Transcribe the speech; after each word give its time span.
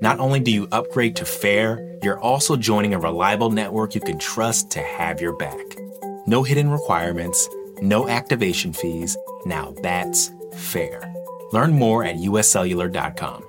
not 0.00 0.18
only 0.20 0.40
do 0.40 0.50
you 0.50 0.68
upgrade 0.72 1.16
to 1.16 1.24
fair, 1.24 1.98
you're 2.02 2.20
also 2.20 2.56
joining 2.56 2.94
a 2.94 2.98
reliable 2.98 3.50
network 3.50 3.94
you 3.94 4.00
can 4.00 4.18
trust 4.18 4.70
to 4.72 4.80
have 4.80 5.20
your 5.20 5.36
back. 5.36 5.64
No 6.26 6.42
hidden 6.42 6.70
requirements, 6.70 7.48
no 7.80 8.08
activation 8.08 8.72
fees. 8.72 9.16
Now 9.46 9.74
that's 9.82 10.30
fair. 10.54 11.12
Learn 11.52 11.72
more 11.72 12.04
at 12.04 12.16
uscellular.com. 12.16 13.44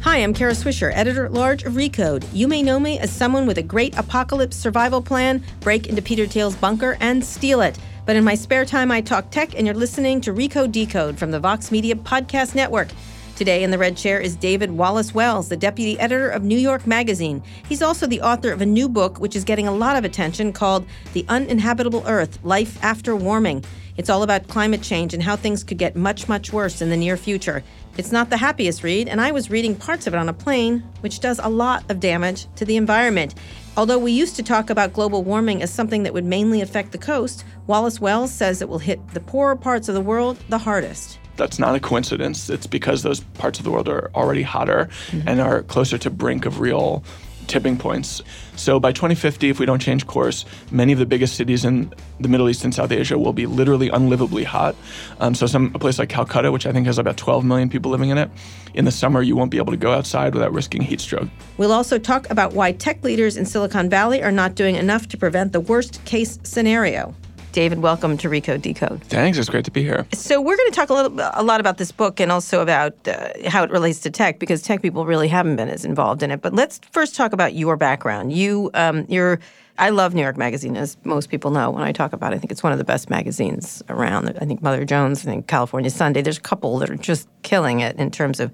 Hi, 0.00 0.18
I'm 0.18 0.34
Kara 0.34 0.52
Swisher, 0.52 0.92
editor 0.94 1.24
at 1.24 1.32
large 1.32 1.64
of 1.64 1.72
Recode. 1.72 2.26
You 2.32 2.46
may 2.46 2.62
know 2.62 2.78
me 2.78 2.98
as 2.98 3.10
someone 3.10 3.46
with 3.46 3.56
a 3.58 3.62
great 3.62 3.96
apocalypse 3.96 4.54
survival 4.54 5.00
plan, 5.00 5.42
break 5.60 5.86
into 5.86 6.02
Peter 6.02 6.26
Thiel's 6.26 6.56
bunker, 6.56 6.96
and 7.00 7.24
steal 7.24 7.62
it. 7.62 7.78
But 8.04 8.16
in 8.16 8.22
my 8.22 8.34
spare 8.34 8.66
time, 8.66 8.90
I 8.90 9.00
talk 9.00 9.30
tech, 9.30 9.54
and 9.56 9.66
you're 9.66 9.74
listening 9.74 10.20
to 10.22 10.32
Recode 10.34 10.72
Decode 10.72 11.18
from 11.18 11.30
the 11.30 11.40
Vox 11.40 11.70
Media 11.70 11.94
Podcast 11.94 12.54
Network. 12.54 12.88
Today 13.36 13.64
in 13.64 13.72
the 13.72 13.78
red 13.78 13.96
chair 13.96 14.20
is 14.20 14.36
David 14.36 14.70
Wallace 14.70 15.12
Wells, 15.12 15.48
the 15.48 15.56
deputy 15.56 15.98
editor 15.98 16.28
of 16.30 16.44
New 16.44 16.56
York 16.56 16.86
Magazine. 16.86 17.42
He's 17.68 17.82
also 17.82 18.06
the 18.06 18.20
author 18.20 18.52
of 18.52 18.60
a 18.60 18.66
new 18.66 18.88
book 18.88 19.18
which 19.18 19.34
is 19.34 19.42
getting 19.42 19.66
a 19.66 19.74
lot 19.74 19.96
of 19.96 20.04
attention 20.04 20.52
called 20.52 20.86
The 21.14 21.24
Uninhabitable 21.28 22.04
Earth 22.06 22.38
Life 22.44 22.78
After 22.80 23.16
Warming. 23.16 23.64
It's 23.96 24.08
all 24.08 24.22
about 24.22 24.46
climate 24.46 24.82
change 24.82 25.14
and 25.14 25.22
how 25.22 25.34
things 25.34 25.64
could 25.64 25.78
get 25.78 25.96
much, 25.96 26.28
much 26.28 26.52
worse 26.52 26.80
in 26.80 26.90
the 26.90 26.96
near 26.96 27.16
future. 27.16 27.64
It's 27.98 28.12
not 28.12 28.30
the 28.30 28.36
happiest 28.36 28.84
read, 28.84 29.08
and 29.08 29.20
I 29.20 29.32
was 29.32 29.50
reading 29.50 29.74
parts 29.74 30.06
of 30.06 30.14
it 30.14 30.18
on 30.18 30.28
a 30.28 30.32
plane, 30.32 30.84
which 31.00 31.18
does 31.18 31.40
a 31.40 31.48
lot 31.48 31.90
of 31.90 31.98
damage 31.98 32.46
to 32.54 32.64
the 32.64 32.76
environment. 32.76 33.34
Although 33.76 33.98
we 33.98 34.12
used 34.12 34.36
to 34.36 34.44
talk 34.44 34.70
about 34.70 34.92
global 34.92 35.24
warming 35.24 35.60
as 35.60 35.72
something 35.72 36.04
that 36.04 36.14
would 36.14 36.24
mainly 36.24 36.60
affect 36.60 36.92
the 36.92 36.98
coast, 36.98 37.44
Wallace 37.66 38.00
Wells 38.00 38.32
says 38.32 38.62
it 38.62 38.68
will 38.68 38.78
hit 38.78 39.08
the 39.08 39.18
poorer 39.18 39.56
parts 39.56 39.88
of 39.88 39.96
the 39.96 40.00
world 40.00 40.38
the 40.48 40.58
hardest 40.58 41.18
that's 41.36 41.58
not 41.58 41.74
a 41.74 41.80
coincidence. 41.80 42.48
It's 42.50 42.66
because 42.66 43.02
those 43.02 43.20
parts 43.20 43.58
of 43.58 43.64
the 43.64 43.70
world 43.70 43.88
are 43.88 44.10
already 44.14 44.42
hotter 44.42 44.88
mm-hmm. 45.08 45.28
and 45.28 45.40
are 45.40 45.62
closer 45.62 45.98
to 45.98 46.10
brink 46.10 46.46
of 46.46 46.60
real 46.60 47.04
tipping 47.46 47.76
points. 47.76 48.22
So 48.56 48.80
by 48.80 48.92
2050, 48.92 49.50
if 49.50 49.58
we 49.58 49.66
don't 49.66 49.80
change 49.80 50.06
course, 50.06 50.44
many 50.70 50.92
of 50.92 50.98
the 50.98 51.06
biggest 51.06 51.36
cities 51.36 51.64
in 51.64 51.92
the 52.20 52.28
Middle 52.28 52.48
East 52.48 52.64
and 52.64 52.74
South 52.74 52.92
Asia 52.92 53.18
will 53.18 53.32
be 53.32 53.46
literally 53.46 53.90
unlivably 53.90 54.44
hot. 54.44 54.76
Um, 55.20 55.34
so 55.34 55.46
some 55.46 55.72
a 55.74 55.78
place 55.78 55.98
like 55.98 56.08
Calcutta, 56.08 56.52
which 56.52 56.66
I 56.66 56.72
think 56.72 56.86
has 56.86 56.98
about 56.98 57.16
12 57.16 57.44
million 57.44 57.68
people 57.68 57.90
living 57.90 58.10
in 58.10 58.18
it, 58.18 58.30
in 58.74 58.84
the 58.84 58.90
summer 58.90 59.22
you 59.22 59.36
won't 59.36 59.50
be 59.50 59.58
able 59.58 59.72
to 59.72 59.78
go 59.78 59.92
outside 59.92 60.34
without 60.34 60.52
risking 60.52 60.82
heat 60.82 61.00
stroke. 61.00 61.28
We'll 61.56 61.72
also 61.72 61.98
talk 61.98 62.28
about 62.30 62.54
why 62.54 62.72
tech 62.72 63.02
leaders 63.04 63.36
in 63.36 63.44
Silicon 63.44 63.90
Valley 63.90 64.22
are 64.22 64.32
not 64.32 64.54
doing 64.54 64.76
enough 64.76 65.08
to 65.08 65.16
prevent 65.16 65.52
the 65.52 65.60
worst 65.60 66.04
case 66.04 66.38
scenario. 66.42 67.14
David, 67.54 67.78
welcome 67.78 68.16
to 68.16 68.28
Recode 68.28 68.62
Decode. 68.62 69.04
Thanks. 69.04 69.38
It's 69.38 69.48
great 69.48 69.64
to 69.66 69.70
be 69.70 69.84
here. 69.84 70.08
So 70.12 70.40
we're 70.40 70.56
going 70.56 70.70
to 70.72 70.74
talk 70.74 70.90
a 70.90 70.92
little, 70.92 71.16
a 71.34 71.44
lot 71.44 71.60
about 71.60 71.78
this 71.78 71.92
book 71.92 72.18
and 72.18 72.32
also 72.32 72.60
about 72.60 73.06
uh, 73.06 73.28
how 73.46 73.62
it 73.62 73.70
relates 73.70 74.00
to 74.00 74.10
tech 74.10 74.40
because 74.40 74.60
tech 74.60 74.82
people 74.82 75.06
really 75.06 75.28
haven't 75.28 75.54
been 75.54 75.68
as 75.68 75.84
involved 75.84 76.24
in 76.24 76.32
it. 76.32 76.42
But 76.42 76.52
let's 76.52 76.80
first 76.90 77.14
talk 77.14 77.32
about 77.32 77.54
your 77.54 77.76
background. 77.76 78.32
You, 78.32 78.72
um, 78.74 79.06
you're. 79.08 79.38
I 79.78 79.90
love 79.90 80.14
New 80.14 80.22
York 80.22 80.36
Magazine, 80.36 80.76
as 80.76 80.96
most 81.04 81.28
people 81.28 81.52
know 81.52 81.70
when 81.70 81.84
I 81.84 81.92
talk 81.92 82.12
about 82.12 82.32
it. 82.32 82.36
I 82.36 82.38
think 82.40 82.50
it's 82.50 82.64
one 82.64 82.72
of 82.72 82.78
the 82.78 82.84
best 82.84 83.08
magazines 83.08 83.84
around. 83.88 84.36
I 84.40 84.46
think 84.46 84.60
Mother 84.60 84.84
Jones, 84.84 85.20
I 85.20 85.30
think 85.30 85.46
California 85.46 85.90
Sunday. 85.90 86.22
There's 86.22 86.38
a 86.38 86.40
couple 86.40 86.78
that 86.80 86.90
are 86.90 86.96
just 86.96 87.28
killing 87.42 87.80
it 87.80 87.96
in 87.96 88.10
terms 88.10 88.40
of 88.40 88.50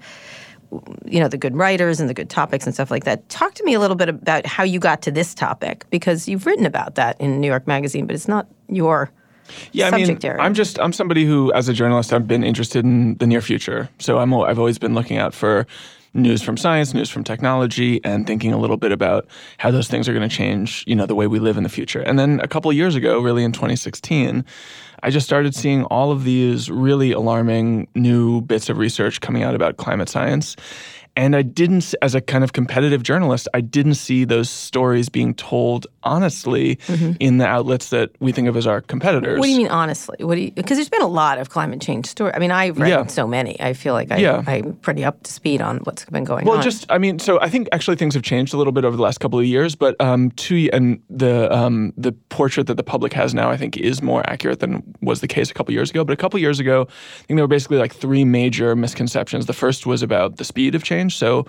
you 1.05 1.19
know 1.19 1.27
the 1.27 1.37
good 1.37 1.55
writers 1.55 1.99
and 1.99 2.09
the 2.09 2.13
good 2.13 2.29
topics 2.29 2.65
and 2.65 2.73
stuff 2.73 2.91
like 2.91 3.03
that. 3.03 3.27
Talk 3.29 3.55
to 3.55 3.63
me 3.63 3.73
a 3.73 3.79
little 3.79 3.95
bit 3.95 4.09
about 4.09 4.45
how 4.45 4.63
you 4.63 4.79
got 4.79 5.01
to 5.03 5.11
this 5.11 5.33
topic 5.33 5.85
because 5.89 6.27
you've 6.27 6.45
written 6.45 6.65
about 6.65 6.95
that 6.95 7.19
in 7.19 7.41
New 7.41 7.47
York 7.47 7.67
Magazine, 7.67 8.05
but 8.05 8.15
it's 8.15 8.27
not 8.27 8.47
your 8.71 9.11
yeah, 9.71 9.87
I 9.87 9.91
mean, 9.91 10.17
area. 10.23 10.41
I'm 10.41 10.53
just 10.53 10.79
I'm 10.79 10.93
somebody 10.93 11.25
who, 11.25 11.51
as 11.53 11.67
a 11.67 11.73
journalist, 11.73 12.13
I've 12.13 12.27
been 12.27 12.43
interested 12.43 12.85
in 12.85 13.15
the 13.15 13.27
near 13.27 13.41
future. 13.41 13.89
So 13.99 14.19
I'm 14.19 14.33
I've 14.33 14.59
always 14.59 14.77
been 14.77 14.93
looking 14.93 15.17
out 15.17 15.33
for 15.33 15.67
news 16.13 16.41
from 16.41 16.57
science, 16.57 16.93
news 16.93 17.09
from 17.09 17.23
technology, 17.23 18.03
and 18.03 18.27
thinking 18.27 18.51
a 18.51 18.57
little 18.57 18.77
bit 18.77 18.91
about 18.91 19.27
how 19.57 19.71
those 19.71 19.87
things 19.87 20.09
are 20.09 20.13
going 20.13 20.27
to 20.27 20.35
change, 20.35 20.83
you 20.85 20.95
know, 20.95 21.05
the 21.05 21.15
way 21.15 21.27
we 21.27 21.39
live 21.39 21.57
in 21.57 21.63
the 21.63 21.69
future. 21.69 22.01
And 22.01 22.19
then 22.19 22.39
a 22.41 22.47
couple 22.47 22.71
years 22.73 22.95
ago, 22.95 23.19
really 23.21 23.43
in 23.43 23.51
2016, 23.51 24.45
I 25.03 25.09
just 25.09 25.25
started 25.25 25.55
seeing 25.55 25.85
all 25.85 26.11
of 26.11 26.23
these 26.23 26.69
really 26.69 27.11
alarming 27.11 27.87
new 27.95 28.41
bits 28.41 28.69
of 28.69 28.77
research 28.77 29.21
coming 29.21 29.43
out 29.43 29.55
about 29.55 29.77
climate 29.77 30.09
science. 30.09 30.55
And 31.15 31.35
I 31.35 31.41
didn't, 31.41 31.93
as 32.01 32.15
a 32.15 32.21
kind 32.21 32.41
of 32.43 32.53
competitive 32.53 33.03
journalist, 33.03 33.49
I 33.53 33.59
didn't 33.59 33.95
see 33.95 34.23
those 34.23 34.49
stories 34.49 35.09
being 35.09 35.33
told 35.33 35.85
honestly 36.03 36.77
mm-hmm. 36.87 37.13
in 37.19 37.37
the 37.37 37.45
outlets 37.45 37.89
that 37.89 38.11
we 38.21 38.31
think 38.31 38.47
of 38.47 38.55
as 38.55 38.65
our 38.65 38.79
competitors. 38.79 39.37
What 39.37 39.45
do 39.45 39.51
you 39.51 39.57
mean 39.57 39.67
honestly? 39.67 40.15
What 40.21 40.35
do 40.35 40.41
you? 40.41 40.51
Because 40.51 40.77
there's 40.77 40.89
been 40.89 41.01
a 41.01 41.07
lot 41.07 41.37
of 41.37 41.49
climate 41.49 41.81
change 41.81 42.05
stories. 42.05 42.33
I 42.35 42.39
mean, 42.39 42.51
I've 42.51 42.79
read 42.79 42.89
yeah. 42.89 43.05
so 43.07 43.27
many. 43.27 43.59
I 43.59 43.73
feel 43.73 43.93
like 43.93 44.09
I, 44.09 44.17
yeah. 44.17 44.41
I'm 44.47 44.73
pretty 44.77 45.03
up 45.03 45.21
to 45.23 45.31
speed 45.31 45.61
on 45.61 45.79
what's 45.79 46.05
been 46.05 46.23
going 46.23 46.45
well, 46.45 46.53
on. 46.53 46.59
Well, 46.59 46.63
just 46.63 46.89
I 46.89 46.97
mean, 46.97 47.19
so 47.19 47.41
I 47.41 47.49
think 47.49 47.67
actually 47.73 47.97
things 47.97 48.13
have 48.13 48.23
changed 48.23 48.53
a 48.53 48.57
little 48.57 48.73
bit 48.73 48.85
over 48.85 48.95
the 48.95 49.03
last 49.03 49.19
couple 49.19 49.37
of 49.37 49.45
years, 49.45 49.75
but 49.75 49.99
um, 49.99 50.31
to 50.31 50.69
and 50.71 51.01
the 51.09 51.53
um, 51.53 51.91
the 51.97 52.13
portrait 52.29 52.67
that 52.67 52.75
the 52.77 52.83
public 52.83 53.11
has 53.13 53.33
now, 53.33 53.49
I 53.49 53.57
think, 53.57 53.75
is 53.75 54.01
more 54.01 54.27
accurate 54.29 54.61
than 54.61 54.81
was 55.01 55.19
the 55.19 55.27
case 55.27 55.51
a 55.51 55.53
couple 55.53 55.73
years 55.73 55.89
ago. 55.89 56.05
But 56.05 56.13
a 56.13 56.17
couple 56.17 56.39
years 56.39 56.59
ago, 56.59 56.83
I 56.83 57.25
think 57.25 57.37
there 57.37 57.43
were 57.43 57.47
basically 57.49 57.79
like 57.79 57.93
three 57.93 58.23
major 58.23 58.77
misconceptions. 58.77 59.45
The 59.45 59.53
first 59.53 59.85
was 59.85 60.01
about 60.01 60.37
the 60.37 60.45
speed 60.45 60.73
of 60.73 60.83
change 60.83 61.00
change. 61.01 61.17
So 61.17 61.45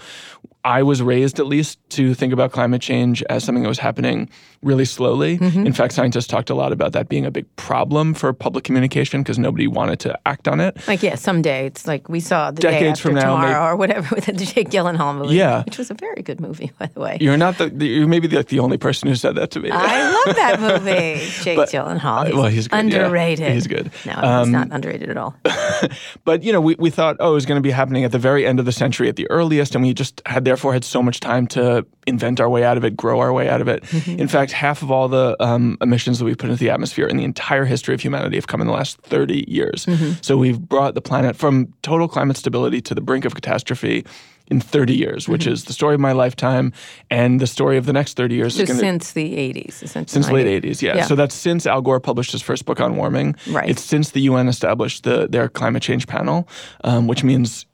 I 0.64 0.82
was 0.82 1.02
raised 1.02 1.40
at 1.40 1.46
least 1.46 1.78
to 1.90 2.14
think 2.14 2.32
about 2.32 2.52
climate 2.52 2.80
change 2.80 3.22
as 3.24 3.44
something 3.44 3.62
that 3.62 3.68
was 3.68 3.80
happening 3.80 4.30
really 4.62 4.84
slowly. 4.84 5.38
Mm-hmm. 5.38 5.66
In 5.66 5.72
fact, 5.72 5.92
scientists 5.92 6.26
talked 6.26 6.50
a 6.50 6.54
lot 6.54 6.72
about 6.72 6.92
that 6.92 7.08
being 7.08 7.26
a 7.26 7.30
big 7.30 7.44
problem 7.56 8.14
for 8.14 8.32
public 8.32 8.62
communication 8.62 9.22
because 9.22 9.38
nobody 9.38 9.66
wanted 9.66 9.98
to 10.00 10.18
act 10.24 10.46
on 10.46 10.60
it. 10.60 10.76
Like, 10.86 11.02
yeah, 11.02 11.16
someday 11.16 11.66
it's 11.66 11.86
like 11.86 12.08
we 12.08 12.20
saw 12.20 12.52
the 12.52 12.62
decades 12.62 13.00
from 13.00 13.14
now, 13.14 13.36
tomorrow 13.36 13.72
or 13.72 13.76
whatever 13.76 14.14
with 14.14 14.26
the 14.26 14.32
Jake 14.32 14.70
Gyllenhaal 14.70 15.16
movie. 15.16 15.34
Yeah, 15.34 15.64
which 15.64 15.78
was 15.78 15.90
a 15.90 15.94
very 15.94 16.22
good 16.22 16.40
movie, 16.40 16.70
by 16.78 16.86
the 16.86 17.00
way. 17.00 17.18
You're 17.20 17.36
not 17.36 17.58
the 17.58 17.70
you're 17.84 18.06
maybe 18.06 18.28
like 18.28 18.48
the 18.48 18.60
only 18.60 18.78
person 18.78 19.08
who 19.08 19.16
said 19.16 19.34
that 19.34 19.50
to 19.52 19.60
me. 19.60 19.70
I 19.72 20.12
love 20.12 20.36
that 20.36 20.60
movie, 20.60 21.26
Jake 21.42 21.56
but, 21.56 21.70
Gyllenhaal. 21.70 22.26
He's 22.26 22.34
well, 22.34 22.46
he's 22.46 22.68
good, 22.68 22.78
underrated. 22.78 23.40
Yeah, 23.40 23.52
he's 23.54 23.66
good. 23.66 23.90
No, 24.06 24.14
um, 24.14 24.44
he's 24.44 24.52
not 24.52 24.68
underrated 24.70 25.10
at 25.10 25.16
all. 25.16 25.34
but 26.24 26.44
you 26.44 26.52
know, 26.52 26.60
we 26.60 26.76
we 26.78 26.90
thought, 26.90 27.16
oh, 27.18 27.32
it 27.32 27.34
was 27.34 27.46
going 27.46 27.58
to 27.58 27.62
be 27.62 27.72
happening 27.72 28.04
at 28.04 28.12
the 28.12 28.18
very 28.18 28.46
end 28.46 28.60
of 28.60 28.64
the 28.64 28.72
century, 28.72 29.08
at 29.08 29.16
the 29.16 29.28
earliest, 29.28 29.74
and 29.74 29.82
we 29.82 29.92
just 29.92 30.22
had 30.26 30.44
therefore 30.52 30.74
had 30.74 30.84
so 30.84 31.02
much 31.02 31.18
time 31.18 31.46
to 31.46 31.86
invent 32.06 32.38
our 32.38 32.50
way 32.50 32.62
out 32.62 32.76
of 32.76 32.84
it, 32.84 32.94
grow 32.94 33.20
our 33.20 33.32
way 33.32 33.48
out 33.48 33.62
of 33.62 33.68
it. 33.68 33.82
Mm-hmm. 33.84 34.20
In 34.20 34.28
fact, 34.28 34.52
half 34.52 34.82
of 34.82 34.90
all 34.90 35.08
the 35.08 35.34
um, 35.40 35.78
emissions 35.80 36.18
that 36.18 36.26
we've 36.26 36.36
put 36.36 36.50
into 36.50 36.60
the 36.60 36.68
atmosphere 36.68 37.06
in 37.06 37.16
the 37.16 37.24
entire 37.24 37.64
history 37.64 37.94
of 37.94 38.02
humanity 38.02 38.36
have 38.36 38.48
come 38.48 38.60
in 38.60 38.66
the 38.66 38.72
last 38.74 38.98
30 38.98 39.46
years. 39.48 39.86
Mm-hmm. 39.86 40.20
So 40.20 40.36
we've 40.36 40.60
brought 40.60 40.92
the 40.92 41.00
planet 41.00 41.36
from 41.36 41.72
total 41.80 42.06
climate 42.06 42.36
stability 42.36 42.82
to 42.82 42.94
the 42.94 43.00
brink 43.00 43.24
of 43.24 43.34
catastrophe 43.34 44.04
in 44.48 44.60
30 44.60 44.94
years, 44.94 45.26
which 45.26 45.44
mm-hmm. 45.44 45.52
is 45.52 45.64
the 45.64 45.72
story 45.72 45.94
of 45.94 46.00
my 46.00 46.12
lifetime 46.12 46.74
and 47.08 47.40
the 47.40 47.46
story 47.46 47.78
of 47.78 47.86
the 47.86 47.94
next 47.94 48.18
30 48.18 48.34
years. 48.34 48.54
So 48.54 48.66
gonna, 48.66 48.78
since 48.78 49.12
the 49.12 49.32
80s, 49.32 49.82
essentially. 49.82 50.12
Since 50.12 50.26
the 50.26 50.34
late 50.34 50.62
80s, 50.62 50.82
yeah. 50.82 50.96
yeah. 50.96 51.06
So 51.06 51.14
that's 51.14 51.34
since 51.34 51.66
Al 51.66 51.80
Gore 51.80 51.98
published 51.98 52.32
his 52.32 52.42
first 52.42 52.66
book 52.66 52.78
on 52.78 52.96
warming. 52.96 53.36
Right. 53.48 53.70
It's 53.70 53.82
since 53.82 54.10
the 54.10 54.20
UN 54.22 54.48
established 54.48 55.04
the, 55.04 55.28
their 55.28 55.48
climate 55.48 55.82
change 55.82 56.06
panel, 56.06 56.46
um, 56.84 57.06
which 57.06 57.24
means 57.24 57.64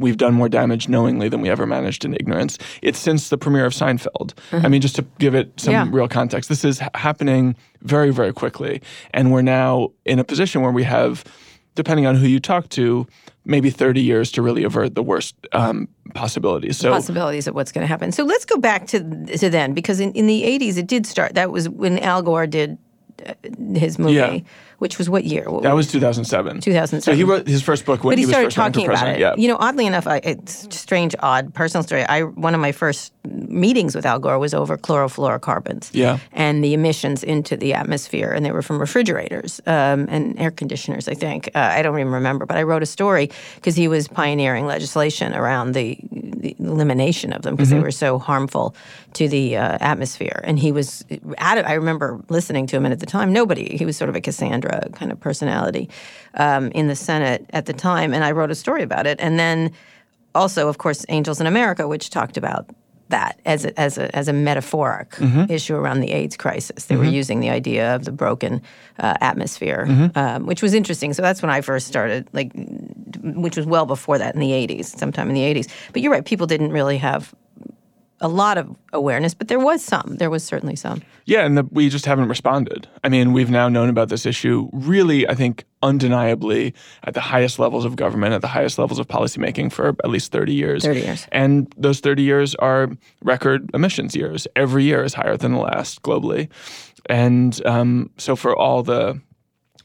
we've 0.00 0.16
done 0.16 0.34
more 0.34 0.48
damage 0.48 0.88
knowingly 0.88 1.28
than 1.28 1.40
we 1.40 1.50
ever 1.50 1.66
managed 1.66 2.04
in 2.04 2.14
ignorance. 2.14 2.58
It's 2.82 2.98
since 2.98 3.28
the 3.28 3.38
premiere 3.38 3.66
of 3.66 3.72
Seinfeld. 3.72 4.34
Mm-hmm. 4.50 4.66
I 4.66 4.68
mean, 4.68 4.80
just 4.80 4.96
to 4.96 5.02
give 5.18 5.34
it 5.34 5.52
some 5.60 5.72
yeah. 5.72 5.86
real 5.90 6.08
context, 6.08 6.48
this 6.48 6.64
is 6.64 6.80
ha- 6.80 6.90
happening 6.94 7.54
very, 7.82 8.10
very 8.10 8.32
quickly. 8.32 8.82
And 9.12 9.30
we're 9.30 9.42
now 9.42 9.90
in 10.04 10.18
a 10.18 10.24
position 10.24 10.62
where 10.62 10.72
we 10.72 10.84
have 10.84 11.24
depending 11.74 12.06
on 12.06 12.14
who 12.16 12.26
you 12.26 12.40
talk 12.40 12.68
to, 12.70 13.06
maybe 13.44 13.70
30 13.70 14.02
years 14.02 14.30
to 14.32 14.42
really 14.42 14.64
avert 14.64 14.94
the 14.94 15.02
worst 15.02 15.34
um, 15.52 15.88
possibilities. 16.14 16.76
So 16.76 16.90
possibilities 16.90 17.46
of 17.46 17.54
what's 17.54 17.72
going 17.72 17.82
to 17.82 17.88
happen. 17.88 18.12
So 18.12 18.24
let's 18.24 18.44
go 18.44 18.56
back 18.56 18.86
to 18.88 18.98
to 19.38 19.48
then 19.48 19.72
because 19.72 20.00
in, 20.00 20.12
in 20.12 20.26
the 20.26 20.42
80s 20.42 20.76
it 20.76 20.86
did 20.86 21.06
start. 21.06 21.34
That 21.34 21.50
was 21.50 21.68
when 21.68 21.98
Al 22.00 22.22
Gore 22.22 22.46
did 22.46 22.76
uh, 23.26 23.34
his 23.74 23.98
movie. 23.98 24.14
Yeah. 24.14 24.40
Which 24.80 24.98
was 24.98 25.08
what 25.08 25.24
year? 25.24 25.44
What 25.48 25.62
that 25.62 25.74
was 25.74 25.90
2007. 25.90 26.60
2007. 26.60 27.02
So 27.02 27.14
he 27.14 27.22
wrote 27.24 27.46
his 27.46 27.62
first 27.62 27.84
book 27.84 28.02
when 28.02 28.12
but 28.12 28.18
he, 28.18 28.24
was 28.26 28.32
started 28.32 28.46
first 28.48 28.56
talking 28.56 28.88
about 28.88 29.08
it. 29.08 29.18
Yeah. 29.18 29.34
You 29.36 29.48
know, 29.48 29.56
oddly 29.60 29.86
enough, 29.86 30.06
I, 30.06 30.16
it's 30.24 30.64
a 30.66 30.70
strange, 30.72 31.14
odd 31.20 31.54
personal 31.54 31.82
story. 31.84 32.04
I 32.04 32.22
one 32.22 32.54
of 32.54 32.60
my 32.60 32.72
first 32.72 33.12
meetings 33.24 33.94
with 33.94 34.04
Al 34.06 34.18
Gore 34.18 34.38
was 34.38 34.54
over 34.54 34.76
chlorofluorocarbons. 34.78 35.90
Yeah. 35.92 36.18
And 36.32 36.64
the 36.64 36.74
emissions 36.74 37.22
into 37.22 37.56
the 37.56 37.74
atmosphere, 37.74 38.32
and 38.32 38.44
they 38.44 38.52
were 38.52 38.62
from 38.62 38.78
refrigerators 38.78 39.60
um, 39.66 40.06
and 40.08 40.38
air 40.38 40.50
conditioners. 40.50 41.08
I 41.08 41.14
think 41.14 41.48
uh, 41.54 41.58
I 41.58 41.82
don't 41.82 41.98
even 41.98 42.12
remember, 42.12 42.46
but 42.46 42.56
I 42.56 42.62
wrote 42.62 42.82
a 42.82 42.86
story 42.86 43.30
because 43.56 43.76
he 43.76 43.88
was 43.88 44.08
pioneering 44.08 44.66
legislation 44.66 45.34
around 45.34 45.72
the, 45.72 45.98
the 46.10 46.56
elimination 46.58 47.32
of 47.32 47.42
them 47.42 47.54
because 47.56 47.70
Mm-hmm. 47.70 47.78
they 47.78 47.84
were 47.84 47.90
so 47.92 48.18
harmful 48.18 48.74
to 49.12 49.28
the 49.28 49.56
uh, 49.56 49.78
atmosphere. 49.80 50.40
And 50.42 50.58
he 50.58 50.72
was 50.72 51.04
at 51.38 51.58
it. 51.58 51.64
I 51.66 51.74
remember 51.74 52.20
listening 52.28 52.66
to 52.68 52.76
him, 52.76 52.84
and 52.84 52.92
at 52.92 52.98
the 52.98 53.06
time, 53.06 53.32
nobody. 53.32 53.76
He 53.76 53.84
was 53.84 53.96
sort 53.96 54.08
of 54.08 54.16
a 54.16 54.20
Cassandra 54.20 54.69
kind 54.92 55.12
of 55.12 55.18
personality 55.20 55.88
um, 56.34 56.70
in 56.72 56.86
the 56.88 56.96
Senate 56.96 57.44
at 57.50 57.66
the 57.66 57.72
time, 57.72 58.14
and 58.14 58.24
I 58.24 58.30
wrote 58.32 58.50
a 58.50 58.54
story 58.54 58.82
about 58.82 59.06
it. 59.06 59.18
And 59.20 59.38
then 59.38 59.72
also, 60.34 60.68
of 60.68 60.78
course, 60.78 61.04
Angels 61.08 61.40
in 61.40 61.46
America, 61.46 61.86
which 61.88 62.10
talked 62.10 62.36
about 62.36 62.66
that 63.08 63.40
as 63.44 63.64
a, 63.64 63.80
as 63.80 63.98
a, 63.98 64.14
as 64.14 64.28
a 64.28 64.32
metaphoric 64.32 65.10
Mm-hmm. 65.16 65.50
issue 65.50 65.74
around 65.74 65.98
the 66.00 66.12
AIDS 66.12 66.36
crisis. 66.36 66.84
They 66.86 66.94
were 66.96 67.04
using 67.04 67.40
the 67.40 67.50
idea 67.50 67.94
of 67.96 68.04
the 68.04 68.12
broken 68.12 68.62
uh, 69.00 69.14
atmosphere, 69.20 69.86
Mm-hmm. 69.88 70.18
um, 70.18 70.46
which 70.46 70.62
was 70.62 70.74
interesting. 70.74 71.12
So 71.14 71.20
that's 71.22 71.42
when 71.42 71.50
I 71.50 71.60
first 71.60 71.88
started, 71.88 72.28
like, 72.32 72.52
which 73.44 73.56
was 73.56 73.66
well 73.66 73.84
before 73.86 74.18
that 74.18 74.34
in 74.34 74.40
the 74.40 74.52
80s, 74.52 74.84
sometime 74.96 75.28
in 75.28 75.34
the 75.34 75.42
80s. 75.42 75.68
But 75.92 76.02
you're 76.02 76.12
right, 76.12 76.24
people 76.24 76.46
didn't 76.46 76.70
really 76.70 76.98
have 76.98 77.34
a 78.20 78.28
lot 78.28 78.58
of 78.58 78.76
awareness, 78.92 79.34
but 79.34 79.48
there 79.48 79.58
was 79.58 79.82
some. 79.82 80.16
There 80.18 80.30
was 80.30 80.44
certainly 80.44 80.76
some. 80.76 81.02
Yeah, 81.24 81.44
and 81.46 81.56
the, 81.56 81.64
we 81.70 81.88
just 81.88 82.04
haven't 82.04 82.28
responded. 82.28 82.86
I 83.02 83.08
mean, 83.08 83.32
we've 83.32 83.50
now 83.50 83.68
known 83.68 83.88
about 83.88 84.08
this 84.08 84.26
issue 84.26 84.68
really, 84.72 85.26
I 85.26 85.34
think, 85.34 85.64
undeniably 85.82 86.74
at 87.04 87.14
the 87.14 87.20
highest 87.20 87.58
levels 87.58 87.84
of 87.84 87.96
government, 87.96 88.34
at 88.34 88.42
the 88.42 88.48
highest 88.48 88.78
levels 88.78 88.98
of 88.98 89.08
policymaking 89.08 89.72
for 89.72 89.88
at 89.88 90.10
least 90.10 90.32
30 90.32 90.52
years. 90.52 90.84
30 90.84 91.00
years. 91.00 91.26
And 91.32 91.72
those 91.76 92.00
30 92.00 92.22
years 92.22 92.54
are 92.56 92.90
record 93.22 93.70
emissions 93.72 94.14
years. 94.14 94.46
Every 94.54 94.84
year 94.84 95.02
is 95.02 95.14
higher 95.14 95.36
than 95.36 95.52
the 95.52 95.60
last 95.60 96.02
globally. 96.02 96.50
And 97.06 97.64
um, 97.66 98.10
so 98.18 98.36
for 98.36 98.54
all 98.56 98.82
the 98.82 99.20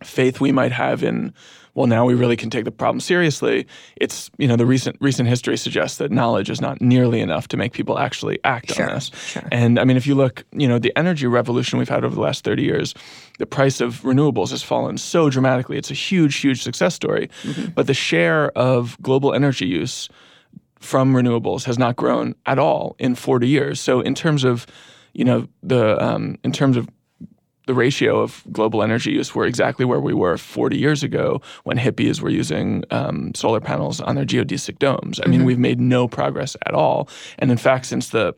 faith 0.03 0.41
we 0.41 0.51
might 0.51 0.73
have 0.73 1.03
in 1.03 1.33
well 1.75 1.87
now 1.87 2.05
we 2.05 2.13
really 2.15 2.35
can 2.35 2.49
take 2.49 2.65
the 2.65 2.71
problem 2.71 2.99
seriously. 2.99 3.67
It's 3.97 4.31
you 4.37 4.47
know 4.47 4.55
the 4.55 4.65
recent 4.65 4.97
recent 5.01 5.29
history 5.29 5.57
suggests 5.57 5.97
that 5.99 6.11
knowledge 6.11 6.49
is 6.49 6.59
not 6.61 6.81
nearly 6.81 7.19
enough 7.21 7.47
to 7.49 7.57
make 7.57 7.73
people 7.73 7.99
actually 7.99 8.39
act 8.43 8.73
Sure, 8.73 8.87
on 8.89 8.95
this. 8.95 9.11
sure. 9.27 9.43
and 9.51 9.77
i 9.79 9.83
mean 9.83 9.97
if 9.97 10.07
you 10.07 10.15
look 10.15 10.43
you 10.51 10.67
know 10.67 10.79
the 10.79 10.91
energy 10.97 11.27
revolution 11.27 11.77
we've 11.79 11.89
had 11.89 12.03
over 12.03 12.15
the 12.15 12.21
last 12.21 12.43
30 12.43 12.63
years 12.63 12.93
the 13.39 13.45
price 13.45 13.81
of 13.81 14.01
renewables 14.01 14.49
has 14.51 14.63
fallen 14.63 14.97
so 14.97 15.29
dramatically. 15.29 15.77
It's 15.77 15.91
a 15.91 15.93
huge 16.09 16.35
huge 16.37 16.63
success 16.63 16.95
story. 16.95 17.29
Mm-hmm. 17.43 17.71
but 17.75 17.85
the 17.87 17.93
share 17.93 18.49
of 18.57 18.97
global 19.01 19.33
energy 19.33 19.67
use 19.67 20.09
from 20.79 21.13
renewables 21.13 21.63
has 21.65 21.77
not 21.77 21.95
grown 21.95 22.35
at 22.45 22.59
all 22.59 22.95
in 22.99 23.15
40 23.15 23.47
years. 23.47 23.79
So 23.81 24.01
in 24.01 24.13
terms 24.15 24.43
of 24.43 24.65
you 25.13 25.23
know 25.25 25.47
the 25.63 26.01
um, 26.03 26.37
in 26.43 26.51
terms 26.51 26.77
of 26.77 26.87
the 27.67 27.73
ratio 27.73 28.19
of 28.19 28.43
global 28.51 28.83
energy 28.83 29.11
use, 29.11 29.33
we're 29.33 29.45
exactly 29.45 29.85
where 29.85 29.99
we 29.99 30.13
were 30.13 30.37
40 30.37 30.77
years 30.77 31.03
ago 31.03 31.41
when 31.63 31.77
hippies 31.77 32.21
were 32.21 32.29
using 32.29 32.83
um, 32.91 33.33
solar 33.33 33.59
panels 33.59 34.01
on 34.01 34.15
their 34.15 34.25
geodesic 34.25 34.79
domes. 34.79 35.19
I 35.23 35.27
mean, 35.27 35.45
we've 35.45 35.59
made 35.59 35.79
no 35.79 36.07
progress 36.07 36.55
at 36.65 36.73
all. 36.73 37.09
And 37.39 37.51
in 37.51 37.57
fact, 37.57 37.85
since 37.87 38.09
the 38.09 38.35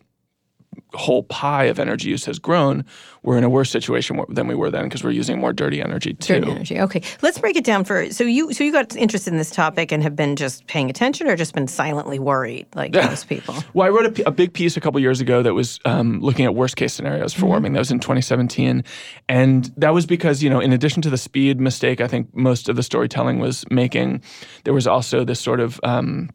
whole 0.93 1.23
pie 1.23 1.65
of 1.65 1.79
energy 1.79 2.09
use 2.09 2.25
has 2.25 2.39
grown, 2.39 2.85
we're 3.23 3.37
in 3.37 3.43
a 3.43 3.49
worse 3.49 3.69
situation 3.69 4.19
than 4.29 4.47
we 4.47 4.55
were 4.55 4.71
then 4.71 4.85
because 4.85 5.03
we're 5.03 5.11
using 5.11 5.39
more 5.39 5.51
dirty 5.53 5.81
energy 5.81 6.13
too. 6.13 6.39
Dirty 6.39 6.51
energy. 6.51 6.79
Okay, 6.79 7.01
let's 7.21 7.37
break 7.37 7.55
it 7.55 7.63
down 7.63 7.83
for. 7.83 8.11
So 8.11 8.23
you, 8.23 8.53
so 8.53 8.63
you 8.63 8.71
got 8.71 8.95
interested 8.95 9.31
in 9.31 9.37
this 9.37 9.51
topic 9.51 9.91
and 9.91 10.01
have 10.03 10.15
been 10.15 10.35
just 10.35 10.67
paying 10.67 10.89
attention, 10.89 11.27
or 11.27 11.35
just 11.35 11.53
been 11.53 11.67
silently 11.67 12.19
worried, 12.19 12.67
like 12.75 12.93
most 12.93 13.27
people. 13.27 13.55
Well, 13.73 13.85
I 13.85 13.89
wrote 13.89 14.19
a, 14.19 14.29
a, 14.29 14.31
big 14.31 14.53
piece 14.53 14.75
a 14.77 14.81
couple 14.81 14.99
years 14.99 15.21
ago 15.21 15.43
that 15.43 15.53
was 15.53 15.79
um, 15.85 16.19
looking 16.21 16.45
at 16.45 16.55
worst 16.55 16.77
case 16.77 16.93
scenarios 16.93 17.33
for 17.33 17.45
warming. 17.45 17.73
That 17.73 17.79
was 17.79 17.91
in 17.91 17.99
2017, 17.99 18.83
and 19.29 19.65
that 19.77 19.93
was 19.93 20.05
because 20.05 20.41
you 20.41 20.49
know, 20.49 20.59
in 20.59 20.73
addition 20.73 21.01
to 21.03 21.09
the 21.09 21.17
speed 21.17 21.59
mistake, 21.59 22.01
I 22.01 22.07
think 22.07 22.33
most 22.35 22.69
of 22.69 22.75
the 22.75 22.83
storytelling 22.83 23.39
was 23.39 23.65
making, 23.69 24.23
there 24.63 24.73
was 24.73 24.87
also 24.87 25.23
this 25.23 25.39
sort 25.39 25.59
of 25.59 25.79
um, 25.83 26.29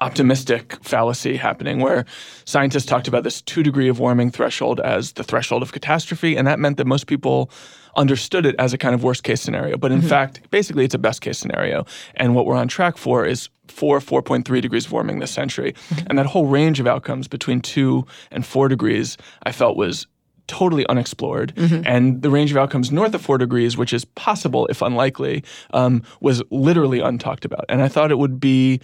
optimistic 0.00 0.76
fallacy 0.82 1.36
happening 1.36 1.80
where 1.80 2.04
scientists 2.44 2.86
talked 2.86 3.08
about 3.08 3.24
this 3.24 3.40
two 3.42 3.62
degree 3.62 3.88
of 3.88 3.98
warming 3.98 4.30
threshold 4.30 4.80
as 4.80 5.12
the 5.12 5.24
threshold 5.24 5.62
of 5.62 5.72
catastrophe, 5.72 6.36
and 6.36 6.46
that 6.46 6.58
meant 6.58 6.76
that 6.76 6.86
most 6.86 7.06
people 7.06 7.50
understood 7.96 8.46
it 8.46 8.54
as 8.58 8.72
a 8.72 8.78
kind 8.78 8.94
of 8.94 9.02
worst 9.02 9.22
case 9.24 9.40
scenario. 9.40 9.76
But 9.76 9.90
in 9.90 10.00
mm-hmm. 10.00 10.08
fact, 10.08 10.50
basically, 10.50 10.84
it's 10.84 10.94
a 10.94 10.98
best 10.98 11.22
case 11.22 11.38
scenario. 11.38 11.86
And 12.14 12.34
what 12.34 12.46
we're 12.46 12.56
on 12.56 12.68
track 12.68 12.96
for 12.98 13.24
is 13.24 13.48
four, 13.68 13.98
4.3 14.00 14.62
degrees 14.62 14.86
of 14.86 14.92
warming 14.92 15.18
this 15.18 15.30
century. 15.30 15.72
Mm-hmm. 15.72 16.06
And 16.08 16.18
that 16.18 16.26
whole 16.26 16.46
range 16.46 16.78
of 16.78 16.86
outcomes 16.86 17.26
between 17.26 17.60
two 17.60 18.06
and 18.30 18.44
four 18.44 18.68
degrees, 18.68 19.16
I 19.42 19.52
felt 19.52 19.76
was 19.76 20.06
totally 20.46 20.86
unexplored. 20.86 21.54
Mm-hmm. 21.56 21.82
And 21.86 22.22
the 22.22 22.30
range 22.30 22.50
of 22.50 22.56
outcomes 22.56 22.92
north 22.92 23.14
of 23.14 23.22
four 23.22 23.38
degrees, 23.38 23.76
which 23.76 23.92
is 23.92 24.04
possible 24.04 24.66
if 24.66 24.82
unlikely, 24.82 25.42
um, 25.72 26.02
was 26.20 26.42
literally 26.50 27.00
untalked 27.00 27.44
about. 27.44 27.64
And 27.68 27.82
I 27.82 27.88
thought 27.88 28.10
it 28.10 28.18
would 28.18 28.38
be 28.38 28.80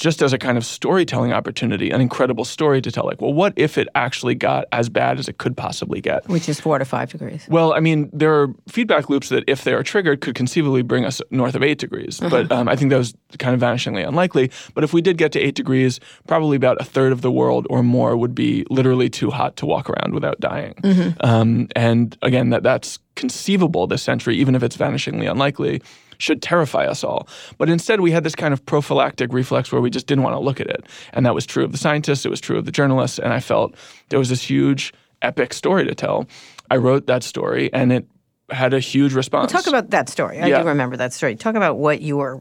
just 0.00 0.22
as 0.22 0.32
a 0.32 0.38
kind 0.38 0.58
of 0.58 0.64
storytelling 0.64 1.32
opportunity, 1.32 1.90
an 1.90 2.00
incredible 2.00 2.44
story 2.44 2.80
to 2.80 2.90
tell. 2.90 3.04
Like, 3.04 3.20
well, 3.20 3.34
what 3.34 3.52
if 3.56 3.78
it 3.78 3.86
actually 3.94 4.34
got 4.34 4.64
as 4.72 4.88
bad 4.88 5.18
as 5.18 5.28
it 5.28 5.38
could 5.38 5.56
possibly 5.56 6.00
get? 6.00 6.26
Which 6.26 6.48
is 6.48 6.58
four 6.58 6.78
to 6.78 6.84
five 6.84 7.10
degrees. 7.10 7.46
Well, 7.48 7.74
I 7.74 7.80
mean, 7.80 8.08
there 8.12 8.34
are 8.34 8.48
feedback 8.66 9.10
loops 9.10 9.28
that, 9.28 9.44
if 9.46 9.64
they 9.64 9.74
are 9.74 9.82
triggered, 9.82 10.22
could 10.22 10.34
conceivably 10.34 10.82
bring 10.82 11.04
us 11.04 11.20
north 11.30 11.54
of 11.54 11.62
eight 11.62 11.78
degrees. 11.78 12.18
But 12.18 12.50
um, 12.50 12.68
I 12.68 12.76
think 12.76 12.90
that 12.90 12.98
was 12.98 13.14
kind 13.38 13.54
of 13.54 13.60
vanishingly 13.60 14.06
unlikely. 14.06 14.50
But 14.74 14.84
if 14.84 14.92
we 14.92 15.02
did 15.02 15.18
get 15.18 15.32
to 15.32 15.38
eight 15.38 15.54
degrees, 15.54 16.00
probably 16.26 16.56
about 16.56 16.80
a 16.80 16.84
third 16.84 17.12
of 17.12 17.20
the 17.20 17.30
world 17.30 17.66
or 17.68 17.82
more 17.82 18.16
would 18.16 18.34
be 18.34 18.64
literally 18.70 19.10
too 19.10 19.30
hot 19.30 19.56
to 19.56 19.66
walk 19.66 19.90
around 19.90 20.14
without 20.14 20.40
dying. 20.40 20.74
Um, 21.20 21.68
and 21.76 22.16
again, 22.22 22.50
that 22.50 22.62
that's 22.62 22.98
conceivable 23.16 23.86
this 23.86 24.02
century, 24.02 24.36
even 24.36 24.54
if 24.54 24.62
it's 24.62 24.76
vanishingly 24.78 25.30
unlikely. 25.30 25.82
Should 26.20 26.42
terrify 26.42 26.84
us 26.86 27.02
all. 27.02 27.26
But 27.58 27.68
instead, 27.68 28.00
we 28.00 28.10
had 28.12 28.24
this 28.24 28.34
kind 28.34 28.52
of 28.52 28.64
prophylactic 28.66 29.32
reflex 29.32 29.72
where 29.72 29.80
we 29.80 29.90
just 29.90 30.06
didn't 30.06 30.22
want 30.22 30.34
to 30.34 30.40
look 30.40 30.60
at 30.60 30.66
it. 30.68 30.84
And 31.12 31.24
that 31.26 31.34
was 31.34 31.46
true 31.46 31.64
of 31.64 31.72
the 31.72 31.78
scientists, 31.78 32.24
it 32.26 32.28
was 32.28 32.40
true 32.40 32.58
of 32.58 32.66
the 32.66 32.72
journalists. 32.72 33.18
And 33.18 33.32
I 33.32 33.40
felt 33.40 33.74
there 34.10 34.18
was 34.18 34.28
this 34.28 34.42
huge, 34.42 34.92
epic 35.22 35.52
story 35.52 35.84
to 35.86 35.94
tell. 35.94 36.26
I 36.70 36.76
wrote 36.76 37.06
that 37.06 37.22
story, 37.22 37.70
and 37.72 37.92
it 37.92 38.06
had 38.50 38.72
a 38.74 38.80
huge 38.80 39.12
response. 39.14 39.52
Talk 39.52 39.66
about 39.66 39.90
that 39.90 40.08
story. 40.08 40.40
I 40.40 40.46
Yeah. 40.46 40.62
do 40.62 40.68
remember 40.68 40.96
that 40.96 41.12
story. 41.12 41.36
Talk 41.36 41.54
about 41.56 41.78
what 41.78 42.00
you 42.00 42.16
were 42.16 42.40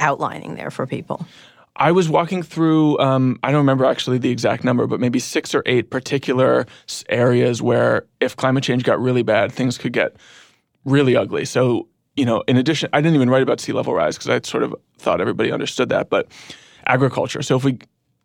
outlining 0.00 0.54
there 0.54 0.70
for 0.70 0.86
people. 0.86 1.26
I 1.76 1.90
was 1.90 2.08
walking 2.08 2.42
through, 2.42 2.98
um, 3.00 3.38
I 3.42 3.50
don't 3.50 3.58
remember 3.58 3.84
actually 3.84 4.18
the 4.18 4.30
exact 4.30 4.62
number, 4.62 4.86
but 4.86 5.00
maybe 5.00 5.18
six 5.18 5.54
or 5.54 5.62
eight 5.66 5.90
particular 5.90 6.66
areas 7.08 7.60
where 7.60 8.06
if 8.20 8.36
climate 8.36 8.62
change 8.62 8.84
got 8.84 9.00
really 9.00 9.22
bad, 9.22 9.50
things 9.50 9.76
could 9.76 9.92
get 9.92 10.14
really 10.84 11.16
ugly. 11.16 11.44
So, 11.44 11.88
you 12.16 12.24
know, 12.24 12.42
in 12.46 12.56
addition, 12.56 12.88
I 12.92 13.00
didn't 13.00 13.16
even 13.16 13.30
write 13.30 13.42
about 13.42 13.60
sea 13.60 13.72
level 13.72 13.94
rise 13.94 14.16
because 14.16 14.28
I 14.28 14.40
sort 14.48 14.62
of 14.62 14.74
thought 14.98 15.20
everybody 15.20 15.50
understood 15.52 15.88
that, 15.88 16.10
but 16.10 16.28
agriculture. 16.86 17.42
So 17.42 17.56
if 17.56 17.64
we 17.64 17.78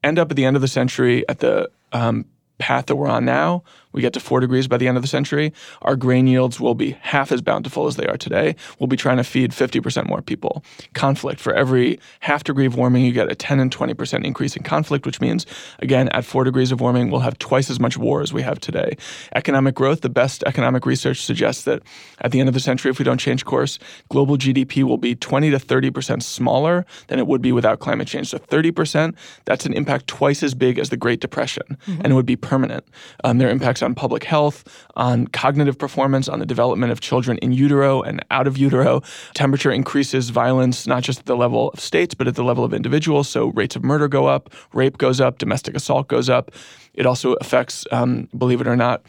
end 0.04 0.20
up 0.20 0.30
at 0.30 0.38
the 0.38 0.46
end 0.46 0.56
of 0.56 0.62
the 0.62 0.68
century 0.68 1.28
at 1.28 1.40
the 1.40 1.70
um, 1.92 2.26
path 2.58 2.88
that 2.88 2.96
we're 2.96 3.08
on 3.08 3.26
now, 3.26 3.64
we 3.92 4.02
get 4.02 4.14
to 4.14 4.20
four 4.20 4.40
degrees 4.40 4.68
by 4.68 4.78
the 4.78 4.88
end 4.88 4.98
of 4.98 5.04
the 5.04 5.08
century, 5.08 5.54
our 5.82 5.96
grain 5.96 6.28
yields 6.28 6.60
will 6.60 6.76
be 6.76 6.92
half 7.02 7.32
as 7.32 7.42
bountiful 7.42 7.88
as 7.88 7.96
they 7.96 8.06
are 8.06 8.18
today. 8.18 8.56
We'll 8.80 8.88
be 8.88 8.98
trying 8.98 9.18
to 9.18 9.24
feed 9.24 9.52
50% 9.52 10.08
more 10.08 10.22
people. 10.22 10.64
Conflict. 10.94 11.40
For 11.40 11.54
every 11.54 12.00
half 12.22 12.44
degree 12.44 12.66
of 12.66 12.76
warming, 12.76 13.06
you 13.06 13.12
get 13.12 13.32
a 13.32 13.36
10 13.36 13.60
and 13.60 13.76
20% 13.76 14.26
increase 14.26 14.56
in 14.56 14.64
conflict, 14.64 15.06
which 15.06 15.20
means, 15.22 15.46
again, 15.80 16.10
at 16.10 16.26
four 16.26 16.44
degrees 16.44 16.72
of 16.72 16.82
warming, 16.82 17.10
we'll 17.10 17.22
have 17.22 17.38
twice 17.40 17.70
as 17.70 17.80
much 17.80 17.98
war 17.98 18.22
as 18.22 18.32
we 18.32 18.42
have 18.42 18.60
today. 18.60 18.96
Economic 19.36 19.76
growth. 19.76 20.02
The 20.02 20.10
best 20.10 20.44
economic 20.46 20.86
research 20.86 21.24
suggests 21.24 21.64
that 21.64 21.82
at 22.22 22.32
the 22.32 22.40
end 22.40 22.50
of 22.50 22.54
the 22.54 22.60
century, 22.60 22.92
if 22.92 23.00
we 23.00 23.06
don't 23.06 23.18
change 23.18 23.46
course, 23.46 23.80
global 24.10 24.38
GDP 24.38 24.84
will 24.84 24.98
be 24.98 25.16
20 25.16 25.52
to 25.52 25.58
30% 25.58 26.22
smaller 26.22 26.86
than 27.08 27.20
it 27.20 27.28
would 27.28 27.42
be 27.42 27.52
without 27.52 27.80
climate 27.80 28.08
change. 28.08 28.30
So 28.30 28.38
30%, 28.38 29.16
that's 29.46 29.66
an 29.66 29.74
impact 29.74 30.08
twice 30.08 30.44
as 30.44 30.54
big 30.54 30.80
as 30.80 30.90
the 30.90 30.98
Great 30.98 31.20
Depression, 31.20 31.78
and 31.88 32.08
it 32.08 32.14
would 32.14 32.26
be 32.26 32.36
permanent. 32.36 32.86
Um, 33.24 33.38
there 33.38 33.48
are 33.48 33.52
impacts 33.82 33.84
on 33.84 33.96
public 33.96 34.24
health, 34.24 34.64
on 34.96 35.28
cognitive 35.28 35.78
performance, 35.78 36.30
on 36.30 36.40
the 36.40 36.46
development 36.46 36.92
of 36.92 37.00
children 37.00 37.38
in 37.42 37.52
utero 37.52 38.02
and 38.02 38.24
out 38.32 38.48
of 38.48 38.58
utero. 38.58 39.02
Temperature 39.34 39.72
increases 39.72 40.32
violence, 40.32 40.88
not 40.88 41.04
just 41.04 41.20
at 41.20 41.26
the 41.26 41.36
level 41.36 41.70
of 41.74 41.80
states, 41.80 42.16
but 42.16 42.28
at 42.28 42.36
the 42.36 42.44
level 42.44 42.64
of 42.64 42.74
individuals. 42.74 43.30
So 43.30 43.52
rates 43.56 43.76
of 43.76 43.84
murder 43.84 44.08
go 44.08 44.28
up, 44.28 44.50
rape 44.74 44.98
goes 44.98 45.20
up, 45.22 45.38
domestic 45.38 45.76
assault 45.76 46.08
goes 46.08 46.30
up. 46.30 46.52
It 46.94 47.06
also 47.06 47.34
affects, 47.40 47.86
um, 47.92 48.28
believe 48.38 48.62
it 48.62 48.68
or 48.68 48.76
not, 48.76 49.02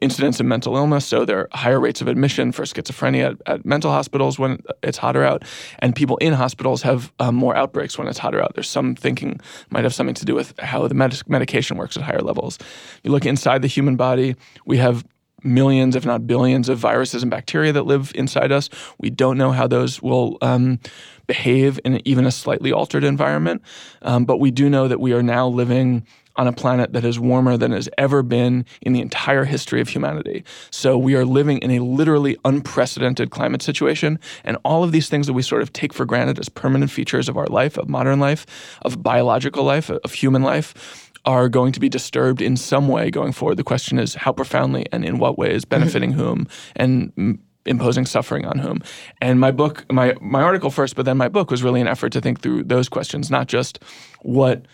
incidence 0.00 0.40
of 0.40 0.46
mental 0.46 0.76
illness. 0.76 1.06
So 1.06 1.24
there 1.24 1.40
are 1.40 1.48
higher 1.52 1.80
rates 1.80 2.00
of 2.00 2.08
admission 2.08 2.52
for 2.52 2.64
schizophrenia 2.64 3.32
at, 3.32 3.54
at 3.54 3.66
mental 3.66 3.90
hospitals 3.90 4.38
when 4.38 4.62
it's 4.82 4.98
hotter 4.98 5.24
out, 5.24 5.44
and 5.80 5.94
people 5.94 6.16
in 6.18 6.32
hospitals 6.32 6.82
have 6.82 7.12
um, 7.18 7.34
more 7.34 7.56
outbreaks 7.56 7.98
when 7.98 8.08
it's 8.08 8.18
hotter 8.18 8.42
out. 8.42 8.54
There's 8.54 8.68
some 8.68 8.94
thinking 8.94 9.40
might 9.70 9.84
have 9.84 9.94
something 9.94 10.14
to 10.14 10.24
do 10.24 10.34
with 10.34 10.58
how 10.58 10.86
the 10.88 10.94
med- 10.94 11.28
medication 11.28 11.76
works 11.76 11.96
at 11.96 12.02
higher 12.02 12.20
levels. 12.20 12.58
You 13.02 13.10
look 13.10 13.26
inside 13.26 13.62
the 13.62 13.68
human 13.68 13.96
body, 13.96 14.36
we 14.64 14.78
have 14.78 15.04
millions, 15.44 15.96
if 15.96 16.06
not 16.06 16.26
billions, 16.26 16.68
of 16.68 16.78
viruses 16.78 17.22
and 17.22 17.30
bacteria 17.30 17.72
that 17.72 17.86
live 17.86 18.12
inside 18.14 18.52
us. 18.52 18.68
We 18.98 19.10
don't 19.10 19.36
know 19.36 19.50
how 19.50 19.66
those 19.66 20.00
will 20.00 20.38
um, 20.40 20.78
behave 21.26 21.80
in 21.84 22.06
even 22.06 22.26
a 22.26 22.30
slightly 22.30 22.72
altered 22.72 23.04
environment, 23.04 23.62
um, 24.02 24.24
but 24.24 24.38
we 24.38 24.50
do 24.50 24.68
know 24.68 24.88
that 24.88 25.00
we 25.00 25.12
are 25.12 25.22
now 25.22 25.48
living 25.48 26.06
on 26.36 26.46
a 26.46 26.52
planet 26.52 26.92
that 26.92 27.04
is 27.04 27.18
warmer 27.18 27.56
than 27.56 27.72
it 27.72 27.76
has 27.76 27.88
ever 27.98 28.22
been 28.22 28.64
in 28.80 28.92
the 28.92 29.00
entire 29.00 29.44
history 29.44 29.80
of 29.80 29.88
humanity. 29.88 30.44
So 30.70 30.96
we 30.96 31.14
are 31.14 31.24
living 31.24 31.58
in 31.58 31.70
a 31.70 31.80
literally 31.80 32.36
unprecedented 32.44 33.30
climate 33.30 33.62
situation. 33.62 34.18
And 34.44 34.56
all 34.64 34.84
of 34.84 34.92
these 34.92 35.08
things 35.08 35.26
that 35.26 35.32
we 35.32 35.42
sort 35.42 35.62
of 35.62 35.72
take 35.72 35.92
for 35.92 36.04
granted 36.04 36.38
as 36.38 36.48
permanent 36.48 36.90
features 36.90 37.28
of 37.28 37.36
our 37.36 37.46
life, 37.46 37.76
of 37.76 37.88
modern 37.88 38.20
life, 38.20 38.46
of 38.82 39.02
biological 39.02 39.64
life, 39.64 39.90
of 39.90 40.12
human 40.12 40.42
life, 40.42 41.10
are 41.24 41.48
going 41.48 41.72
to 41.72 41.80
be 41.80 41.88
disturbed 41.88 42.42
in 42.42 42.56
some 42.56 42.88
way 42.88 43.10
going 43.10 43.32
forward. 43.32 43.56
The 43.56 43.64
question 43.64 43.98
is 43.98 44.14
how 44.14 44.32
profoundly 44.32 44.86
and 44.92 45.04
in 45.04 45.18
what 45.18 45.38
ways, 45.38 45.64
benefiting 45.64 46.12
mm-hmm. 46.12 46.20
whom 46.20 46.48
and 46.74 47.12
m- 47.16 47.42
imposing 47.64 48.06
suffering 48.06 48.44
on 48.44 48.58
whom. 48.58 48.82
And 49.20 49.38
my 49.38 49.52
book, 49.52 49.84
my 49.92 50.16
my 50.20 50.42
article 50.42 50.70
first, 50.70 50.96
but 50.96 51.04
then 51.04 51.16
my 51.16 51.28
book 51.28 51.50
was 51.50 51.62
really 51.62 51.80
an 51.80 51.86
effort 51.86 52.10
to 52.12 52.20
think 52.20 52.40
through 52.40 52.64
those 52.64 52.88
questions, 52.88 53.30
not 53.30 53.46
just 53.46 53.78
what 54.22 54.66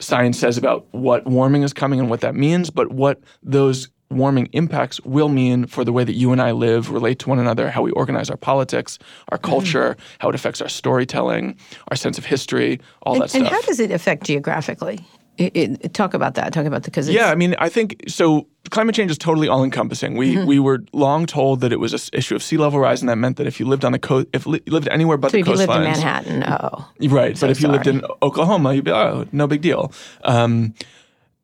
science 0.00 0.38
says 0.38 0.58
about 0.58 0.86
what 0.92 1.26
warming 1.26 1.62
is 1.62 1.72
coming 1.72 2.00
and 2.00 2.10
what 2.10 2.20
that 2.20 2.34
means, 2.34 2.70
but 2.70 2.92
what 2.92 3.20
those 3.42 3.88
warming 4.10 4.48
impacts 4.52 5.00
will 5.00 5.28
mean 5.28 5.66
for 5.66 5.84
the 5.84 5.92
way 5.92 6.04
that 6.04 6.14
you 6.14 6.32
and 6.32 6.40
I 6.40 6.52
live, 6.52 6.90
relate 6.90 7.18
to 7.20 7.28
one 7.28 7.38
another, 7.38 7.70
how 7.70 7.82
we 7.82 7.90
organize 7.92 8.30
our 8.30 8.36
politics, 8.36 8.98
our 9.30 9.38
mm-hmm. 9.38 9.50
culture, 9.50 9.96
mm. 9.98 10.00
how 10.20 10.28
it 10.28 10.34
affects 10.34 10.60
our 10.60 10.68
storytelling, 10.68 11.56
our 11.88 11.96
sense 11.96 12.18
of 12.18 12.24
history, 12.24 12.80
all 13.02 13.14
and, 13.14 13.22
that 13.22 13.30
stuff. 13.30 13.42
And 13.42 13.48
how 13.48 13.60
does 13.62 13.80
it 13.80 13.90
affect 13.90 14.24
geographically? 14.24 15.04
It, 15.38 15.56
it, 15.56 15.94
talk 15.94 16.14
about 16.14 16.34
that. 16.34 16.52
Talk 16.52 16.64
about 16.66 16.82
the 16.84 16.90
because 16.90 17.08
yeah, 17.10 17.30
I 17.30 17.34
mean, 17.34 17.54
I 17.58 17.68
think 17.68 18.04
so. 18.08 18.46
Climate 18.70 18.94
change 18.94 19.10
is 19.10 19.18
totally 19.18 19.48
all 19.48 19.62
encompassing. 19.62 20.16
We 20.16 20.34
mm-hmm. 20.34 20.46
we 20.46 20.58
were 20.58 20.84
long 20.92 21.26
told 21.26 21.60
that 21.60 21.72
it 21.72 21.80
was 21.80 21.92
an 21.92 22.00
issue 22.18 22.34
of 22.34 22.42
sea 22.42 22.56
level 22.56 22.80
rise, 22.80 23.02
and 23.02 23.08
that 23.08 23.16
meant 23.16 23.36
that 23.36 23.46
if 23.46 23.60
you 23.60 23.66
lived 23.66 23.84
on 23.84 23.92
the 23.92 23.98
coast, 23.98 24.28
if 24.32 24.46
you 24.46 24.60
lived 24.66 24.88
anywhere 24.88 25.18
but 25.18 25.30
so 25.30 25.36
the 25.36 25.40
if 25.40 25.46
you 25.46 25.54
lived 25.54 25.72
in 25.72 25.82
Manhattan, 25.82 26.42
oh, 26.44 26.88
right. 27.08 27.36
So 27.36 27.46
but 27.46 27.50
if 27.50 27.60
sorry. 27.60 27.68
you 27.68 27.68
lived 27.68 27.86
in 27.86 28.02
Oklahoma, 28.22 28.74
you'd 28.74 28.84
be 28.84 28.92
oh, 28.92 29.26
no 29.32 29.46
big 29.46 29.60
deal. 29.60 29.92
Um, 30.24 30.74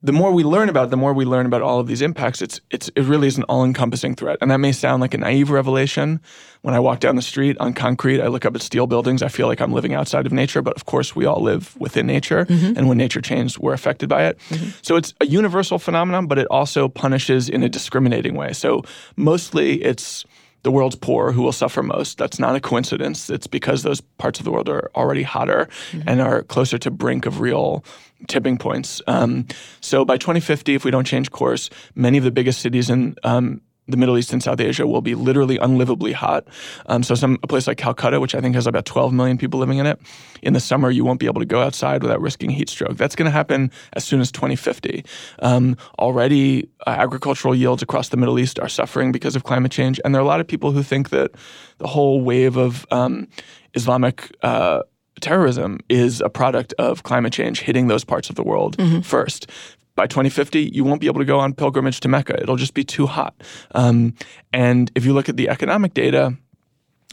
the 0.03 0.13
more 0.13 0.33
we 0.33 0.43
learn 0.43 0.69
about 0.69 0.89
it, 0.89 0.91
the 0.91 0.97
more 0.97 1.13
we 1.13 1.25
learn 1.25 1.47
about 1.47 1.63
all 1.63 1.79
of 1.79 1.87
these 1.87 2.03
impacts, 2.03 2.43
it's, 2.43 2.61
it's, 2.71 2.91
it 2.97 3.03
really 3.03 3.29
is 3.29 3.39
an 3.39 3.45
all 3.45 3.65
encompassing 3.65 4.15
threat. 4.15 4.37
And 4.41 4.51
that 4.51 4.59
may 4.59 4.73
sound 4.73 5.01
like 5.01 5.15
a 5.15 5.19
naive 5.19 5.51
revelation. 5.51 6.21
When 6.63 6.75
I 6.75 6.81
walk 6.81 6.99
down 7.01 7.15
the 7.15 7.23
street 7.23 7.57
on 7.59 7.73
concrete, 7.73 8.21
I 8.21 8.27
look 8.27 8.45
up 8.45 8.55
at 8.57 8.63
steel 8.63 8.89
buildings, 8.89 9.23
I 9.23 9.29
feel 9.29 9.47
like 9.47 9.61
I'm 9.61 9.73
living 9.73 9.95
outside 9.95 10.27
of 10.27 10.33
nature. 10.33 10.61
But 10.61 10.75
of 10.75 10.87
course, 10.87 11.15
we 11.15 11.25
all 11.25 11.41
live 11.41 11.77
within 11.79 12.07
nature. 12.07 12.47
Mm-hmm. 12.47 12.77
And 12.77 12.89
when 12.89 12.99
nature 12.99 13.21
changes, 13.21 13.59
we're 13.59 13.73
affected 13.75 14.09
by 14.09 14.27
it. 14.27 14.39
Mm-hmm. 14.49 14.71
So 14.83 14.97
it's 14.97 15.15
a 15.21 15.27
universal 15.27 15.79
phenomenon, 15.79 16.27
but 16.27 16.39
it 16.39 16.49
also 16.51 16.89
punishes 16.89 17.49
in 17.49 17.63
a 17.63 17.69
discriminating 17.69 18.35
way. 18.35 18.53
So 18.53 18.83
mostly 19.17 19.83
it's 19.83 20.25
the 20.63 20.71
world's 20.71 20.97
poor 20.97 21.33
who 21.33 21.43
will 21.43 21.53
suffer 21.53 21.83
most. 21.83 22.19
That's 22.19 22.39
not 22.39 22.55
a 22.55 22.61
coincidence. 22.61 23.29
It's 23.31 23.47
because 23.47 23.83
those 23.83 24.01
parts 24.01 24.39
of 24.39 24.45
the 24.45 24.53
world 24.53 24.69
are 24.69 24.91
already 24.95 25.23
hotter 25.23 25.69
mm-hmm. 25.91 26.09
and 26.09 26.21
are 26.21 26.43
closer 26.43 26.79
to 26.79 26.91
brink 26.91 27.27
of 27.27 27.41
real 27.41 27.85
tipping 28.29 28.59
points. 28.59 29.03
Um, 29.07 29.47
so 29.81 30.05
by 30.05 30.17
2050, 30.17 30.75
if 30.75 30.85
we 30.85 30.91
don't 30.91 31.07
change 31.07 31.31
course, 31.31 31.71
many 31.95 32.19
of 32.19 32.25
the 32.25 32.31
biggest 32.31 32.61
cities 32.61 32.91
in 32.91 33.17
um, 33.25 33.61
the 33.89 33.97
Middle 33.97 34.17
East 34.17 34.33
and 34.33 34.43
South 34.43 34.61
Asia 34.61 34.87
will 34.87 35.01
be 35.01 35.15
literally 35.15 35.59
unlivably 35.59 36.13
hot. 36.13 36.47
Um, 36.87 37.03
so, 37.03 37.15
some 37.15 37.39
a 37.43 37.47
place 37.47 37.67
like 37.67 37.79
Calcutta, 37.79 38.21
which 38.21 38.35
I 38.35 38.41
think 38.41 38.55
has 38.55 38.67
about 38.67 38.85
12 38.85 39.13
million 39.13 39.39
people 39.39 39.59
living 39.59 39.79
in 39.79 39.87
it, 39.87 40.01
in 40.41 40.53
the 40.53 40.61
summer 40.61 40.91
you 40.91 41.05
won't 41.05 41.19
be 41.19 41.27
able 41.27 41.41
to 41.41 41.47
go 41.47 41.61
outside 41.61 42.03
without 42.03 42.21
risking 42.21 42.51
heat 42.51 42.69
stroke. 42.69 42.97
That's 42.97 43.17
going 43.17 43.27
to 43.27 43.33
happen 43.33 43.71
as 43.95 44.05
soon 44.05 44.21
as 44.21 44.31
2050. 44.31 45.05
Um, 45.41 45.77
already, 45.99 46.69
uh, 46.87 46.91
agricultural 46.91 47.55
yields 47.55 47.83
across 47.83 48.11
the 48.11 48.17
Middle 48.17 48.39
East 48.39 48.61
are 48.61 48.69
suffering 48.69 49.11
because 49.11 49.35
of 49.35 49.45
climate 49.45 49.73
change, 49.73 50.01
and 50.05 50.15
there 50.15 50.21
are 50.21 50.25
a 50.25 50.29
lot 50.29 50.41
of 50.41 50.47
people 50.47 50.71
who 50.71 50.83
think 50.83 51.11
that 51.11 51.33
the 51.79 51.89
whole 51.89 52.21
wave 52.21 52.57
of 52.57 52.87
um, 52.93 53.27
Islamic 53.75 54.31
uh, 54.43 54.83
terrorism 55.23 55.79
is 55.89 56.21
a 56.21 56.29
product 56.29 56.75
of 56.79 57.03
climate 57.03 57.33
change 57.33 57.61
hitting 57.61 57.87
those 57.87 58.05
parts 58.05 58.29
of 58.29 58.37
the 58.37 58.43
world 58.43 58.77
mm-hmm. 58.77 59.01
first. 59.01 59.49
By 59.95 60.07
2050, 60.07 60.71
you 60.73 60.85
won't 60.85 61.01
be 61.01 61.07
able 61.07 61.21
to 61.21 61.25
go 61.25 61.39
on 61.39 61.53
pilgrimage 61.53 62.01
to 62.01 62.09
Mecca. 62.09 62.41
It'll 62.43 62.57
just 62.57 62.75
be 62.75 62.85
too 62.85 63.07
hot. 63.07 63.35
Um, 63.75 64.15
and 64.53 64.91
if 64.95 65.05
you 65.05 65.13
look 65.13 65.29
at 65.29 65.37
the 65.37 65.49
economic 65.49 65.93
data, 65.93 66.37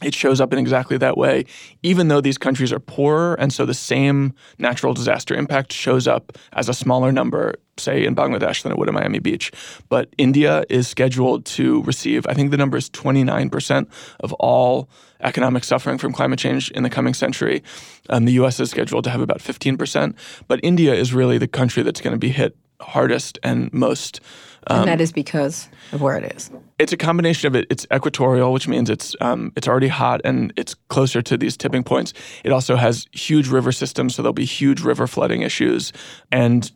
it 0.01 0.15
shows 0.15 0.39
up 0.39 0.53
in 0.53 0.59
exactly 0.59 0.97
that 0.97 1.17
way, 1.17 1.45
even 1.83 2.07
though 2.07 2.21
these 2.21 2.37
countries 2.37 2.71
are 2.71 2.79
poorer. 2.79 3.35
And 3.35 3.51
so 3.51 3.65
the 3.65 3.73
same 3.73 4.33
natural 4.57 4.93
disaster 4.93 5.35
impact 5.35 5.73
shows 5.73 6.07
up 6.07 6.37
as 6.53 6.69
a 6.69 6.73
smaller 6.73 7.11
number, 7.11 7.55
say, 7.77 8.05
in 8.05 8.15
Bangladesh 8.15 8.63
than 8.63 8.71
it 8.71 8.77
would 8.77 8.87
in 8.87 8.95
Miami 8.95 9.19
Beach. 9.19 9.51
But 9.89 10.13
India 10.17 10.63
is 10.69 10.87
scheduled 10.87 11.45
to 11.45 11.83
receive, 11.83 12.25
I 12.27 12.33
think 12.33 12.51
the 12.51 12.57
number 12.57 12.77
is 12.77 12.89
29% 12.89 13.87
of 14.21 14.31
all 14.33 14.89
economic 15.21 15.63
suffering 15.63 15.97
from 15.97 16.13
climate 16.13 16.39
change 16.39 16.71
in 16.71 16.83
the 16.83 16.89
coming 16.89 17.13
century. 17.13 17.63
Um, 18.09 18.25
the 18.25 18.33
US 18.33 18.59
is 18.59 18.71
scheduled 18.71 19.03
to 19.05 19.09
have 19.09 19.21
about 19.21 19.39
15%. 19.39 20.15
But 20.47 20.59
India 20.63 20.93
is 20.93 21.13
really 21.13 21.37
the 21.37 21.47
country 21.47 21.83
that's 21.83 22.01
going 22.01 22.13
to 22.13 22.19
be 22.19 22.29
hit 22.29 22.55
hardest 22.81 23.37
and 23.43 23.71
most. 23.73 24.21
Um, 24.67 24.81
and 24.81 24.87
that 24.89 25.01
is 25.01 25.11
because 25.11 25.69
of 25.91 26.01
where 26.01 26.17
it 26.17 26.35
is. 26.35 26.51
It's 26.77 26.93
a 26.93 26.97
combination 26.97 27.47
of 27.47 27.55
it. 27.55 27.65
It's 27.69 27.87
equatorial, 27.93 28.53
which 28.53 28.67
means 28.67 28.89
it's 28.89 29.15
um, 29.21 29.51
it's 29.55 29.67
already 29.67 29.87
hot 29.87 30.21
and 30.23 30.53
it's 30.57 30.75
closer 30.89 31.21
to 31.21 31.37
these 31.37 31.57
tipping 31.57 31.83
points. 31.83 32.13
It 32.43 32.51
also 32.51 32.75
has 32.75 33.07
huge 33.11 33.47
river 33.47 33.71
systems, 33.71 34.15
so 34.15 34.21
there'll 34.21 34.33
be 34.33 34.45
huge 34.45 34.81
river 34.81 35.07
flooding 35.07 35.41
issues, 35.41 35.93
and 36.31 36.71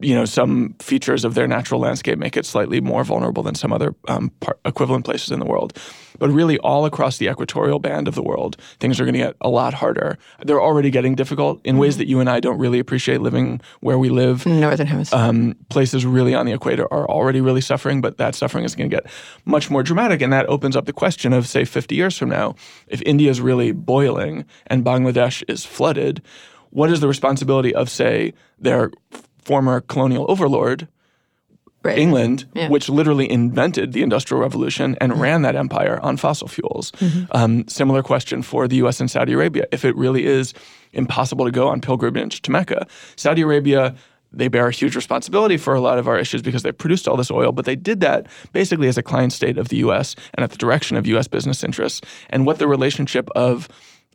you 0.00 0.14
know 0.14 0.24
some 0.24 0.74
features 0.80 1.24
of 1.24 1.34
their 1.34 1.46
natural 1.46 1.80
landscape 1.80 2.18
make 2.18 2.36
it 2.36 2.46
slightly 2.46 2.80
more 2.80 3.04
vulnerable 3.04 3.42
than 3.42 3.54
some 3.54 3.72
other 3.72 3.94
um, 4.08 4.30
par- 4.40 4.58
equivalent 4.64 5.04
places 5.04 5.30
in 5.30 5.38
the 5.38 5.46
world. 5.46 5.76
But 6.18 6.30
really, 6.30 6.58
all 6.58 6.84
across 6.84 7.18
the 7.18 7.28
equatorial 7.28 7.78
band 7.78 8.08
of 8.08 8.14
the 8.14 8.22
world, 8.22 8.56
things 8.80 8.98
are 8.98 9.04
going 9.04 9.14
to 9.14 9.20
get 9.20 9.36
a 9.40 9.48
lot 9.48 9.72
harder. 9.72 10.18
They're 10.42 10.60
already 10.60 10.90
getting 10.90 11.14
difficult 11.14 11.60
in 11.64 11.78
ways 11.78 11.94
mm-hmm. 11.94 11.98
that 11.98 12.08
you 12.08 12.20
and 12.20 12.28
I 12.28 12.40
don't 12.40 12.58
really 12.58 12.78
appreciate 12.78 13.20
living 13.20 13.60
where 13.80 13.98
we 13.98 14.08
live. 14.08 14.44
Northern 14.46 14.86
Hemisphere. 14.86 15.18
Um, 15.18 15.54
places 15.68 16.04
really 16.04 16.34
on 16.34 16.46
the 16.46 16.52
equator 16.52 16.92
are 16.92 17.08
already 17.08 17.40
really 17.40 17.60
suffering, 17.60 18.00
but 18.00 18.18
that 18.18 18.34
suffering 18.34 18.64
is 18.64 18.74
going 18.74 18.90
to 18.90 18.96
get 18.96 19.06
much 19.44 19.70
more 19.70 19.82
dramatic. 19.82 20.20
And 20.20 20.32
that 20.32 20.46
opens 20.46 20.74
up 20.74 20.86
the 20.86 20.92
question 20.92 21.32
of, 21.32 21.46
say, 21.46 21.64
50 21.64 21.94
years 21.94 22.18
from 22.18 22.30
now, 22.30 22.56
if 22.88 23.00
India 23.02 23.30
is 23.30 23.40
really 23.40 23.72
boiling 23.72 24.44
and 24.66 24.84
Bangladesh 24.84 25.44
is 25.48 25.64
flooded, 25.64 26.22
what 26.70 26.90
is 26.90 27.00
the 27.00 27.08
responsibility 27.08 27.74
of, 27.74 27.88
say, 27.88 28.34
their 28.58 28.90
former 29.48 29.80
colonial 29.80 30.26
overlord, 30.28 30.86
right. 31.82 31.98
England, 31.98 32.44
yeah. 32.54 32.68
which 32.68 32.90
literally 32.90 33.30
invented 33.30 33.94
the 33.94 34.02
Industrial 34.02 34.42
Revolution 34.42 34.94
and 35.00 35.12
mm-hmm. 35.12 35.22
ran 35.22 35.42
that 35.42 35.56
empire 35.56 35.98
on 36.02 36.18
fossil 36.18 36.48
fuels. 36.48 36.92
Mm-hmm. 36.92 37.24
Um, 37.32 37.66
similar 37.66 38.02
question 38.02 38.42
for 38.42 38.68
the 38.68 38.76
US 38.84 39.00
and 39.00 39.10
Saudi 39.10 39.32
Arabia. 39.32 39.64
If 39.72 39.86
it 39.86 39.96
really 39.96 40.26
is 40.26 40.52
impossible 40.92 41.46
to 41.46 41.50
go 41.50 41.66
on 41.68 41.80
pilgrimage 41.80 42.42
to 42.42 42.50
Mecca, 42.50 42.86
Saudi 43.16 43.40
Arabia 43.40 43.94
they 44.30 44.48
bear 44.48 44.66
a 44.68 44.70
huge 44.70 44.94
responsibility 44.94 45.56
for 45.56 45.74
a 45.74 45.80
lot 45.80 45.98
of 45.98 46.06
our 46.06 46.18
issues 46.18 46.42
because 46.42 46.62
they 46.62 46.70
produced 46.70 47.08
all 47.08 47.16
this 47.16 47.30
oil, 47.30 47.50
but 47.50 47.64
they 47.64 47.74
did 47.74 48.00
that 48.00 48.26
basically 48.52 48.86
as 48.86 48.98
a 48.98 49.02
client 49.02 49.32
state 49.32 49.56
of 49.56 49.68
the 49.68 49.78
US 49.78 50.14
and 50.34 50.44
at 50.44 50.50
the 50.50 50.58
direction 50.58 50.98
of 50.98 51.06
US 51.06 51.26
business 51.26 51.64
interests. 51.64 52.02
And 52.28 52.44
what 52.44 52.58
the 52.58 52.68
relationship 52.68 53.30
of 53.34 53.70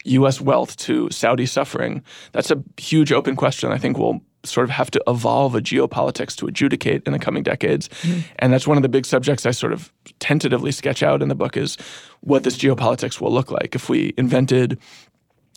US 0.06 0.40
wealth 0.40 0.75
to 0.86 1.10
Saudi 1.10 1.48
suffering, 1.48 2.04
that's 2.32 2.52
a 2.52 2.63
huge 2.78 3.12
open 3.12 3.36
question 3.36 3.72
I 3.72 3.80
think 3.80 3.98
will 3.98 4.22
sort 4.46 4.66
of 4.66 4.70
have 4.72 4.92
to 4.92 5.02
evolve 5.08 5.56
a 5.56 5.62
geopolitics 5.62 6.36
to 6.36 6.48
adjudicate 6.48 7.04
in 7.06 7.14
the 7.14 7.20
coming 7.20 7.44
decades. 7.44 7.88
Mm-hmm. 7.88 8.20
And 8.40 8.54
that's 8.54 8.68
one 8.68 8.78
of 8.78 8.84
the 8.84 8.90
big 8.90 9.06
subjects 9.06 9.46
I 9.46 9.52
sort 9.52 9.74
of 9.74 9.92
tentatively 10.20 10.72
sketch 10.72 11.02
out 11.02 11.22
in 11.22 11.30
the 11.30 11.36
book 11.36 11.56
is 11.56 11.78
what 12.22 12.44
this 12.44 12.58
geopolitics 12.58 13.22
will 13.22 13.32
look 13.32 13.52
like. 13.52 13.76
If 13.76 13.90
we 13.90 14.14
invented 14.18 14.80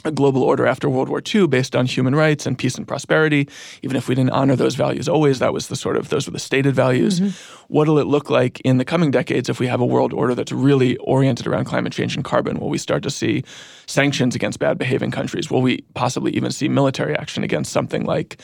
a 0.04 0.12
global 0.12 0.42
order 0.42 0.66
after 0.66 0.88
World 0.88 1.08
War 1.08 1.22
II 1.34 1.46
based 1.48 1.74
on 1.74 1.86
human 1.86 2.14
rights 2.14 2.46
and 2.46 2.56
peace 2.56 2.76
and 2.76 2.86
prosperity, 2.86 3.48
even 3.82 3.96
if 3.96 4.08
we 4.08 4.14
didn't 4.14 4.30
honor 4.30 4.54
those 4.54 4.74
values 4.74 5.08
always, 5.08 5.38
that 5.38 5.52
was 5.52 5.68
the 5.68 5.76
sort 5.76 5.96
of 5.96 6.10
those 6.10 6.26
were 6.26 6.32
the 6.32 6.38
stated 6.38 6.74
values. 6.74 7.20
Mm-hmm. 7.20 7.64
What'll 7.68 7.98
it 7.98 8.06
look 8.06 8.30
like 8.30 8.60
in 8.60 8.78
the 8.78 8.84
coming 8.84 9.10
decades 9.10 9.48
if 9.48 9.58
we 9.58 9.66
have 9.66 9.80
a 9.80 9.86
world 9.86 10.12
order 10.12 10.34
that's 10.34 10.52
really 10.52 10.96
oriented 10.98 11.46
around 11.46 11.64
climate 11.64 11.92
change 11.92 12.14
and 12.14 12.24
carbon? 12.24 12.58
Will 12.60 12.68
we 12.68 12.78
start 12.78 13.02
to 13.02 13.10
see 13.10 13.42
sanctions 13.86 14.34
against 14.34 14.58
bad 14.58 14.78
behaving 14.78 15.10
countries? 15.10 15.50
Will 15.50 15.62
we 15.62 15.82
possibly 15.94 16.30
even 16.32 16.52
see 16.52 16.68
military 16.68 17.16
action 17.16 17.42
against 17.42 17.72
something 17.72 18.04
like 18.04 18.40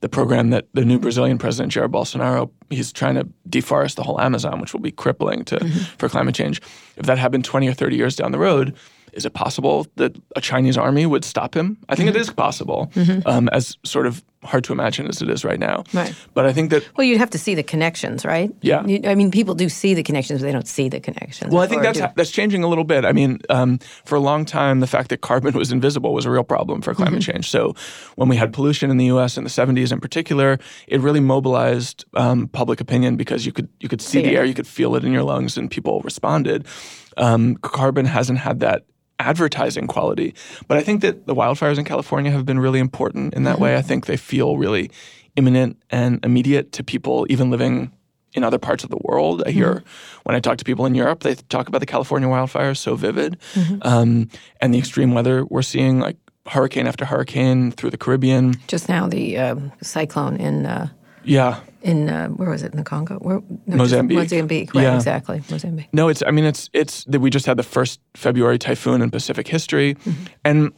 the 0.00 0.08
program 0.08 0.50
that 0.50 0.66
the 0.74 0.84
new 0.84 0.98
Brazilian 0.98 1.38
president 1.38 1.72
Jair 1.72 1.88
Bolsonaro 1.88 2.50
he's 2.70 2.92
trying 2.92 3.16
to 3.16 3.28
deforest 3.48 3.96
the 3.96 4.02
whole 4.02 4.20
Amazon, 4.20 4.60
which 4.60 4.72
will 4.72 4.80
be 4.80 4.92
crippling 4.92 5.44
to 5.44 5.56
mm-hmm. 5.56 5.78
for 5.98 6.08
climate 6.08 6.34
change. 6.34 6.62
If 6.96 7.06
that 7.06 7.18
happened 7.18 7.44
20 7.44 7.68
or 7.68 7.74
30 7.74 7.96
years 7.96 8.16
down 8.16 8.32
the 8.32 8.38
road, 8.38 8.76
is 9.12 9.24
it 9.24 9.34
possible 9.34 9.86
that 9.96 10.16
a 10.36 10.40
Chinese 10.40 10.76
army 10.76 11.06
would 11.06 11.24
stop 11.24 11.54
him? 11.56 11.76
I 11.88 11.94
think 11.96 12.08
mm-hmm. 12.08 12.16
it 12.16 12.20
is 12.20 12.30
possible 12.30 12.90
mm-hmm. 12.94 13.26
um, 13.28 13.48
as 13.50 13.76
sort 13.84 14.06
of 14.06 14.22
hard 14.42 14.64
to 14.64 14.72
imagine 14.72 15.06
as 15.06 15.20
it 15.20 15.28
is 15.28 15.44
right 15.44 15.58
now. 15.58 15.84
Right. 15.92 16.14
But 16.32 16.46
I 16.46 16.52
think 16.52 16.70
that 16.70 16.88
Well, 16.96 17.06
you'd 17.06 17.18
have 17.18 17.30
to 17.30 17.38
see 17.38 17.54
the 17.54 17.62
connections, 17.62 18.24
right? 18.24 18.50
Yeah. 18.62 18.86
You- 18.86 19.02
I 19.04 19.14
mean, 19.14 19.30
people 19.30 19.54
do 19.54 19.68
see 19.68 19.92
the 19.92 20.02
connections, 20.02 20.40
but 20.40 20.46
they 20.46 20.52
don't 20.52 20.66
see 20.66 20.88
the 20.88 20.98
connections. 21.00 21.52
Well, 21.52 21.62
I 21.62 21.66
think 21.66 21.82
that's 21.82 21.98
do- 21.98 22.06
that's 22.16 22.30
changing 22.30 22.64
a 22.64 22.68
little 22.68 22.84
bit. 22.84 23.04
I 23.04 23.12
mean, 23.12 23.38
um, 23.50 23.78
for 24.04 24.14
a 24.14 24.20
long 24.20 24.46
time, 24.46 24.80
the 24.80 24.86
fact 24.86 25.10
that 25.10 25.20
carbon 25.20 25.54
was 25.58 25.72
invisible 25.72 26.14
was 26.14 26.24
a 26.24 26.30
real 26.30 26.44
problem 26.44 26.80
for 26.80 26.94
climate 26.94 27.20
Mm-hmm. 27.20 27.32
change. 27.32 27.50
So, 27.50 27.74
when 28.16 28.28
we 28.28 28.36
had 28.36 28.52
pollution 28.52 28.90
in 28.90 28.96
the 28.96 29.06
U.S. 29.06 29.36
in 29.36 29.44
the 29.44 29.50
'70s, 29.50 29.92
in 29.92 30.00
particular, 30.00 30.58
it 30.86 31.00
really 31.00 31.20
mobilized 31.20 32.04
um, 32.14 32.48
public 32.48 32.80
opinion 32.80 33.16
because 33.16 33.44
you 33.44 33.52
could 33.52 33.68
you 33.80 33.88
could 33.88 34.00
see 34.00 34.20
See 34.20 34.22
the 34.22 34.34
it. 34.34 34.36
air, 34.36 34.44
you 34.44 34.54
could 34.54 34.66
feel 34.66 34.96
it 34.96 35.04
in 35.04 35.12
your 35.12 35.22
lungs, 35.24 35.58
and 35.58 35.70
people 35.70 36.00
responded. 36.00 36.66
Um, 37.16 37.56
carbon 37.56 38.06
hasn't 38.06 38.38
had 38.38 38.60
that 38.60 38.84
advertising 39.20 39.86
quality, 39.86 40.34
but 40.68 40.76
I 40.78 40.82
think 40.82 41.02
that 41.02 41.26
the 41.26 41.34
wildfires 41.34 41.78
in 41.78 41.84
California 41.84 42.30
have 42.32 42.44
been 42.44 42.58
really 42.58 42.80
important 42.80 43.34
in 43.34 43.44
that 43.44 43.54
Mm-hmm. 43.56 43.62
way. 43.64 43.76
I 43.76 43.82
think 43.82 44.06
they 44.06 44.16
feel 44.16 44.56
really 44.56 44.90
imminent 45.36 45.76
and 45.90 46.24
immediate 46.24 46.72
to 46.72 46.82
people 46.84 47.26
even 47.30 47.50
living 47.50 47.92
in 48.34 48.44
other 48.44 48.58
parts 48.58 48.84
of 48.84 48.90
the 48.90 48.98
world. 49.02 49.42
I 49.46 49.50
hear 49.50 49.82
when 50.24 50.36
I 50.36 50.40
talk 50.40 50.56
to 50.58 50.64
people 50.64 50.86
in 50.86 50.94
Europe, 50.94 51.20
they 51.22 51.34
talk 51.48 51.68
about 51.68 51.80
the 51.80 51.86
California 51.86 52.28
wildfires 52.28 52.78
so 52.78 52.94
vivid, 52.96 53.36
um, 53.82 54.28
and 54.60 54.72
the 54.74 54.78
extreme 54.78 55.14
weather 55.14 55.44
we're 55.46 55.62
seeing, 55.62 55.98
like 56.00 56.16
hurricane 56.46 56.86
after 56.86 57.04
hurricane 57.04 57.70
through 57.72 57.90
the 57.90 57.98
Caribbean. 57.98 58.54
just 58.66 58.88
now 58.88 59.06
the 59.08 59.36
um, 59.38 59.72
cyclone 59.82 60.36
in 60.36 60.66
uh, 60.66 60.88
Yeah, 61.24 61.60
in 61.82 62.08
uh, 62.08 62.28
where 62.28 62.50
was 62.50 62.62
it 62.62 62.72
in 62.72 62.78
the 62.78 62.84
Congo? 62.84 63.16
Where, 63.16 63.40
no, 63.66 63.76
Mozambique. 63.76 64.18
Mozambique, 64.18 64.74
right? 64.74 64.82
Yeah. 64.82 64.96
Exactly, 64.96 65.42
Mozambique. 65.50 65.88
no, 65.92 66.08
it's. 66.08 66.22
I 66.26 66.30
mean, 66.30 66.44
it's 66.44 66.68
it's 66.72 67.04
that 67.04 67.20
we 67.20 67.30
just 67.30 67.46
had 67.46 67.56
the 67.56 67.62
first 67.62 68.00
February 68.14 68.58
typhoon 68.58 69.02
in 69.02 69.10
Pacific 69.10 69.48
history, 69.48 69.96
and 70.44 70.72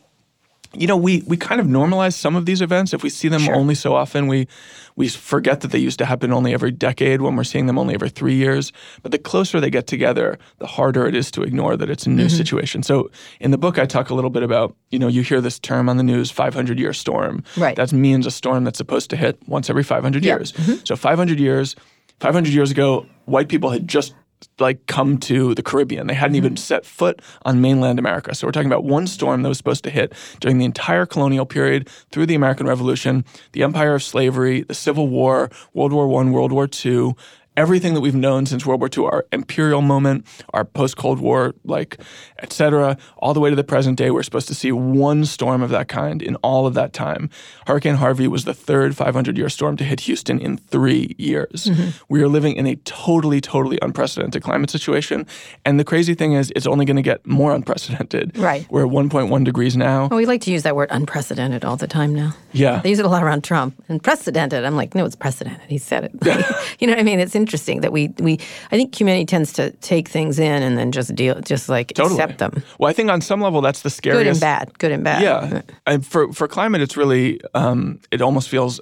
you 0.75 0.87
know 0.87 0.97
we 0.97 1.23
we 1.27 1.37
kind 1.37 1.61
of 1.61 1.67
normalize 1.67 2.15
some 2.15 2.37
of 2.37 2.47
these 2.47 2.61
events. 2.61 2.95
If 2.95 3.03
we 3.03 3.11
see 3.11 3.29
them 3.29 3.49
only 3.49 3.75
so 3.75 3.95
often, 3.95 4.27
we 4.27 4.49
we 4.97 5.09
forget 5.09 5.61
that 5.61 5.71
they 5.71 5.79
used 5.79 5.99
to 5.99 6.05
happen 6.05 6.33
only 6.33 6.53
every 6.53 6.71
decade 6.71 7.21
when 7.23 7.37
we're 7.37 7.45
seeing 7.45 7.67
them 7.67 7.79
only 7.79 7.95
every 7.95 8.11
three 8.11 8.35
years. 8.35 8.73
But 9.03 9.13
the 9.13 9.19
closer 9.19 9.61
they 9.61 9.71
get 9.71 9.87
together, 9.87 10.39
the 10.59 10.67
harder 10.67 11.07
it 11.07 11.15
is 11.15 11.31
to 11.33 11.43
ignore 11.43 11.77
that 11.77 11.91
it's 11.91 12.07
a 12.07 12.11
new 12.11 12.27
mm-hmm. 12.27 12.37
situation. 12.37 12.83
So 12.83 13.11
in 13.41 13.51
the 13.51 13.59
book, 13.59 13.79
I 13.79 13.87
talk 13.87 14.11
a 14.11 14.15
little 14.15 14.31
bit 14.31 14.43
about 14.43 14.77
you 14.91 14.99
know 14.99 15.09
you 15.09 15.23
hear 15.23 15.41
this 15.41 15.59
term 15.59 15.89
on 15.89 15.97
the 15.97 16.03
news, 16.03 16.31
500 16.31 16.79
year 16.79 16.93
storm. 16.93 17.45
Right. 17.57 17.77
That 17.77 17.93
means 17.93 18.27
a 18.27 18.31
storm 18.31 18.65
that's 18.65 18.79
supposed 18.79 19.11
to 19.11 19.17
hit 19.17 19.39
once 19.47 19.69
every 19.71 19.85
500 19.85 20.25
Yeah. 20.25 20.37
years. 20.37 20.53
Mm-hmm. 20.53 20.85
So 20.85 20.97
500 20.97 21.39
years, 21.39 21.77
500 22.21 22.53
years 22.53 22.71
ago, 22.71 23.07
white 23.27 23.49
people 23.49 23.71
had 23.71 23.89
just 23.89 24.15
like 24.59 24.87
come 24.87 25.19
to 25.19 25.55
the 25.55 25.63
Caribbean. 25.63 26.07
They 26.07 26.15
hadn't 26.15 26.37
even 26.37 26.55
mm-hmm. 26.55 26.59
set 26.59 26.85
foot 26.85 27.21
on 27.45 27.61
mainland 27.61 27.99
America. 27.99 28.35
So 28.35 28.47
we're 28.47 28.53
talking 28.53 28.71
about 28.71 28.85
one 28.85 29.07
storm 29.07 29.43
that 29.43 29.49
was 29.49 29.59
supposed 29.59 29.85
to 29.85 29.91
hit 29.91 30.13
during 30.41 30.59
the 30.59 30.65
entire 30.65 31.07
colonial 31.07 31.47
period 31.47 31.89
through 32.11 32.27
the 32.27 32.35
American 32.35 32.67
Revolution, 32.67 33.25
the 33.53 33.63
empire 33.63 33.95
of 33.95 34.03
slavery, 34.03 34.63
the 34.63 34.75
Civil 34.75 35.09
War, 35.09 35.51
World 35.75 35.93
War 35.93 36.23
I, 36.23 36.31
World 36.31 36.53
War 36.53 36.69
II, 36.85 37.15
everything 37.57 37.95
that 37.95 38.01
we've 38.01 38.15
known 38.15 38.47
since 38.47 38.65
World 38.65 38.81
War 38.81 38.89
II, 38.97 39.05
our 39.05 39.27
imperial 39.33 39.83
moment, 39.83 40.27
our 40.55 40.65
post-Cold 40.65 41.21
War, 41.21 41.55
like, 41.65 42.01
et 42.39 42.53
cetera, 42.53 42.97
all 43.19 43.35
the 43.35 43.41
way 43.41 43.51
to 43.51 43.57
the 43.57 43.65
present 43.65 43.99
day, 43.99 44.11
we're 44.11 44.23
supposed 44.23 44.49
to 44.49 44.55
see 44.55 44.73
one 44.73 45.25
storm 45.25 45.63
of 45.63 45.71
that 45.71 45.89
kind 45.89 46.23
in 46.23 46.37
all 46.37 46.67
of 46.67 46.75
that 46.75 46.93
time. 46.93 47.29
Hurricane 47.67 47.97
Harvey 47.97 48.27
was 48.27 48.45
the 48.45 48.55
third 48.55 48.93
500-year 48.93 49.49
storm 49.49 49.77
to 49.77 49.85
hit 49.85 50.01
Houston 50.01 50.41
in 50.41 50.57
three 50.57 51.15
years. 51.19 51.67
Mm-hmm. 51.67 51.91
We 52.09 52.23
are 52.23 52.29
living 52.29 52.57
in 52.57 52.67
a 52.67 52.77
totally, 52.77 53.41
totally 53.41 53.79
unprecedented 53.83 54.43
climate 54.43 54.71
situation. 54.71 55.27
And 55.65 55.79
the 55.79 55.85
crazy 55.85 56.15
thing 56.15 56.33
is, 56.33 56.53
it's 56.57 56.67
only 56.67 56.85
going 56.85 56.97
to 56.97 57.03
get 57.03 57.27
more 57.27 57.55
unprecedented. 57.55 58.39
Right. 58.39 58.67
We're 58.71 58.87
at 58.87 58.93
1.1 58.93 59.45
degrees 59.45 59.77
now. 59.77 60.09
Well, 60.09 60.17
we 60.17 60.27
like 60.27 60.41
to 60.43 60.51
use 60.51 60.63
that 60.63 60.77
word 60.77 60.89
unprecedented 60.91 61.65
all 61.65 61.77
the 61.77 61.87
time 61.87 62.15
now. 62.15 62.35
Yeah. 62.53 62.81
They 62.81 62.91
use 62.91 62.99
it 62.99 63.05
a 63.05 63.09
lot 63.09 63.23
around 63.23 63.45
Trump. 63.45 63.83
And 63.89 64.03
precedented, 64.03 64.65
I'm 64.65 64.77
like, 64.77 64.95
no, 64.95 65.05
it's 65.05 65.17
precedented. 65.17 65.69
He 65.69 65.79
said 65.79 66.05
it. 66.05 66.13
you 66.81 66.87
know 66.87 66.93
what 66.93 67.01
I 67.01 67.03
mean? 67.03 67.21
It's 67.21 67.35
interesting 67.43 67.81
that 67.83 67.93
we 67.93 68.09
we 68.27 68.33
I 68.73 68.77
think 68.79 68.95
humanity 69.01 69.27
tends 69.27 69.53
to 69.55 69.71
take 69.81 70.09
things 70.09 70.39
in 70.39 70.63
and 70.63 70.77
then 70.79 70.91
just 70.93 71.15
deal 71.15 71.35
just 71.53 71.69
like 71.69 71.89
Totally. 71.95 72.15
accept 72.23 72.39
them. 72.39 72.53
Well, 72.79 72.91
I 72.91 72.95
think 72.95 73.11
on 73.11 73.21
some 73.21 73.41
level, 73.47 73.61
that's 73.63 73.83
the 73.83 73.91
scariest. 73.91 74.23
Good 74.25 74.31
and 74.31 74.41
bad. 74.41 74.79
Good 74.79 74.93
and 74.93 75.05
bad. 75.05 75.23
Yeah, 75.23 75.63
and 75.87 76.07
for 76.07 76.33
for 76.33 76.49
climate, 76.49 76.81
it's 76.83 76.97
really 76.97 77.41
um, 77.55 77.99
it 78.11 78.21
almost 78.23 78.49
feels 78.49 78.81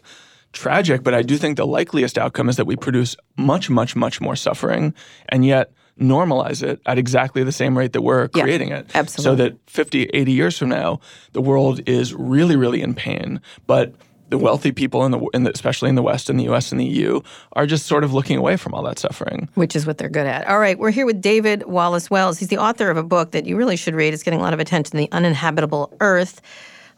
tragic. 0.53 1.03
But 1.03 1.15
I 1.15 1.23
do 1.23 1.37
think 1.39 1.57
the 1.57 1.67
likeliest 1.67 2.19
outcome 2.19 2.49
is 2.51 2.57
that 2.57 2.67
we 2.67 2.77
produce 2.77 3.17
much, 3.37 3.71
much, 3.71 3.97
much 3.97 4.21
more 4.21 4.37
suffering, 4.37 4.95
and 5.29 5.45
yet 5.45 5.73
normalize 6.01 6.63
it 6.63 6.81
at 6.87 6.99
exactly 6.99 7.45
the 7.45 7.53
same 7.53 7.77
rate 7.79 7.93
that 7.93 8.03
we're 8.03 8.29
Yeah, 8.35 8.43
creating 8.43 8.73
it. 8.73 8.87
absolutely. 8.95 9.23
So 9.25 9.51
that 9.51 9.53
50, 9.71 10.05
80 10.15 10.33
years 10.33 10.59
from 10.59 10.69
now, 10.71 10.99
the 11.33 11.43
world 11.43 11.81
is 11.87 12.15
really, 12.15 12.57
really 12.57 12.81
in 12.81 12.95
pain, 12.95 13.41
but 13.67 13.93
the 14.31 14.39
wealthy 14.39 14.73
people 14.73 15.05
in 15.05 15.11
the, 15.13 15.21
in 15.35 15.43
the 15.43 15.53
especially 15.53 15.89
in 15.89 15.95
the 15.95 16.03
West, 16.03 16.31
in 16.31 16.37
the 16.37 16.45
U.S. 16.45 16.73
and 16.73 16.81
the 16.81 16.87
EU, 16.87 17.21
are 17.53 17.67
just 17.67 17.87
sort 17.87 18.05
of 18.05 18.15
looking 18.15 18.37
away 18.39 18.57
from 18.57 18.75
all 18.75 18.83
that 18.85 18.99
suffering. 18.99 19.49
which 19.55 19.77
is 19.77 19.87
what 19.87 19.99
they're 19.99 20.09
good 20.09 20.27
at. 20.27 20.47
All 20.47 20.59
right, 20.59 20.79
we're 20.79 20.91
here 20.91 21.07
with 21.07 21.21
David 21.21 21.65
Wallace 21.67 22.11
Wells. 22.11 22.39
He's 22.39 22.49
the 22.49 22.59
author 22.59 22.91
of 22.91 22.97
a 22.97 23.03
book 23.03 23.33
that 23.33 23.45
you 23.45 23.57
really 23.57 23.77
should 23.77 23.95
read. 23.95 24.15
It's 24.15 24.23
getting 24.23 24.41
a 24.41 24.43
lot 24.43 24.55
of 24.55 24.61
attention 24.61 24.97
The 24.97 25.11
Uninhabitable 25.13 25.97
Earth 26.01 26.41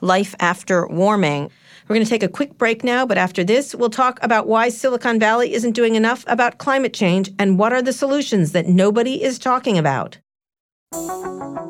Life 0.00 0.34
After 0.40 0.86
Warming. 0.86 1.50
We're 1.88 1.94
going 1.94 2.06
to 2.06 2.10
take 2.10 2.22
a 2.22 2.28
quick 2.28 2.58
break 2.58 2.84
now, 2.84 3.04
but 3.04 3.18
after 3.18 3.42
this, 3.42 3.74
we'll 3.74 3.90
talk 3.90 4.18
about 4.22 4.46
why 4.46 4.68
Silicon 4.68 5.18
Valley 5.18 5.52
isn't 5.52 5.72
doing 5.72 5.94
enough 5.94 6.24
about 6.28 6.58
climate 6.58 6.94
change 6.94 7.30
and 7.38 7.58
what 7.58 7.72
are 7.72 7.82
the 7.82 7.92
solutions 7.92 8.52
that 8.52 8.66
nobody 8.66 9.22
is 9.22 9.38
talking 9.38 9.78
about. 9.78 10.18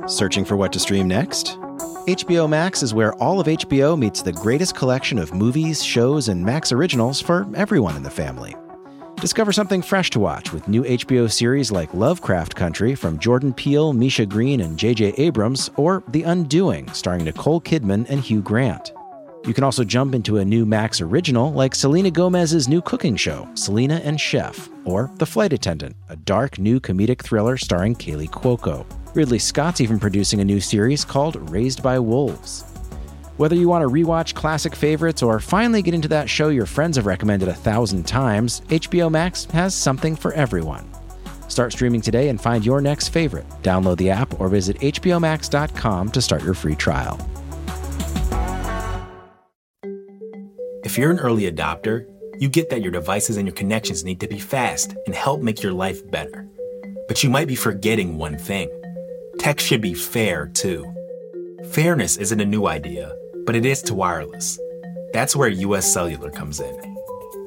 Searching 0.06 0.44
for 0.44 0.56
what 0.56 0.72
to 0.72 0.80
stream 0.80 1.08
next? 1.08 1.58
HBO 2.06 2.48
Max 2.48 2.82
is 2.82 2.92
where 2.92 3.14
all 3.14 3.38
of 3.38 3.46
HBO 3.46 3.96
meets 3.96 4.22
the 4.22 4.32
greatest 4.32 4.74
collection 4.74 5.18
of 5.18 5.32
movies, 5.32 5.84
shows, 5.84 6.28
and 6.28 6.44
Max 6.44 6.72
originals 6.72 7.20
for 7.20 7.46
everyone 7.54 7.96
in 7.96 8.02
the 8.02 8.10
family. 8.10 8.56
Discover 9.20 9.52
something 9.52 9.82
fresh 9.82 10.10
to 10.10 10.18
watch 10.18 10.52
with 10.52 10.66
new 10.66 10.82
HBO 10.82 11.30
series 11.30 11.70
like 11.70 11.94
Lovecraft 11.94 12.56
Country 12.56 12.96
from 12.96 13.20
Jordan 13.20 13.54
Peele, 13.54 13.92
Misha 13.92 14.26
Green, 14.26 14.60
and 14.60 14.76
J.J. 14.76 15.14
Abrams, 15.16 15.70
or 15.76 16.02
The 16.08 16.24
Undoing, 16.24 16.92
starring 16.92 17.24
Nicole 17.24 17.60
Kidman 17.60 18.10
and 18.10 18.20
Hugh 18.20 18.42
Grant. 18.42 18.92
You 19.46 19.54
can 19.54 19.62
also 19.62 19.84
jump 19.84 20.16
into 20.16 20.38
a 20.38 20.44
new 20.44 20.66
Max 20.66 21.00
original 21.00 21.52
like 21.52 21.76
Selena 21.76 22.10
Gomez's 22.10 22.68
new 22.68 22.82
cooking 22.82 23.14
show, 23.14 23.48
Selena 23.54 24.00
and 24.02 24.20
Chef, 24.20 24.68
or 24.84 25.12
The 25.18 25.26
Flight 25.26 25.52
Attendant, 25.52 25.94
a 26.08 26.16
dark 26.16 26.58
new 26.58 26.80
comedic 26.80 27.22
thriller 27.22 27.56
starring 27.56 27.94
Kaley 27.94 28.28
Cuoco. 28.28 28.84
Ridley 29.14 29.38
Scott's 29.38 29.82
even 29.82 29.98
producing 29.98 30.40
a 30.40 30.44
new 30.44 30.58
series 30.58 31.04
called 31.04 31.50
Raised 31.50 31.82
by 31.82 31.98
Wolves. 31.98 32.62
Whether 33.36 33.56
you 33.56 33.68
want 33.68 33.82
to 33.82 33.88
rewatch 33.88 34.34
classic 34.34 34.74
favorites 34.74 35.22
or 35.22 35.38
finally 35.38 35.82
get 35.82 35.92
into 35.92 36.08
that 36.08 36.30
show 36.30 36.48
your 36.48 36.64
friends 36.64 36.96
have 36.96 37.04
recommended 37.04 37.48
a 37.48 37.54
thousand 37.54 38.06
times, 38.06 38.62
HBO 38.68 39.10
Max 39.10 39.44
has 39.46 39.74
something 39.74 40.16
for 40.16 40.32
everyone. 40.32 40.90
Start 41.48 41.72
streaming 41.72 42.00
today 42.00 42.30
and 42.30 42.40
find 42.40 42.64
your 42.64 42.80
next 42.80 43.08
favorite. 43.08 43.44
Download 43.62 43.98
the 43.98 44.08
app 44.08 44.40
or 44.40 44.48
visit 44.48 44.78
HBOMax.com 44.78 46.10
to 46.10 46.22
start 46.22 46.42
your 46.42 46.54
free 46.54 46.74
trial. 46.74 47.18
If 50.84 50.96
you're 50.96 51.10
an 51.10 51.20
early 51.20 51.50
adopter, 51.50 52.06
you 52.38 52.48
get 52.48 52.70
that 52.70 52.80
your 52.80 52.92
devices 52.92 53.36
and 53.36 53.46
your 53.46 53.54
connections 53.54 54.04
need 54.04 54.20
to 54.20 54.28
be 54.28 54.38
fast 54.38 54.96
and 55.04 55.14
help 55.14 55.42
make 55.42 55.62
your 55.62 55.72
life 55.72 56.10
better. 56.10 56.48
But 57.08 57.22
you 57.22 57.28
might 57.28 57.48
be 57.48 57.56
forgetting 57.56 58.16
one 58.16 58.38
thing 58.38 58.70
tech 59.42 59.58
should 59.58 59.80
be 59.80 59.92
fair 59.92 60.46
too. 60.46 60.86
Fairness 61.72 62.16
isn't 62.16 62.40
a 62.40 62.46
new 62.46 62.68
idea, 62.68 63.12
but 63.44 63.56
it 63.56 63.66
is 63.66 63.82
to 63.82 63.92
wireless. 63.92 64.56
That's 65.12 65.34
where 65.34 65.48
US 65.48 65.92
Cellular 65.92 66.30
comes 66.30 66.60
in. 66.60 66.96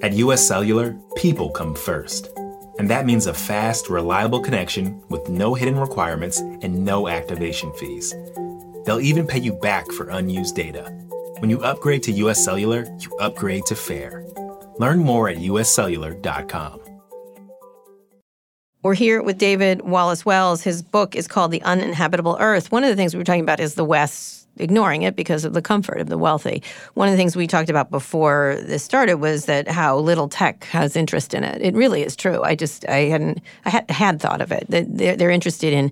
At 0.03 0.11
US 0.11 0.45
Cellular, 0.45 0.93
people 1.15 1.49
come 1.51 1.73
first. 1.73 2.37
And 2.79 2.89
that 2.89 3.05
means 3.05 3.27
a 3.27 3.33
fast, 3.33 3.89
reliable 3.89 4.41
connection 4.41 5.01
with 5.07 5.29
no 5.29 5.53
hidden 5.53 5.79
requirements 5.79 6.39
and 6.39 6.83
no 6.83 7.07
activation 7.07 7.71
fees. 7.75 8.13
They'll 8.83 8.99
even 8.99 9.25
pay 9.25 9.39
you 9.39 9.53
back 9.53 9.89
for 9.93 10.09
unused 10.09 10.57
data. 10.57 10.91
When 11.39 11.49
you 11.49 11.63
upgrade 11.63 12.03
to 12.03 12.11
US 12.23 12.43
Cellular, 12.43 12.85
you 12.99 13.15
upgrade 13.19 13.65
to 13.67 13.75
fair. 13.75 14.25
Learn 14.79 14.99
more 14.99 15.29
at 15.29 15.37
uscellular.com. 15.37 16.94
We're 18.85 18.93
here 18.93 19.23
with 19.23 19.39
David 19.39 19.81
Wallace 19.81 20.27
Wells. 20.27 20.61
His 20.61 20.83
book 20.83 21.15
is 21.15 21.27
called 21.27 21.49
The 21.49 21.59
Uninhabitable 21.63 22.37
Earth. 22.39 22.71
One 22.71 22.83
of 22.83 22.89
the 22.91 22.95
things 22.95 23.15
we 23.15 23.17
were 23.17 23.23
talking 23.23 23.41
about 23.41 23.59
is 23.59 23.73
the 23.73 23.83
West 23.83 24.47
ignoring 24.57 25.01
it 25.01 25.15
because 25.15 25.43
of 25.43 25.53
the 25.53 25.61
comfort 25.63 25.99
of 25.99 26.07
the 26.07 26.19
wealthy. 26.19 26.61
One 26.93 27.07
of 27.07 27.11
the 27.11 27.17
things 27.17 27.35
we 27.35 27.47
talked 27.47 27.71
about 27.71 27.89
before 27.89 28.59
this 28.61 28.83
started 28.83 29.15
was 29.15 29.45
that 29.45 29.67
how 29.67 29.97
little 29.97 30.29
tech 30.29 30.65
has 30.65 30.95
interest 30.95 31.33
in 31.33 31.43
it. 31.43 31.63
It 31.63 31.73
really 31.73 32.03
is 32.03 32.15
true. 32.15 32.43
I 32.43 32.53
just 32.53 32.87
I 32.87 33.05
hadn't 33.05 33.41
I 33.65 33.71
had, 33.71 33.89
had 33.89 34.21
thought 34.21 34.39
of 34.39 34.51
it. 34.51 34.67
They're, 34.69 35.15
they're 35.15 35.31
interested 35.31 35.73
in 35.73 35.91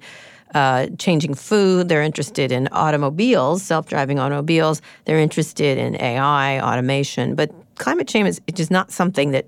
uh, 0.53 0.86
changing 0.99 1.34
food. 1.34 1.89
They're 1.89 2.03
interested 2.03 2.51
in 2.51 2.69
automobiles, 2.71 3.63
self-driving 3.63 4.19
automobiles. 4.19 4.84
They're 5.06 5.17
interested 5.17 5.79
in 5.79 5.99
AI, 5.99 6.60
automation. 6.60 7.34
But 7.34 7.49
climate 7.79 8.08
change 8.08 8.29
is, 8.29 8.41
it 8.45 8.60
is 8.60 8.69
not 8.69 8.91
something 8.91 9.32
that 9.32 9.47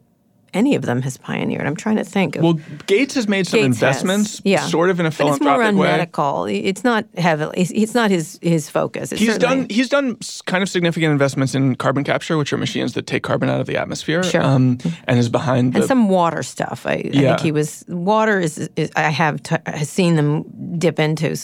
any 0.56 0.74
of 0.76 0.82
them 0.84 1.02
has 1.04 1.18
pioneered. 1.18 1.68
I'm 1.68 1.76
trying 1.76 1.98
to 1.98 2.04
think. 2.04 2.36
Of, 2.38 2.44
Well, 2.44 2.60
Gates 2.88 3.14
has 3.16 3.28
made 3.28 3.46
some 3.46 3.60
Gates 3.60 3.80
has, 3.80 3.84
investments, 3.84 4.42
yeah. 4.44 4.62
sort 4.66 4.90
of 4.90 5.00
in 5.00 5.06
a 5.06 5.12
philanthropic 5.12 5.42
but 5.42 5.52
it's 5.52 5.56
more 5.58 5.62
around 5.62 5.78
way. 5.78 5.88
medical. 5.88 6.46
It's 6.46 6.84
not 6.84 7.06
heavily. 7.18 7.54
It's, 7.62 7.94
not 7.94 8.10
his 8.10 8.40
his 8.42 8.70
focus. 8.70 9.12
It's 9.12 9.22
He's 9.22 9.38
done 9.38 9.68
he's 9.70 9.90
done 9.90 10.18
kind 10.46 10.64
of 10.64 10.70
significant 10.70 11.12
investments 11.12 11.54
in 11.54 11.76
carbon 11.76 12.04
capture, 12.04 12.38
which 12.38 12.52
are 12.54 12.58
machines 12.58 12.94
that 12.94 13.06
take 13.06 13.22
carbon 13.24 13.50
out 13.50 13.60
of 13.62 13.68
the 13.68 13.78
atmosphere, 13.78 14.24
Sure. 14.24 14.42
um, 14.42 14.78
and 15.08 15.20
is 15.20 15.30
behind 15.30 15.74
the 15.74 15.80
and 15.80 15.88
some 15.88 16.10
water 16.10 16.42
stuff. 16.44 16.86
I, 16.86 16.92
I 16.94 17.02
think 17.12 17.40
he 17.42 17.52
was 17.52 17.84
water 17.88 18.40
is, 18.40 18.58
is 18.76 18.90
I 18.96 19.10
have 19.10 19.44
t- 19.44 19.56
has 19.66 19.90
seen 19.90 20.16
them 20.16 20.44
dip 20.80 21.00
into 21.00 21.36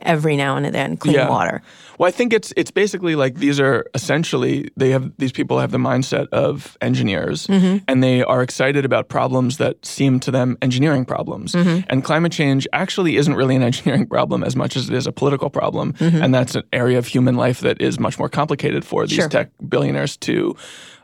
every 0.00 0.36
now 0.36 0.56
and 0.56 0.74
then 0.74 0.96
clean 0.96 1.14
Yeah. 1.16 1.28
water. 1.28 1.62
Well, 1.98 2.08
I 2.08 2.10
think 2.10 2.32
it's 2.32 2.52
it's 2.56 2.70
basically 2.70 3.14
like 3.14 3.36
these 3.36 3.60
are 3.60 3.84
essentially 3.94 4.70
they 4.76 4.90
have 4.90 5.12
these 5.18 5.32
people 5.32 5.58
have 5.60 5.70
the 5.70 5.78
mindset 5.78 6.26
of 6.32 6.76
engineers, 6.80 7.46
Mm-hmm. 7.46 7.84
and 7.88 8.02
they 8.02 8.22
are 8.24 8.42
excited 8.42 8.84
about 8.84 9.08
problems 9.08 9.58
that 9.58 9.84
seem 9.86 10.18
to 10.20 10.30
them 10.30 10.56
engineering 10.62 11.04
problems. 11.04 11.52
Mm-hmm. 11.52 11.86
And 11.88 12.02
climate 12.04 12.32
change 12.32 12.66
actually 12.72 13.16
isn't 13.16 13.34
really 13.34 13.56
an 13.56 13.62
engineering 13.70 14.06
problem 14.06 14.42
as 14.42 14.56
much 14.56 14.76
as 14.76 14.88
it 14.88 14.94
is 14.94 15.06
a 15.06 15.12
political 15.12 15.50
problem, 15.50 15.94
and 16.00 16.34
that's 16.34 16.54
an 16.56 16.64
area 16.72 16.98
of 16.98 17.06
human 17.06 17.36
life 17.36 17.60
that 17.60 17.80
is 17.80 17.98
much 18.00 18.18
more 18.18 18.28
complicated 18.28 18.84
for 18.84 19.06
these 19.06 19.12
Mm-hmm. 19.18 19.20
Sure. 19.22 19.28
tech 19.28 19.50
billionaires 19.68 20.16
to 20.18 20.56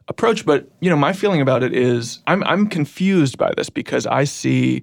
approach. 0.08 0.44
But 0.44 0.68
you 0.80 0.90
know, 0.90 0.96
my 0.96 1.12
feeling 1.12 1.40
about 1.40 1.62
it 1.62 1.72
is 1.72 2.18
I'm 2.26 2.42
I'm 2.44 2.66
confused 2.68 3.38
by 3.38 3.52
this 3.56 3.70
because 3.70 4.06
I 4.06 4.24
see 4.24 4.82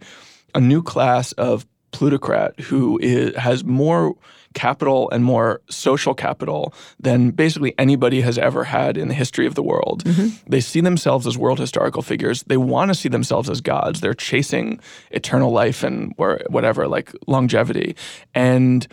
a 0.55 0.61
new 0.61 0.81
class 0.81 1.33
of 1.33 1.65
plutocrat 1.91 2.59
who 2.59 2.97
is, 3.01 3.35
has 3.35 3.63
more 3.65 4.15
capital 4.57 5.07
and 5.11 5.23
more 5.23 5.61
social 5.69 6.15
capital 6.15 6.73
than 6.99 7.29
basically 7.29 7.75
anybody 7.77 8.21
has 8.21 8.37
ever 8.39 8.63
had 8.63 8.97
in 8.97 9.07
the 9.07 9.13
history 9.13 9.45
of 9.45 9.53
the 9.53 9.61
world. 9.61 10.03
Mm-hmm. 10.03 10.49
They 10.49 10.61
see 10.61 10.81
themselves 10.81 11.27
as 11.27 11.37
world 11.37 11.59
historical 11.59 12.01
figures. 12.01 12.43
They 12.47 12.57
want 12.57 12.89
to 12.89 12.95
see 12.95 13.07
themselves 13.07 13.51
as 13.51 13.61
gods. 13.61 14.01
They're 14.01 14.15
chasing 14.15 14.79
eternal 15.11 15.51
life 15.51 15.83
and 15.83 16.11
whatever, 16.17 16.87
like 16.87 17.13
longevity. 17.27 17.95
And 18.33 18.87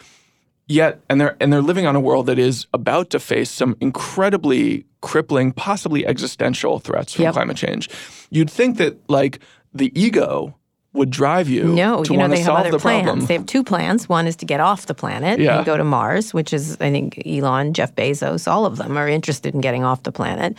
yet 0.67 1.01
and 1.09 1.19
they're 1.19 1.37
and 1.41 1.51
they're 1.51 1.63
living 1.63 1.87
on 1.87 1.97
a 1.97 2.01
world 2.01 2.27
that 2.27 2.39
is 2.39 2.67
about 2.75 3.09
to 3.11 3.19
face 3.19 3.51
some 3.51 3.75
incredibly 3.81 4.85
crippling 5.01 5.53
possibly 5.53 6.07
existential 6.07 6.79
threats 6.79 7.15
from 7.15 7.25
Yep. 7.25 7.35
climate 7.35 7.57
change 7.57 7.91
you'd 8.31 8.51
think 8.51 8.79
that 8.79 8.97
like 9.09 9.41
the 9.75 9.93
ego 9.95 10.55
would 10.95 11.11
drive 11.11 11.49
you 11.49 11.65
No, 11.65 12.03
to 12.05 12.13
you 12.13 12.17
know 12.17 12.23
want 12.23 12.33
to 12.33 12.39
have 12.39 12.47
solve 12.47 12.59
other 12.61 12.71
the 12.71 12.79
plans. 12.79 13.05
problem 13.05 13.27
They 13.27 13.35
have 13.35 13.47
two 13.47 13.63
plans. 13.65 14.09
One 14.09 14.27
is 14.27 14.37
to 14.37 14.47
get 14.47 14.61
off 14.61 14.87
the 14.87 14.95
planet 14.95 15.39
Yeah. 15.41 15.57
and 15.59 15.67
go 15.67 15.77
to 15.77 15.85
Mars, 15.85 16.33
which 16.33 16.53
is 16.53 16.77
I 16.81 16.91
think 16.91 17.21
Elon, 17.27 17.75
Jeff 17.75 17.95
Bezos, 17.95 18.51
all 18.51 18.65
of 18.65 18.77
them 18.77 18.97
are 18.97 19.09
interested 19.09 19.55
in 19.55 19.61
getting 19.61 19.85
off 19.85 20.03
the 20.05 20.13
planet. 20.13 20.57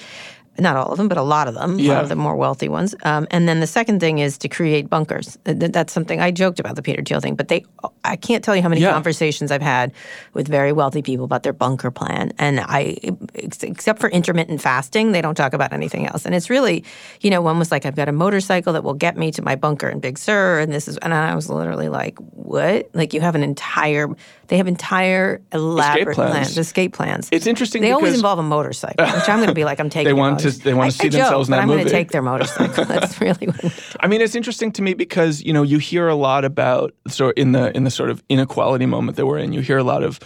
Not 0.57 0.77
all 0.77 0.91
of 0.91 0.97
them, 0.97 1.07
but 1.07 1.17
a 1.17 1.21
lot 1.21 1.47
of 1.47 1.53
them. 1.53 1.79
A 1.79 1.83
lot 1.89 2.03
of 2.03 2.09
the 2.09 2.15
more 2.15 2.35
wealthy 2.35 2.69
ones. 2.69 2.95
Um, 3.03 3.27
and 3.29 3.47
then 3.47 3.59
the 3.59 3.67
second 3.67 3.99
thing 3.99 4.19
is 4.19 4.37
to 4.39 4.47
create 4.47 4.89
bunkers. 4.89 5.37
That's 5.43 5.91
something 5.91 6.21
I 6.21 6.31
joked 6.31 6.59
about 6.59 6.75
the 6.75 6.81
Peter 6.81 7.01
Thiel 7.03 7.19
thing, 7.19 7.35
but 7.35 7.49
they, 7.49 7.65
I 8.05 8.15
can't 8.15 8.43
tell 8.43 8.55
you 8.55 8.61
how 8.61 8.69
many 8.69 8.81
Yeah. 8.81 8.91
conversations 8.93 9.51
I've 9.51 9.61
had 9.61 9.91
with 10.33 10.47
very 10.47 10.71
wealthy 10.71 11.01
people 11.01 11.25
about 11.25 11.43
their 11.43 11.53
bunker 11.53 11.91
plan. 11.91 12.31
And 12.39 12.61
I, 12.61 12.95
except 13.33 13.99
for 13.99 14.09
intermittent 14.09 14.61
fasting, 14.61 15.11
they 15.11 15.21
don't 15.21 15.35
talk 15.35 15.53
about 15.53 15.73
anything 15.73 16.07
else. 16.07 16.25
And 16.25 16.33
it's 16.33 16.49
really, 16.49 16.83
you 17.21 17.29
know, 17.29 17.41
one 17.41 17.59
was 17.59 17.71
like, 17.71 17.85
I've 17.85 17.95
got 17.95 18.07
a 18.07 18.13
motorcycle 18.13 18.71
that 18.73 18.83
will 18.83 18.93
get 18.93 19.17
me 19.17 19.31
to 19.31 19.41
my 19.41 19.55
bunker 19.55 19.89
in 19.89 19.99
Big 19.99 20.17
Sur, 20.17 20.59
and 20.59 20.71
this 20.71 20.87
is, 20.87 20.97
and 20.99 21.13
I 21.13 21.35
was 21.35 21.49
literally 21.49 21.89
like, 21.89 22.17
what? 22.19 22.89
Like 22.93 23.13
you 23.13 23.21
have 23.21 23.35
an 23.35 23.43
entire, 23.43 24.07
they 24.47 24.57
have 24.57 24.67
entire 24.67 25.41
elaborate 25.51 26.15
plans. 26.15 26.31
plans, 26.31 26.57
escape 26.57 26.93
plans. 26.93 27.29
It's 27.31 27.47
interesting 27.47 27.81
They 27.81 27.91
always 27.91 28.15
involve 28.15 28.39
a 28.39 28.43
motorcycle, 28.43 29.05
which 29.05 29.29
I'm 29.29 29.37
going 29.37 29.47
to 29.49 29.53
be 29.53 29.65
like, 29.65 29.79
I'm 29.79 29.89
taking. 29.89 30.05
They 30.07 30.13
want 30.13 30.39
to- 30.41 30.51
they 30.51 30.73
want 30.73 30.91
to 30.91 30.97
see 30.97 31.07
I 31.07 31.09
joke, 31.09 31.21
themselves 31.21 31.47
in 31.49 31.51
but 31.51 31.55
that 31.57 31.61
I'm 31.63 31.67
going 31.67 31.83
to 31.85 31.89
take 31.91 32.11
their 32.11 32.21
motorcycle. 32.21 32.85
That's 32.95 33.19
really 33.21 33.47
what. 33.47 33.95
I 33.99 34.07
mean, 34.07 34.21
it's 34.21 34.35
interesting 34.35 34.71
to 34.73 34.81
me 34.81 34.93
because 34.93 35.41
you 35.43 35.53
know 35.53 35.63
you 35.63 35.77
hear 35.77 36.07
a 36.07 36.15
lot 36.15 36.45
about 36.45 36.93
so 37.07 37.29
in 37.31 37.51
the 37.51 37.75
in 37.75 37.83
the 37.83 37.91
sort 37.91 38.09
of 38.09 38.23
inequality 38.29 38.85
moment 38.85 39.17
that 39.17 39.25
we're 39.25 39.37
in, 39.39 39.53
you 39.53 39.61
hear 39.61 39.77
a 39.77 39.83
lot 39.83 40.03
of 40.03 40.19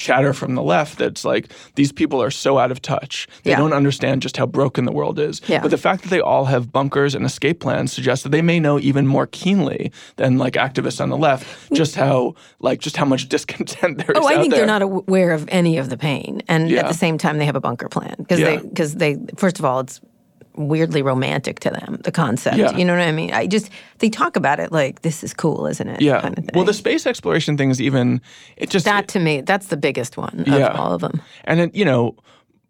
chatter 0.00 0.32
from 0.32 0.54
the 0.54 0.62
left 0.62 0.98
that's 0.98 1.24
like 1.24 1.52
these 1.76 1.92
people 1.92 2.20
are 2.22 2.30
so 2.30 2.58
out 2.58 2.70
of 2.72 2.80
touch. 2.82 3.28
They 3.44 3.50
Yeah. 3.50 3.58
don't 3.58 3.72
understand 3.74 4.22
just 4.22 4.36
how 4.36 4.46
broken 4.46 4.84
the 4.86 4.92
world 4.92 5.18
is. 5.18 5.40
Yeah. 5.46 5.60
But 5.60 5.70
the 5.70 5.76
fact 5.78 6.02
that 6.02 6.08
they 6.08 6.20
all 6.20 6.46
have 6.46 6.72
bunkers 6.72 7.14
and 7.14 7.24
escape 7.24 7.60
plans 7.60 7.92
suggests 7.92 8.22
that 8.24 8.30
they 8.30 8.42
may 8.42 8.58
know 8.58 8.78
even 8.80 9.06
more 9.06 9.26
keenly 9.26 9.92
than 10.16 10.38
like 10.38 10.54
activists 10.54 11.00
on 11.00 11.10
the 11.10 11.16
left 11.18 11.46
just 11.72 11.94
how 11.94 12.34
like 12.60 12.80
just 12.80 12.96
how 12.96 13.04
much 13.04 13.28
discontent 13.36 13.98
there 13.98 14.10
is 14.12 14.18
Oh, 14.18 14.26
I 14.26 14.36
think 14.36 14.50
there. 14.50 14.60
they're 14.60 14.66
not 14.66 14.82
aware 14.82 15.32
of 15.32 15.46
any 15.48 15.76
of 15.76 15.90
the 15.90 15.96
pain, 15.98 16.42
and 16.48 16.70
Yeah. 16.70 16.80
at 16.80 16.88
the 16.88 16.94
same 16.94 17.18
time, 17.18 17.38
they 17.38 17.44
have 17.46 17.56
a 17.56 17.60
bunker 17.60 17.88
plan 17.88 18.14
because 18.18 18.40
they 18.40 18.56
because 18.56 18.94
they 18.94 19.16
first 19.36 19.58
of 19.58 19.64
all, 19.64 19.80
it's 19.80 20.00
weirdly 20.56 21.02
romantic 21.02 21.60
to 21.60 21.70
them 21.70 21.98
the 22.04 22.12
concept. 22.12 22.56
Yeah. 22.56 22.76
You 22.76 22.84
know 22.84 22.94
what 22.96 23.02
I 23.06 23.12
mean? 23.12 23.32
I 23.32 23.46
just 23.46 23.70
they 23.98 24.10
talk 24.10 24.36
about 24.36 24.60
it 24.60 24.72
like 24.72 25.02
this 25.02 25.22
is 25.24 25.32
cool, 25.34 25.66
isn't 25.66 25.88
it? 25.88 26.00
yeah. 26.00 26.20
Kind 26.20 26.38
of 26.38 26.44
thing. 26.44 26.52
Well, 26.54 26.64
the 26.64 26.74
space 26.74 27.06
exploration 27.06 27.56
thing 27.56 27.70
is 27.70 27.80
even 27.80 28.20
it 28.56 28.70
just 28.70 28.84
that 28.84 29.08
to 29.08 29.18
me, 29.18 29.40
that's 29.42 29.66
the 29.68 29.76
biggest 29.76 30.16
one 30.16 30.44
Yeah. 30.46 30.66
of 30.68 30.76
all 30.76 30.92
of 30.94 31.00
them. 31.00 31.20
and 31.44 31.60
it, 31.60 31.74
you 31.74 31.84
know 31.84 32.16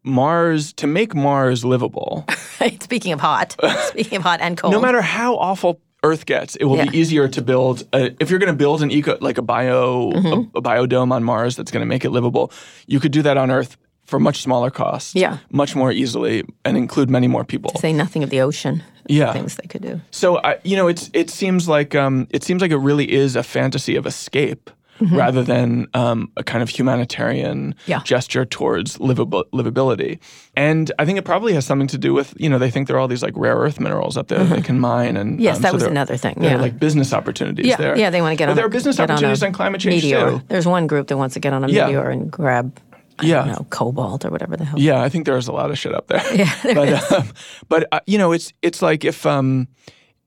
Mars 0.03 0.73
to 0.75 0.87
make 0.87 1.15
Mars 1.15 1.65
livable. 1.65 2.25
Speaking 2.81 3.13
of 3.13 3.21
hot, 3.21 3.55
speaking 3.89 4.17
of 4.17 4.23
hot 4.23 4.41
and 4.41 4.57
cold, 4.57 4.73
no 4.73 4.81
matter 4.81 5.03
how 5.03 5.37
awful 5.37 5.81
Earth 6.03 6.25
gets, 6.25 6.57
it 6.57 6.65
will 6.65 6.77
Yeah. 6.79 6.91
be 6.91 6.99
easier 6.99 7.29
to 7.29 7.43
build. 7.43 7.87
A, 7.93 8.15
if 8.21 8.31
you're 8.31 8.39
going 8.39 8.53
to 8.53 8.57
build 8.57 8.83
an 8.83 8.91
eco, 8.91 9.19
like 9.21 9.37
a 9.37 9.43
bio, 9.43 10.11
Mm-hmm. 10.13 10.57
a, 10.57 10.59
a 10.59 10.63
biodome 10.63 11.13
on 11.13 11.23
Mars 11.25 11.57
that's 11.57 11.71
going 11.71 11.83
to 11.83 11.87
make 11.87 12.05
it 12.07 12.11
livable, 12.11 12.51
you 12.87 12.99
could 13.01 13.13
do 13.13 13.21
that 13.23 13.37
on 13.37 13.51
Earth 13.51 13.77
for 14.11 14.19
much 14.21 14.43
smaller 14.43 14.71
costs. 14.71 15.15
Yeah. 15.15 15.39
much 15.51 15.75
more 15.77 15.93
easily, 15.93 16.43
and 16.65 16.77
include 16.77 17.09
many 17.11 17.29
more 17.29 17.45
people. 17.45 17.71
say 17.81 17.93
nothing 17.93 18.23
of 18.25 18.31
the 18.31 18.41
ocean. 18.43 18.83
Yeah. 19.09 19.33
things 19.33 19.57
they 19.57 19.67
could 19.67 19.83
do. 19.83 20.01
So 20.11 20.39
I, 20.45 20.59
you 20.63 20.77
know, 20.77 20.89
it's 20.89 21.11
it 21.13 21.31
seems 21.31 21.67
like 21.69 21.95
um, 21.95 22.27
it 22.31 22.43
seems 22.45 22.61
like 22.63 22.71
it 22.73 22.83
really 22.91 23.11
is 23.11 23.37
a 23.37 23.43
fantasy 23.43 23.97
of 23.97 24.07
escape. 24.07 24.71
Rather 25.13 25.43
than 25.43 25.87
um, 25.95 26.29
a 26.37 26.43
kind 26.45 26.63
of 26.63 26.69
humanitarian 26.69 27.73
Mm-hmm. 27.73 27.91
Yeah. 27.91 28.03
gesture 28.05 28.45
towards 28.45 28.99
livab- 28.99 29.45
livability, 29.53 30.19
and 30.57 30.93
I 30.99 31.07
think 31.07 31.19
it 31.19 31.25
probably 31.25 31.55
has 31.55 31.65
something 31.65 31.89
to 31.89 31.97
do 31.99 32.13
with 32.13 32.35
you 32.37 32.51
know 32.51 32.59
they 32.59 32.71
think 32.71 32.87
there 32.87 32.97
are 32.97 33.01
all 33.01 33.09
these 33.09 33.23
like 33.23 33.33
rare 33.37 33.57
earth 33.57 33.81
minerals 33.81 34.17
up 34.19 34.29
there 34.29 34.45
that 34.45 34.55
they 34.57 34.63
can 34.63 34.79
mine, 34.79 35.17
and 35.17 35.31
Mm-hmm. 35.33 35.41
Yes, 35.43 35.57
um, 35.57 35.63
that 35.63 35.69
so 35.71 35.75
was 35.77 35.83
another 35.85 36.19
thing, 36.19 36.37
yeah. 36.45 36.57
like 36.61 36.79
business 36.79 37.13
opportunities 37.15 37.65
Yeah, 37.67 37.77
there. 37.77 37.97
yeah, 37.97 38.11
they 38.11 38.21
want 38.21 38.33
to 38.33 38.37
get 38.37 38.47
But 38.47 38.51
on. 38.51 38.57
there 38.57 38.67
are 38.67 38.69
business 38.69 38.97
get 38.97 39.05
on 39.05 39.11
a 39.11 39.13
opportunities 39.15 39.43
on 39.43 39.53
climate 39.53 39.81
change 39.81 40.03
meteor. 40.05 40.31
too. 40.31 40.43
There's 40.49 40.67
one 40.67 40.87
group 40.87 41.07
that 41.09 41.17
wants 41.17 41.33
to 41.35 41.41
get 41.41 41.53
on 41.55 41.65
a 41.65 41.69
Yeah. 41.69 41.87
meteor 41.87 42.11
and 42.11 42.31
grab, 42.31 42.79
I 43.23 43.27
Yeah. 43.27 43.45
don't 43.45 43.49
know, 43.49 43.67
cobalt 43.71 44.25
or 44.25 44.31
whatever 44.31 44.57
the 44.57 44.65
hell. 44.65 44.79
Yeah, 44.79 45.03
I 45.03 45.09
think 45.09 45.27
there's 45.27 45.49
a 45.49 45.53
lot 45.53 45.71
of 45.71 45.79
shit 45.79 45.95
up 45.95 46.07
there. 46.09 46.23
Yeah, 46.35 46.55
there 46.63 46.75
but 46.75 47.13
um, 47.13 47.29
but 47.69 47.89
uh, 47.93 48.01
you 48.07 48.19
know, 48.19 48.33
it's 48.33 48.53
it's 48.63 48.83
like 48.83 49.05
if 49.05 49.25
um 49.27 49.69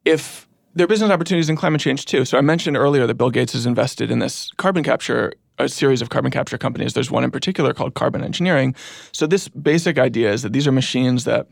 if 0.05 0.47
there 0.75 0.85
are 0.85 0.87
business 0.87 1.11
opportunities 1.11 1.49
in 1.49 1.55
climate 1.55 1.81
change 1.81 2.05
too. 2.05 2.25
So 2.25 2.37
I 2.37 2.41
mentioned 2.41 2.77
earlier 2.77 3.05
that 3.07 3.13
Bill 3.15 3.29
Gates 3.29 3.53
has 3.53 3.65
invested 3.65 4.09
in 4.11 4.19
this 4.19 4.51
carbon 4.57 4.83
capture 4.83 5.33
a 5.59 5.69
series 5.69 6.01
of 6.01 6.09
carbon 6.09 6.31
capture 6.31 6.57
companies. 6.57 6.93
There's 6.93 7.11
one 7.11 7.23
in 7.23 7.29
particular 7.29 7.73
called 7.75 7.93
Carbon 7.93 8.23
Engineering. 8.23 8.73
So 9.11 9.27
this 9.27 9.47
basic 9.49 9.99
idea 9.99 10.33
is 10.33 10.41
that 10.41 10.51
these 10.51 10.65
are 10.67 10.71
machines 10.71 11.25
that 11.25 11.47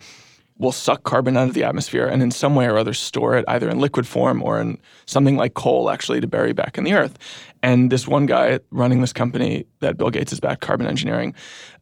will 0.57 0.71
suck 0.71 1.03
carbon 1.03 1.37
out 1.37 1.47
of 1.47 1.53
the 1.53 1.63
atmosphere 1.63 2.07
and 2.07 2.21
in 2.23 2.31
some 2.31 2.55
way 2.55 2.65
or 2.65 2.77
other 2.77 2.93
store 2.93 3.35
it 3.37 3.45
either 3.47 3.69
in 3.69 3.79
liquid 3.79 4.07
form 4.07 4.41
or 4.43 4.59
in 4.59 4.77
something 5.05 5.35
like 5.37 5.53
coal 5.53 5.89
actually 5.91 6.19
to 6.21 6.27
bury 6.27 6.51
back 6.53 6.77
in 6.79 6.83
the 6.83 6.93
earth. 6.93 7.17
And 7.63 7.91
this 7.91 8.07
one 8.07 8.25
guy 8.25 8.59
running 8.71 9.01
this 9.01 9.13
company 9.13 9.65
that 9.79 9.97
Bill 9.97 10.09
Gates 10.09 10.33
is 10.33 10.39
back, 10.39 10.61
Carbon 10.61 10.87
Engineering, 10.87 11.35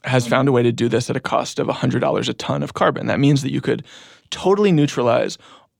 has 0.04 0.28
found 0.28 0.48
a 0.48 0.52
way 0.52 0.63
to 0.63 0.72
do 0.72 0.89
this 0.89 1.10
at 1.10 1.15
a 1.15 1.22
cost 1.22 1.60
of 1.60 1.68
$100 1.68 2.30
a 2.30 2.34
ton 2.34 2.63
of 2.63 2.74
carbon. 2.74 3.08
That 3.08 3.20
means 3.20 3.42
that 3.44 3.52
you 3.52 3.62
could 3.62 3.86
totally 4.30 4.72
neutralize 4.72 5.38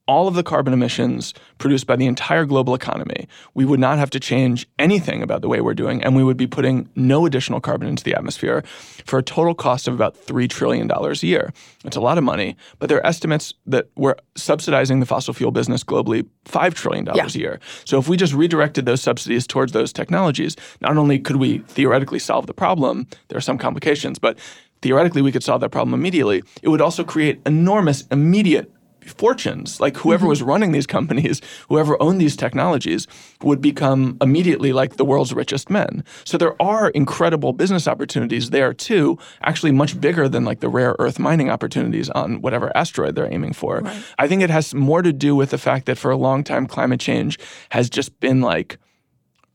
all 0.09 0.27
of 0.27 0.33
the 0.33 0.41
carbon 0.41 0.73
emissions 0.73 1.35
produced 1.59 1.85
by 1.85 1.95
the 1.95 2.07
entire 2.07 2.43
global 2.43 2.73
economy. 2.73 3.27
We 3.53 3.63
would 3.63 3.79
not 3.79 3.99
have 3.99 4.09
to 4.09 4.19
change 4.19 4.67
anything 4.79 5.21
about 5.21 5.43
the 5.43 5.47
way 5.47 5.61
we're 5.61 5.75
doing, 5.75 6.01
and 6.03 6.15
we 6.15 6.23
would 6.23 6.35
be 6.35 6.47
putting 6.47 6.89
no 6.95 7.27
additional 7.27 7.61
carbon 7.61 7.87
into 7.87 8.03
the 8.03 8.15
atmosphere 8.15 8.63
for 9.05 9.19
a 9.19 9.23
total 9.23 9.53
cost 9.53 9.87
of 9.87 9.93
about 9.93 10.15
$3 10.25 10.49
trillion 10.49 10.89
a 10.89 11.13
year. 11.21 11.53
It's 11.85 11.95
a 11.95 12.01
lot 12.01 12.17
of 12.17 12.23
money, 12.23 12.55
but 12.79 12.89
there 12.89 12.97
are 12.97 13.05
estimates 13.05 13.53
that 13.67 13.85
we're 13.95 14.15
subsidizing 14.35 14.99
the 14.99 15.05
fossil 15.05 15.31
fuel 15.31 15.51
business 15.51 15.83
globally 15.83 16.27
$5 16.45 16.73
trillion 16.73 17.05
Yeah. 17.13 17.25
a 17.27 17.29
year. 17.29 17.59
So 17.85 17.99
if 17.99 18.09
we 18.09 18.17
just 18.17 18.33
redirected 18.33 18.87
those 18.87 19.01
subsidies 19.03 19.45
towards 19.45 19.73
those 19.73 19.93
technologies, 19.93 20.55
not 20.81 20.97
only 20.97 21.19
could 21.19 21.35
we 21.35 21.59
theoretically 21.67 22.17
solve 22.19 22.47
the 22.47 22.53
problem, 22.55 23.05
there 23.27 23.37
are 23.37 23.41
some 23.41 23.59
complications, 23.59 24.17
but 24.17 24.39
theoretically 24.81 25.21
we 25.21 25.31
could 25.31 25.43
solve 25.43 25.61
that 25.61 25.69
problem 25.69 25.93
immediately. 25.93 26.41
It 26.63 26.69
would 26.69 26.81
also 26.81 27.03
create 27.03 27.39
enormous 27.45 28.07
immediate 28.09 28.71
fortunes. 29.05 29.79
Like 29.79 29.97
whoever 29.97 30.19
Mm-hmm. 30.19 30.29
was 30.29 30.43
running 30.43 30.71
these 30.73 30.85
companies, 30.88 31.41
whoever 31.69 32.01
owned 32.01 32.19
these 32.19 32.35
technologies, 32.35 33.07
would 33.41 33.62
become 33.62 34.17
immediately 34.21 34.73
like 34.73 34.97
the 34.97 35.05
world's 35.05 35.33
richest 35.33 35.69
men. 35.69 36.03
So 36.25 36.38
there 36.38 36.62
are 36.62 36.89
incredible 36.89 37.53
business 37.53 37.88
opportunities 37.88 38.49
there 38.49 38.73
too, 38.73 39.17
actually 39.41 39.71
much 39.71 39.99
bigger 40.01 40.27
than 40.27 40.43
like 40.45 40.59
the 40.59 40.69
rare 40.69 40.95
earth 40.99 41.19
mining 41.19 41.49
opportunities 41.49 42.09
on 42.09 42.41
whatever 42.41 42.75
asteroid 42.75 43.15
they're 43.15 43.31
aiming 43.31 43.53
for. 43.53 43.81
I 44.17 44.27
think 44.27 44.41
it 44.41 44.49
has 44.49 44.73
more 44.73 45.01
to 45.01 45.13
do 45.13 45.35
with 45.35 45.51
the 45.51 45.57
fact 45.57 45.85
that 45.85 45.97
for 45.97 46.12
a 46.12 46.17
long 46.17 46.43
time 46.43 46.67
climate 46.67 46.99
change 46.99 47.39
has 47.69 47.89
just 47.89 48.19
been 48.19 48.41
like 48.41 48.77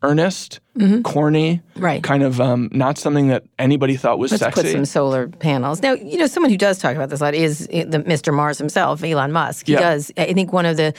earnest, 0.04 0.60
corny, 1.02 1.62
Right. 1.76 2.02
kind 2.02 2.22
of 2.22 2.40
um, 2.40 2.68
not 2.72 2.98
something 2.98 3.28
that 3.28 3.44
anybody 3.58 3.96
thought 3.96 4.18
was 4.18 4.30
Let's 4.32 4.42
sexy. 4.42 4.62
put 4.62 4.70
some 4.72 4.84
solar 4.84 5.28
panels. 5.28 5.80
Now, 5.82 5.92
you 5.94 6.18
know, 6.18 6.26
someone 6.26 6.50
who 6.50 6.58
does 6.58 6.78
talk 6.78 6.94
about 6.94 7.08
this 7.10 7.20
a 7.20 7.24
lot 7.24 7.34
is 7.34 7.62
uh, 7.72 7.84
the 7.88 7.98
Mr. 8.00 8.32
Mars 8.34 8.58
himself, 8.58 9.02
Elon 9.02 9.32
Musk. 9.32 9.66
He 9.66 9.72
Yeah. 9.72 9.80
does. 9.80 10.12
I 10.16 10.32
think 10.32 10.52
one 10.52 10.66
of 10.66 10.76
the 10.76 10.92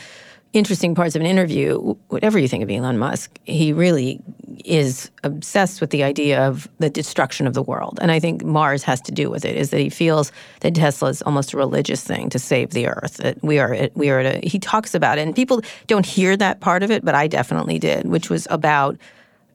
interesting 0.56 0.96
parts 0.96 1.16
of 1.16 1.22
an 1.22 1.28
interview, 1.28 1.96
whatever 2.08 2.40
you 2.40 2.48
think 2.48 2.64
of 2.64 2.70
Elon 2.70 2.98
Musk, 2.98 3.40
he 3.44 3.74
really 3.74 4.22
is 4.64 5.12
obsessed 5.24 5.82
with 5.82 5.90
the 5.90 6.04
idea 6.04 6.48
of 6.48 6.68
the 6.80 6.90
destruction 6.90 7.46
of 7.46 7.54
the 7.54 7.62
world. 7.62 8.00
And 8.02 8.12
I 8.12 8.20
think 8.20 8.44
Mars 8.44 8.84
has 8.84 9.02
to 9.02 9.12
do 9.12 9.30
with 9.30 9.46
it, 9.46 9.56
is 9.56 9.70
that 9.70 9.80
he 9.80 9.90
feels 9.90 10.32
that 10.62 10.76
Tesla 10.76 11.10
is 11.10 11.22
almost 11.22 11.54
a 11.54 11.58
religious 11.58 12.04
thing 12.04 12.30
to 12.30 12.40
save 12.40 12.72
the 12.72 12.88
earth. 12.88 13.18
That 13.18 13.44
we 13.44 13.60
are 13.60 13.74
at, 13.74 13.96
we 13.96 14.10
are 14.10 14.20
at 14.20 14.44
a, 14.44 14.48
he 14.48 14.60
talks 14.60 14.96
about 14.96 15.18
it. 15.18 15.22
And 15.22 15.36
people 15.36 15.62
don't 15.88 16.06
hear 16.06 16.36
that 16.38 16.62
part 16.62 16.84
of 16.84 16.92
it, 16.92 17.04
but 17.04 17.16
I 17.16 17.28
definitely 17.28 17.80
did, 17.80 18.08
which 18.08 18.30
was 18.30 18.48
about 18.50 18.98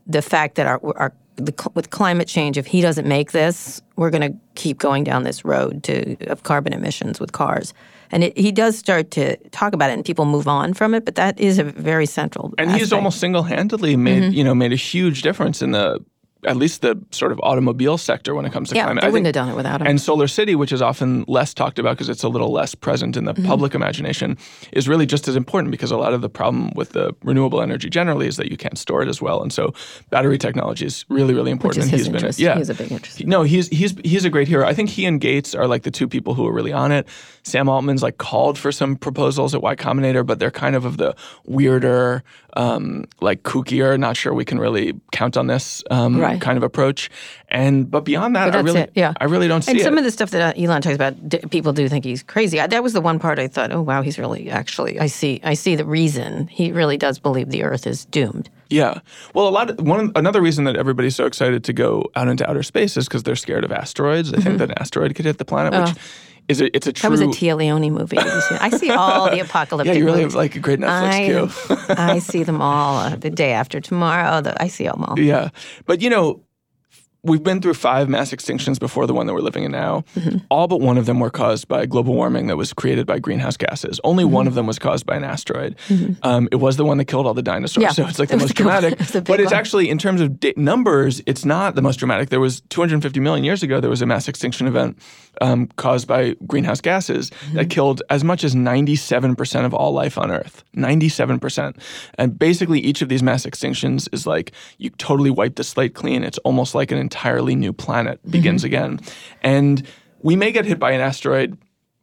the 0.06 0.22
fact 0.22 0.56
that 0.56 0.66
our, 0.66 0.80
our 0.96 1.12
the, 1.36 1.70
with 1.74 1.90
climate 1.90 2.28
change, 2.28 2.58
if 2.58 2.66
he 2.66 2.80
doesn't 2.80 3.08
make 3.08 3.32
this, 3.32 3.80
we're 3.96 4.10
going 4.10 4.32
to 4.32 4.38
keep 4.54 4.78
going 4.78 5.04
down 5.04 5.22
this 5.22 5.44
road 5.44 5.82
to 5.84 6.16
of 6.26 6.42
carbon 6.42 6.72
emissions 6.72 7.18
with 7.18 7.32
cars. 7.32 7.72
And 8.12 8.24
it, 8.24 8.36
he 8.36 8.50
does 8.52 8.76
start 8.76 9.10
to 9.12 9.36
talk 9.50 9.72
about 9.72 9.90
it, 9.90 9.94
and 9.94 10.04
people 10.04 10.24
move 10.24 10.48
on 10.48 10.74
from 10.74 10.94
it. 10.94 11.04
But 11.04 11.14
that 11.14 11.38
is 11.38 11.58
a 11.58 11.64
very 11.64 12.06
central. 12.06 12.52
and 12.58 12.70
he's 12.72 12.92
almost 12.92 13.20
single-handedly 13.20 13.96
made 13.96 14.22
Mm-hmm. 14.22 14.32
you 14.32 14.44
know 14.44 14.54
made 14.54 14.72
a 14.72 14.76
huge 14.76 15.22
difference 15.22 15.62
in 15.62 15.70
the 15.70 15.98
at 16.46 16.56
least 16.56 16.80
the 16.82 16.98
sort 17.10 17.32
of 17.32 17.40
automobile 17.42 17.98
sector 17.98 18.34
when 18.34 18.46
it 18.46 18.52
comes 18.52 18.70
to 18.70 18.74
Yeah, 18.74 18.84
climate. 18.84 19.02
they 19.02 19.06
I 19.08 19.10
wouldn't 19.10 19.26
think- 19.26 19.36
have 19.36 19.46
done 19.46 19.52
it 19.52 19.56
without 19.56 19.80
him. 19.82 19.86
And 19.86 20.00
Solar 20.00 20.26
City, 20.28 20.54
which 20.54 20.72
is 20.72 20.80
often 20.80 21.24
less 21.28 21.52
talked 21.52 21.78
about 21.78 21.92
because 21.96 22.08
it's 22.08 22.22
a 22.22 22.28
little 22.28 22.50
less 22.50 22.74
present 22.74 23.16
in 23.16 23.24
the 23.24 23.34
Mm-hmm. 23.34 23.46
public 23.46 23.74
imagination, 23.74 24.36
is 24.72 24.88
really 24.88 25.06
just 25.06 25.28
as 25.28 25.36
important 25.36 25.70
because 25.70 25.90
a 25.90 25.96
lot 25.96 26.12
of 26.14 26.20
the 26.22 26.28
problem 26.30 26.70
with 26.74 26.90
the 26.90 27.14
renewable 27.22 27.60
energy 27.62 27.88
generally 27.90 28.26
is 28.26 28.36
that 28.38 28.50
you 28.50 28.56
can't 28.56 28.78
store 28.78 29.02
it 29.02 29.08
as 29.08 29.20
well. 29.22 29.42
And 29.42 29.52
so 29.52 29.72
battery 30.10 30.38
technology 30.38 30.86
is 30.86 31.04
really, 31.08 31.34
really 31.34 31.50
important. 31.50 31.84
which 31.84 31.86
is 31.86 31.90
his 31.90 32.00
he's 32.06 32.14
interest. 32.14 32.38
been 32.38 32.46
a, 32.46 32.50
yeah. 32.50 32.58
He's 32.58 32.70
a 32.70 32.74
big 32.74 32.90
interest. 32.92 33.26
No, 33.26 33.42
he's 33.42 33.68
he's 33.68 33.94
he's 34.04 34.24
a 34.24 34.30
great 34.30 34.48
hero. 34.48 34.66
I 34.66 34.74
think 34.74 34.88
he 34.90 35.04
and 35.06 35.20
Gates 35.20 35.54
are 35.54 35.66
like 35.68 35.82
the 35.82 35.90
two 35.90 36.08
people 36.08 36.34
who 36.34 36.46
are 36.46 36.52
really 36.52 36.72
on 36.72 36.90
it. 36.92 37.06
Sam 37.42 37.68
Altman's 37.68 38.02
like 38.02 38.18
called 38.18 38.58
for 38.58 38.72
some 38.72 38.96
proposals 38.96 39.54
at 39.54 39.62
Y 39.62 39.74
Combinator, 39.76 40.24
but 40.26 40.38
they're 40.38 40.50
kind 40.50 40.74
of 40.76 40.84
of 40.84 40.96
the 40.96 41.14
weirder, 41.46 42.22
um, 42.56 43.04
like 43.20 43.42
kookier. 43.42 43.98
Not 43.98 44.16
sure 44.16 44.32
we 44.34 44.44
can 44.44 44.58
really 44.58 44.94
count 45.12 45.36
on 45.36 45.46
this 45.46 45.82
um, 45.90 46.18
Right. 46.20 46.29
Kind 46.38 46.56
of 46.56 46.62
approach. 46.62 47.10
And 47.48 47.90
but 47.90 48.04
beyond 48.04 48.36
that, 48.36 48.52
But 48.52 48.56
I 48.56 48.60
really, 48.60 48.80
it, 48.82 48.92
yeah. 48.94 49.12
I 49.20 49.24
really 49.24 49.48
don't 49.48 49.62
see 49.62 49.72
it. 49.72 49.74
And 49.74 49.80
it. 49.80 49.84
some 49.84 49.98
of 49.98 50.04
the 50.04 50.10
stuff 50.10 50.30
that 50.30 50.56
uh, 50.56 50.62
Elon 50.62 50.82
talks 50.82 50.94
about, 50.94 51.28
d- 51.28 51.38
people 51.50 51.72
do 51.72 51.88
think 51.88 52.04
he's 52.04 52.22
crazy. 52.22 52.60
I, 52.60 52.66
that 52.68 52.82
was 52.82 52.92
the 52.92 53.00
one 53.00 53.18
part 53.18 53.38
I 53.38 53.48
thought, 53.48 53.72
oh 53.72 53.82
wow, 53.82 54.02
he's 54.02 54.18
really 54.18 54.50
actually. 54.50 55.00
I 55.00 55.06
see. 55.06 55.40
I 55.42 55.54
see 55.54 55.74
the 55.74 55.84
reason. 55.84 56.46
He 56.48 56.72
really 56.72 56.96
does 56.96 57.18
believe 57.18 57.50
the 57.50 57.64
Earth 57.64 57.86
is 57.86 58.04
doomed. 58.06 58.48
Yeah. 58.68 59.00
Well, 59.34 59.48
a 59.48 59.50
lot 59.50 59.70
of 59.70 59.80
one 59.80 60.12
another 60.14 60.40
reason 60.40 60.64
that 60.64 60.76
everybody's 60.76 61.16
so 61.16 61.26
excited 61.26 61.64
to 61.64 61.72
go 61.72 62.04
out 62.14 62.28
into 62.28 62.48
outer 62.48 62.62
space 62.62 62.96
is 62.96 63.08
because 63.08 63.24
they're 63.24 63.34
scared 63.36 63.64
of 63.64 63.72
asteroids. 63.72 64.30
They 64.30 64.40
think 64.40 64.58
that 64.58 64.70
an 64.70 64.78
asteroid 64.78 65.14
could 65.16 65.24
hit 65.24 65.38
the 65.38 65.44
planet, 65.44 65.72
which 65.72 65.96
is 66.50 66.60
a, 66.60 66.74
it's 66.76 66.86
a 66.86 66.92
true. 66.92 67.08
Mm-hmm. 67.10 67.20
That 67.20 67.26
was 67.28 67.36
a 67.36 67.40
Téa 67.40 67.56
Leoni 67.56 67.90
movie. 67.90 68.16
Did 68.16 68.26
you 68.26 68.40
see 68.42 68.54
it? 68.56 68.62
I 68.62 68.70
see 68.70 68.90
all 68.90 69.30
the 69.30 69.40
apocalyptic. 69.46 69.94
yeah, 69.94 69.98
you 69.98 70.04
really 70.04 70.18
movies. 70.20 70.34
have 70.34 70.38
like 70.38 70.56
a 70.56 70.60
great 70.60 70.78
Netflix 70.80 71.10
I, 71.12 71.24
queue. 71.26 71.86
I 71.96 72.18
see 72.18 72.42
them 72.42 72.60
all 72.60 72.96
uh, 72.98 73.16
the 73.24 73.30
day 73.30 73.52
after 73.52 73.80
tomorrow. 73.80 74.40
The, 74.42 74.60
I 74.62 74.68
see 74.68 74.84
them 74.84 75.02
all. 75.04 75.18
Yeah. 75.18 75.50
But 75.86 76.02
you 76.02 76.10
know, 76.10 76.42
we've 77.22 77.42
been 77.42 77.60
through 77.60 77.74
five 77.74 78.08
mass 78.08 78.30
extinctions 78.30 78.78
before 78.80 79.06
the 79.06 79.12
one 79.12 79.26
that 79.26 79.34
we're 79.34 79.40
living 79.42 79.62
in 79.64 79.70
now. 79.70 80.04
Mm-hmm. 80.16 80.38
All 80.50 80.66
but 80.68 80.80
one 80.80 80.96
of 80.96 81.04
them 81.04 81.20
were 81.20 81.28
caused 81.28 81.68
by 81.68 81.84
global 81.84 82.14
warming 82.14 82.46
that 82.46 82.56
was 82.56 82.72
created 82.72 83.06
by 83.06 83.18
greenhouse 83.18 83.58
gases. 83.58 84.00
Only 84.04 84.24
Mm-hmm. 84.24 84.32
one 84.32 84.46
of 84.46 84.54
them 84.54 84.66
was 84.66 84.78
caused 84.78 85.04
by 85.04 85.16
an 85.16 85.24
asteroid. 85.24 85.76
Um, 86.22 86.48
it 86.50 86.56
was 86.56 86.78
the 86.78 86.84
one 86.86 86.96
that 86.96 87.04
killed 87.04 87.26
all 87.26 87.34
the 87.34 87.42
dinosaurs. 87.42 87.82
Yeah. 87.82 87.90
So 87.90 88.06
it's 88.06 88.18
like 88.18 88.30
the 88.30 88.36
It 88.36 88.40
most 88.40 88.54
dramatic. 88.54 88.92
it 88.94 88.98
was 89.00 89.10
the 89.10 89.20
big 89.20 89.26
but 89.26 89.38
it's 89.40 89.52
one. 89.52 89.60
actually, 89.60 89.90
in 89.90 89.98
terms 89.98 90.22
of 90.22 90.40
da- 90.40 90.54
numbers, 90.56 91.20
it's 91.26 91.44
not 91.44 91.74
the 91.74 91.82
most 91.82 91.98
dramatic. 91.98 92.30
There 92.30 92.40
was 92.40 92.62
250 92.70 93.20
million 93.20 93.44
years 93.44 93.62
ago, 93.62 93.80
there 93.80 93.90
was 93.90 94.00
a 94.00 94.06
mass 94.06 94.26
extinction 94.26 94.66
event 94.66 94.96
um, 95.40 95.66
caused 95.76 96.06
by 96.06 96.34
greenhouse 96.46 96.80
gases 96.80 97.30
Mm-hmm. 97.30 97.56
that 97.56 97.70
killed 97.70 98.02
as 98.10 98.24
much 98.24 98.44
as 98.44 98.54
97% 98.54 99.64
of 99.64 99.72
all 99.74 99.92
life 99.92 100.18
on 100.18 100.30
Earth. 100.30 100.64
97%. 100.76 101.76
And 102.16 102.38
basically, 102.38 102.80
each 102.80 103.02
of 103.02 103.08
these 103.08 103.22
mass 103.22 103.44
extinctions 103.46 104.08
is 104.12 104.26
like 104.26 104.52
you 104.78 104.90
totally 104.90 105.30
wipe 105.30 105.56
the 105.56 105.64
slate 105.64 105.94
clean. 105.94 106.24
It's 106.24 106.38
almost 106.38 106.74
like 106.74 106.90
an 106.90 106.98
entirely 106.98 107.54
new 107.54 107.72
planet 107.72 108.20
begins 108.30 108.64
again. 108.64 109.00
And 109.42 109.86
we 110.22 110.36
may 110.36 110.52
get 110.52 110.64
hit 110.64 110.78
by 110.78 110.92
an 110.92 111.00
asteroid. 111.00 111.56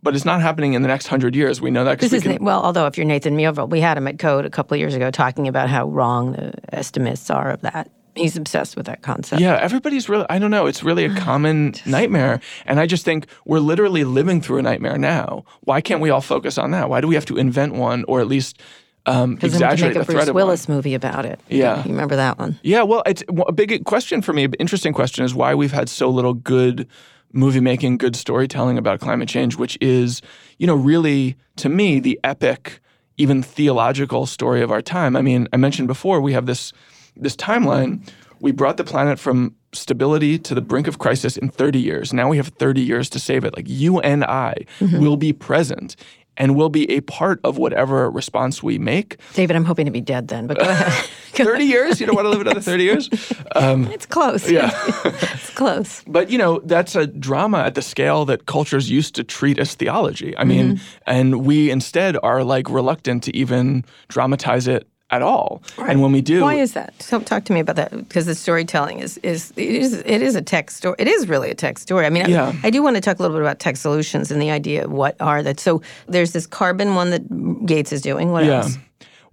But 0.04 0.16
it's 0.16 0.26
not 0.26 0.42
happening 0.42 0.74
in 0.74 0.84
the 0.84 0.88
next 0.88 1.08
hundred 1.08 1.36
years. 1.36 1.60
We 1.60 1.72
know 1.72 1.84
that 1.84 2.00
This 2.00 2.12
we 2.12 2.18
is 2.20 2.24
can, 2.24 2.44
well, 2.44 2.62
although 2.62 2.86
if 2.86 2.98
you're 2.98 3.06
Nathan 3.06 3.36
Myhrvold, 3.36 3.70
we 3.72 3.82
had 3.82 3.98
him 3.98 4.08
at 4.08 4.20
Code 4.20 4.46
a 4.46 4.50
couple 4.50 4.76
of 4.76 4.80
years 4.80 4.94
ago 4.94 5.10
talking 5.10 5.48
about 5.48 5.70
how 5.70 5.88
wrong 5.88 6.34
the 6.34 6.54
estimates 6.72 7.30
are 7.32 7.50
of 7.50 7.62
that. 7.62 7.90
He's 8.18 8.38
obsessed 8.38 8.76
with 8.76 8.86
that 8.86 9.02
concept. 9.02 9.42
Yeah, 9.42 9.56
everybody's 9.56 10.10
really, 10.10 10.26
I 10.30 10.40
don't 10.40 10.52
know, 10.52 10.66
it's 10.66 10.84
really 10.84 11.06
a 11.06 11.16
common 11.20 11.74
nightmare. 11.86 12.40
And 12.66 12.80
I 12.80 12.86
just 12.86 13.06
think 13.06 13.28
we're 13.46 13.60
literally 13.60 14.04
living 14.04 14.42
through 14.42 14.60
a 14.60 14.62
nightmare 14.62 14.98
now. 14.98 15.46
Why 15.62 15.82
can't 15.82 16.02
we 16.02 16.10
all 16.10 16.22
focus 16.22 16.58
on 16.58 16.72
that? 16.72 16.90
Why 16.90 17.02
do 17.02 17.08
we 17.08 17.16
have 17.16 17.26
to 17.26 17.38
invent 17.38 17.74
one 17.74 18.04
or 18.08 18.20
at 18.20 18.28
least 18.28 18.62
um, 19.06 19.36
Because 19.36 19.54
then 19.54 19.62
we 19.62 19.64
can 19.64 19.74
exaggerate 19.74 19.96
make 19.96 20.04
a 20.04 20.06
the 20.06 20.14
Bruce 20.14 20.32
Willis 20.32 20.70
movie 20.70 20.94
about 20.94 21.26
it. 21.26 21.40
Yeah. 21.48 21.78
you 21.84 21.92
remember 21.92 22.18
that 22.18 22.38
one? 22.38 22.50
one? 22.50 22.60
Yeah, 22.62 22.84
well, 22.84 23.04
it's 23.06 23.24
a 23.48 23.52
big 23.52 23.86
question 23.86 24.22
for 24.22 24.34
me, 24.34 24.44
an 24.44 24.54
interesting 24.56 24.94
question 24.94 25.24
is 25.24 25.34
why 25.34 25.56
we've 25.56 25.72
had 25.72 25.90
so 25.90 26.10
little 26.10 26.34
good 26.34 26.88
movie 27.34 27.60
making, 27.60 27.98
good 27.98 28.16
storytelling 28.16 28.78
about 28.78 29.00
climate 29.00 29.30
change, 29.30 29.56
which 29.56 29.78
is, 29.82 30.22
you 30.58 30.68
know, 30.68 30.76
really, 30.76 31.36
to 31.58 31.70
me, 31.70 32.00
the 32.00 32.20
epic, 32.24 32.80
even 33.18 33.42
theological 33.42 34.26
story 34.26 34.62
of 34.62 34.72
our 34.72 34.82
time. 34.82 35.16
I 35.16 35.22
mean, 35.22 35.48
I 35.54 35.58
mentioned 35.58 35.88
before, 35.88 36.22
we 36.22 36.34
have 36.34 36.46
this 36.46 36.74
this 37.20 37.36
timeline. 37.36 38.08
We 38.40 38.52
brought 38.52 38.78
the 38.78 38.84
planet 38.84 39.18
from 39.20 39.56
stability 39.74 40.38
to 40.40 40.54
the 40.54 40.62
brink 40.62 40.88
of 40.88 41.00
crisis 41.00 41.38
in 41.38 41.50
30 41.50 41.80
years. 41.80 42.14
Now 42.14 42.30
we 42.30 42.38
have 42.38 42.50
30 42.50 42.82
years 42.82 43.10
to 43.10 43.20
save 43.20 43.44
it. 43.44 43.56
Like 43.56 43.66
you 43.68 44.00
and 44.00 44.24
I 44.24 44.54
will 44.80 45.18
be 45.18 45.34
present 45.34 45.96
and 46.40 46.56
will 46.56 46.70
be 46.70 46.88
a 46.92 47.02
part 47.02 47.40
of 47.44 47.58
whatever 47.58 48.12
response 48.12 48.62
we 48.62 48.78
make. 48.78 49.18
David, 49.34 49.56
I'm 49.56 49.66
hoping 49.66 49.86
to 49.88 49.92
be 49.92 50.02
dead 50.02 50.28
then, 50.28 50.46
but 50.46 50.60
go 50.60 50.70
ahead. 50.70 50.94
30 51.34 51.64
years? 51.66 52.00
You 52.00 52.06
don't 52.06 52.16
want 52.16 52.26
to 52.26 52.30
live 52.30 52.42
another 52.42 52.62
30 52.62 52.84
years? 52.84 53.10
It's 53.56 54.06
close. 54.06 54.48
Yeah. 54.50 54.70
it's 55.06 55.50
close. 55.56 56.04
But 56.08 56.30
you 56.30 56.38
know, 56.38 56.62
that's 56.66 56.96
a 56.96 57.08
drama 57.08 57.60
at 57.60 57.74
the 57.74 57.82
scale 57.82 58.24
that 58.26 58.46
cultures 58.46 58.88
used 58.90 59.16
to 59.16 59.24
treat 59.24 59.58
as 59.58 59.74
theology. 59.74 60.38
I 60.38 60.44
mean, 60.44 60.68
Mm-hmm. 60.76 60.86
and 61.08 61.46
we 61.46 61.72
instead 61.72 62.18
are 62.22 62.44
like 62.44 62.70
reluctant 62.70 63.24
to 63.24 63.36
even 63.36 63.84
dramatize 64.10 64.68
it 64.68 64.88
at 65.10 65.22
all. 65.22 65.62
And 65.78 66.02
when 66.02 66.12
we 66.12 66.22
do, 66.22 66.42
Why 66.42 66.56
is 66.56 66.74
that? 66.74 66.94
So 67.02 67.20
talk 67.20 67.46
to 67.46 67.54
me 67.54 67.60
about 67.60 67.78
that 67.78 67.92
because 67.92 68.26
the 68.26 68.36
storytelling 68.36 69.00
is 69.00 69.18
is 69.24 69.54
it 69.56 69.70
is 69.70 69.94
it 69.94 70.22
is 70.22 70.36
a 70.36 70.42
tech 70.42 70.70
story. 70.70 70.96
It 71.00 71.08
is 71.08 71.30
really 71.30 71.50
a 71.50 71.56
tech 71.56 71.80
story. 71.80 72.06
I 72.06 72.10
mean, 72.10 72.26
I- 72.26 72.30
Yeah. 72.30 72.54
I, 72.64 72.70
do 72.70 72.84
want 72.84 72.96
to 72.96 73.02
talk 73.02 73.20
a 73.20 73.22
little 73.22 73.38
bit 73.38 73.42
about 73.42 73.60
tech 73.60 73.78
solutions 73.78 74.32
and 74.32 74.42
the 74.42 74.52
idea 74.52 74.84
of 74.86 74.92
what 74.92 75.16
are 75.22 75.42
that. 75.44 75.60
So 75.60 75.82
there's 76.08 76.34
this 76.34 76.46
carbon 76.46 76.96
one 76.96 77.10
that 77.12 77.66
Gates 77.66 77.92
is 77.94 78.02
doing. 78.02 78.32
What 78.32 78.44
yeah. 78.46 78.58
else? 78.64 78.78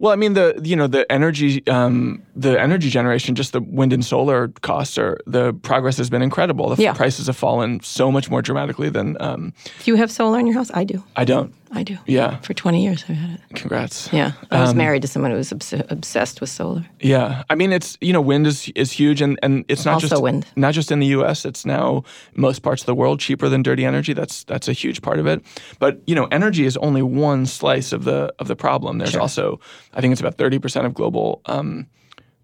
Well, 0.01 0.13
I 0.13 0.17
mean 0.17 0.35
the 0.35 0.61
you 0.63 0.77
know 0.77 0.87
the 0.89 1.11
energy 1.11 1.67
um, 1.67 2.23
the 2.37 2.61
energy 2.61 2.91
generation, 2.91 3.35
just 3.35 3.53
the 3.53 3.61
wind 3.61 3.93
and 3.93 4.05
solar 4.05 4.49
costs 4.61 4.99
are 4.99 5.19
the 5.27 5.53
progress 5.55 5.97
has 5.97 6.11
been 6.11 6.23
incredible. 6.23 6.75
The 6.75 6.83
Yeah. 6.83 6.95
prices 6.95 7.27
have 7.27 7.37
fallen 7.37 7.81
so 7.83 8.11
much 8.13 8.29
more 8.29 8.43
dramatically 8.43 8.91
than 8.91 9.17
um, 9.21 9.53
Do 9.85 9.91
you 9.91 9.97
have 9.97 10.11
solar 10.11 10.39
in 10.39 10.47
your 10.47 10.55
house? 10.57 10.71
I 10.75 10.85
do. 10.85 11.03
I 11.17 11.25
don't. 11.25 11.55
I 11.75 11.83
do. 11.83 11.99
Yeah, 12.07 12.37
For 12.43 12.55
20 12.55 12.83
years, 12.83 13.05
I've 13.09 13.17
had 13.17 13.31
it. 13.35 13.41
congrats. 13.57 14.09
Yeah, 14.13 14.33
I 14.51 14.61
was 14.61 14.71
Um, 14.71 14.77
married 14.77 15.03
to 15.03 15.09
someone 15.09 15.31
who 15.33 15.37
was 15.39 15.53
obs- 15.53 15.73
obsessed 15.91 16.41
with 16.41 16.51
solar. 16.51 16.85
Yeah, 17.01 17.43
I 17.51 17.55
mean 17.57 17.73
it's 17.73 17.99
you 18.01 18.13
know 18.13 18.21
wind 18.21 18.47
is 18.47 18.69
is 18.75 18.93
huge 18.93 19.21
and 19.25 19.39
and 19.43 19.65
it's 19.69 19.85
not 19.85 19.95
Also 19.95 20.09
just 20.09 20.23
wind. 20.23 20.47
not 20.57 20.75
just 20.75 20.91
in 20.93 21.01
the 21.01 21.07
U.S. 21.19 21.45
It's 21.45 21.65
now 21.67 22.03
most 22.35 22.63
parts 22.63 22.83
of 22.83 22.87
the 22.87 22.95
world 22.95 23.21
cheaper 23.21 23.49
than 23.49 23.63
dirty 23.63 23.85
energy. 23.85 24.13
That's 24.15 24.45
that's 24.45 24.69
a 24.69 24.73
huge 24.73 25.01
part 25.03 25.19
of 25.19 25.27
it. 25.27 25.43
But 25.79 26.01
you 26.07 26.15
know 26.15 26.27
energy 26.31 26.65
is 26.65 26.77
only 26.77 27.03
one 27.03 27.47
slice 27.47 27.93
of 27.97 28.05
the 28.05 28.33
of 28.39 28.47
the 28.49 28.57
problem. 28.57 28.99
There's 28.99 29.17
also 29.17 29.59
I 29.97 30.01
think 30.01 30.13
it's 30.13 30.21
about 30.21 30.37
thirty 30.39 30.59
percent 30.59 30.87
of 30.87 30.95
global 30.95 31.41
um, 31.47 31.87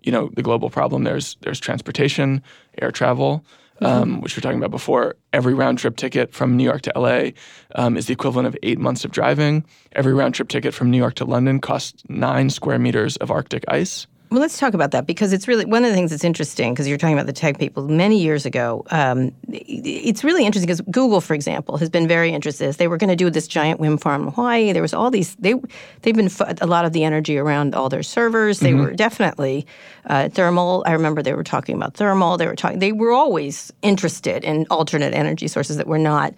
you 0.02 0.12
know 0.12 0.30
the 0.36 0.42
global 0.42 0.70
problem. 0.70 1.04
There's 1.04 1.36
there's 1.42 1.60
transportation, 1.60 2.42
air 2.82 2.90
travel. 2.90 3.44
Mm-hmm. 3.80 4.02
Um, 4.02 4.20
which 4.20 4.36
we 4.36 4.40
were 4.40 4.42
talking 4.42 4.58
about 4.58 4.70
before. 4.70 5.16
Every 5.32 5.54
round 5.54 5.78
trip 5.78 5.96
ticket 5.96 6.34
from 6.34 6.54
New 6.54 6.64
York 6.64 6.82
to 6.82 6.92
LA 6.94 7.30
um, 7.74 7.96
is 7.96 8.08
the 8.08 8.12
equivalent 8.12 8.46
of 8.46 8.54
eight 8.62 8.78
months 8.78 9.06
of 9.06 9.10
driving. 9.10 9.64
Every 9.92 10.12
round 10.12 10.34
trip 10.34 10.48
ticket 10.48 10.74
from 10.74 10.90
New 10.90 10.98
York 10.98 11.14
to 11.14 11.24
London 11.24 11.60
costs 11.60 12.02
nine 12.06 12.50
square 12.50 12.78
meters 12.78 13.16
of 13.16 13.30
Arctic 13.30 13.64
ice. 13.68 14.06
Well, 14.30 14.40
let's 14.40 14.58
talk 14.58 14.74
about 14.74 14.92
that 14.92 15.06
because 15.08 15.32
it's 15.32 15.48
really 15.48 15.64
one 15.64 15.84
of 15.84 15.90
the 15.90 15.96
things 15.96 16.12
that's 16.12 16.22
interesting 16.22 16.72
because 16.72 16.86
you're 16.86 16.98
talking 16.98 17.14
about 17.14 17.26
the 17.26 17.32
tech 17.32 17.58
people. 17.58 17.88
Many 17.88 18.22
years 18.22 18.46
ago, 18.46 18.84
um, 18.92 19.32
it's 19.48 20.22
really 20.22 20.46
interesting 20.46 20.68
because 20.68 20.80
Google, 20.82 21.20
for 21.20 21.34
example, 21.34 21.76
has 21.78 21.90
been 21.90 22.06
very 22.06 22.30
interested. 22.30 22.72
They 22.74 22.86
were 22.86 22.96
going 22.96 23.10
to 23.10 23.16
do 23.16 23.28
this 23.28 23.48
giant 23.48 23.80
wind 23.80 24.00
farm 24.00 24.28
in 24.28 24.32
Hawaii. 24.32 24.72
There 24.72 24.82
was 24.82 24.94
all 24.94 25.10
these. 25.10 25.34
They 25.36 25.54
they've 26.02 26.14
been 26.14 26.30
a 26.60 26.66
lot 26.66 26.84
of 26.84 26.92
the 26.92 27.02
energy 27.02 27.38
around 27.38 27.74
all 27.74 27.88
their 27.88 28.04
servers. 28.04 28.60
They 28.60 28.72
were 28.72 28.92
definitely 28.92 29.66
uh, 30.06 30.28
thermal. 30.28 30.84
I 30.86 30.92
remember 30.92 31.22
they 31.22 31.34
were 31.34 31.42
talking 31.42 31.74
about 31.74 31.94
thermal. 31.94 32.36
They 32.36 32.46
were 32.46 32.54
talking. 32.54 32.78
They 32.78 32.92
were 32.92 33.12
always 33.12 33.72
interested 33.82 34.44
in 34.44 34.64
alternate 34.70 35.12
energy 35.12 35.48
sources 35.48 35.76
that 35.76 35.88
were 35.88 35.98
not 35.98 36.34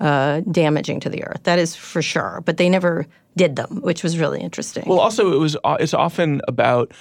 uh, 0.00 0.40
damaging 0.50 0.98
to 1.00 1.08
the 1.08 1.22
earth. 1.22 1.44
That 1.44 1.60
is 1.60 1.76
for 1.76 2.02
sure. 2.02 2.42
But 2.44 2.56
they 2.56 2.68
never 2.68 3.06
did 3.36 3.54
them, 3.54 3.82
which 3.82 4.02
was 4.02 4.18
really 4.18 4.40
interesting. 4.40 4.82
Well, 4.86 4.98
also 4.98 5.32
it 5.32 5.38
was 5.38 5.56
uh, 5.62 5.76
it's 5.78 5.94
often 5.94 6.40
about 6.48 6.92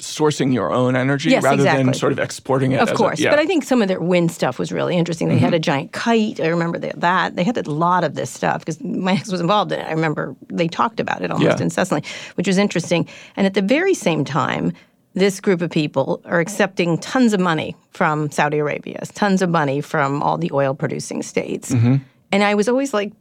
sourcing 0.00 0.52
your 0.52 0.72
own 0.72 0.96
energy 0.96 1.30
Yes, 1.30 1.42
rather 1.42 1.62
than 1.62 1.94
sort 1.94 2.12
of 2.12 2.18
exporting 2.18 2.72
it. 2.72 2.80
Of 2.80 2.88
as 2.88 2.94
a- 2.94 2.96
course, 2.96 3.20
yeah. 3.20 3.30
but 3.30 3.38
I 3.38 3.46
think 3.46 3.64
some 3.64 3.82
of 3.82 3.88
their 3.88 4.00
wind 4.00 4.32
stuff 4.32 4.58
was 4.58 4.72
really 4.72 4.96
interesting. 4.96 5.28
They 5.28 5.38
had 5.38 5.52
a 5.52 5.56
mm-hmm. 5.56 5.62
giant 5.62 5.92
kite. 5.92 6.40
I 6.40 6.48
remember 6.48 6.78
that. 6.78 7.36
They 7.36 7.44
had 7.44 7.56
a 7.56 7.70
lot 7.70 8.04
of 8.04 8.14
this 8.14 8.30
stuff 8.30 8.60
because 8.60 8.80
my 8.80 9.12
ex 9.20 9.30
was 9.30 9.40
involved 9.40 9.72
in 9.72 9.80
it. 9.80 9.86
I 9.86 9.92
remember 9.92 10.34
they 10.48 10.68
talked 10.68 11.00
about 11.00 11.22
it 11.22 11.30
almost 11.30 11.58
Yeah. 11.58 11.64
incessantly, 11.64 12.08
which 12.34 12.46
was 12.46 12.58
interesting. 12.58 13.08
And 13.36 13.46
at 13.46 13.54
the 13.54 13.62
very 13.62 13.94
same 13.94 14.24
time, 14.24 14.72
this 15.14 15.40
group 15.40 15.60
of 15.60 15.70
people 15.70 16.22
are 16.24 16.40
accepting 16.40 16.98
tons 16.98 17.32
of 17.32 17.40
money 17.40 17.74
from 17.90 18.30
Saudi 18.30 18.58
Arabia, 18.58 19.00
tons 19.14 19.42
of 19.42 19.50
money 19.50 19.80
from 19.80 20.22
all 20.22 20.38
the 20.38 20.50
oil 20.52 20.74
producing 20.74 21.22
states. 21.22 21.72
Mm-hmm. 21.72 21.96
And 22.32 22.44
I 22.44 22.54
was 22.54 22.68
always 22.68 22.94
like, 22.94 23.12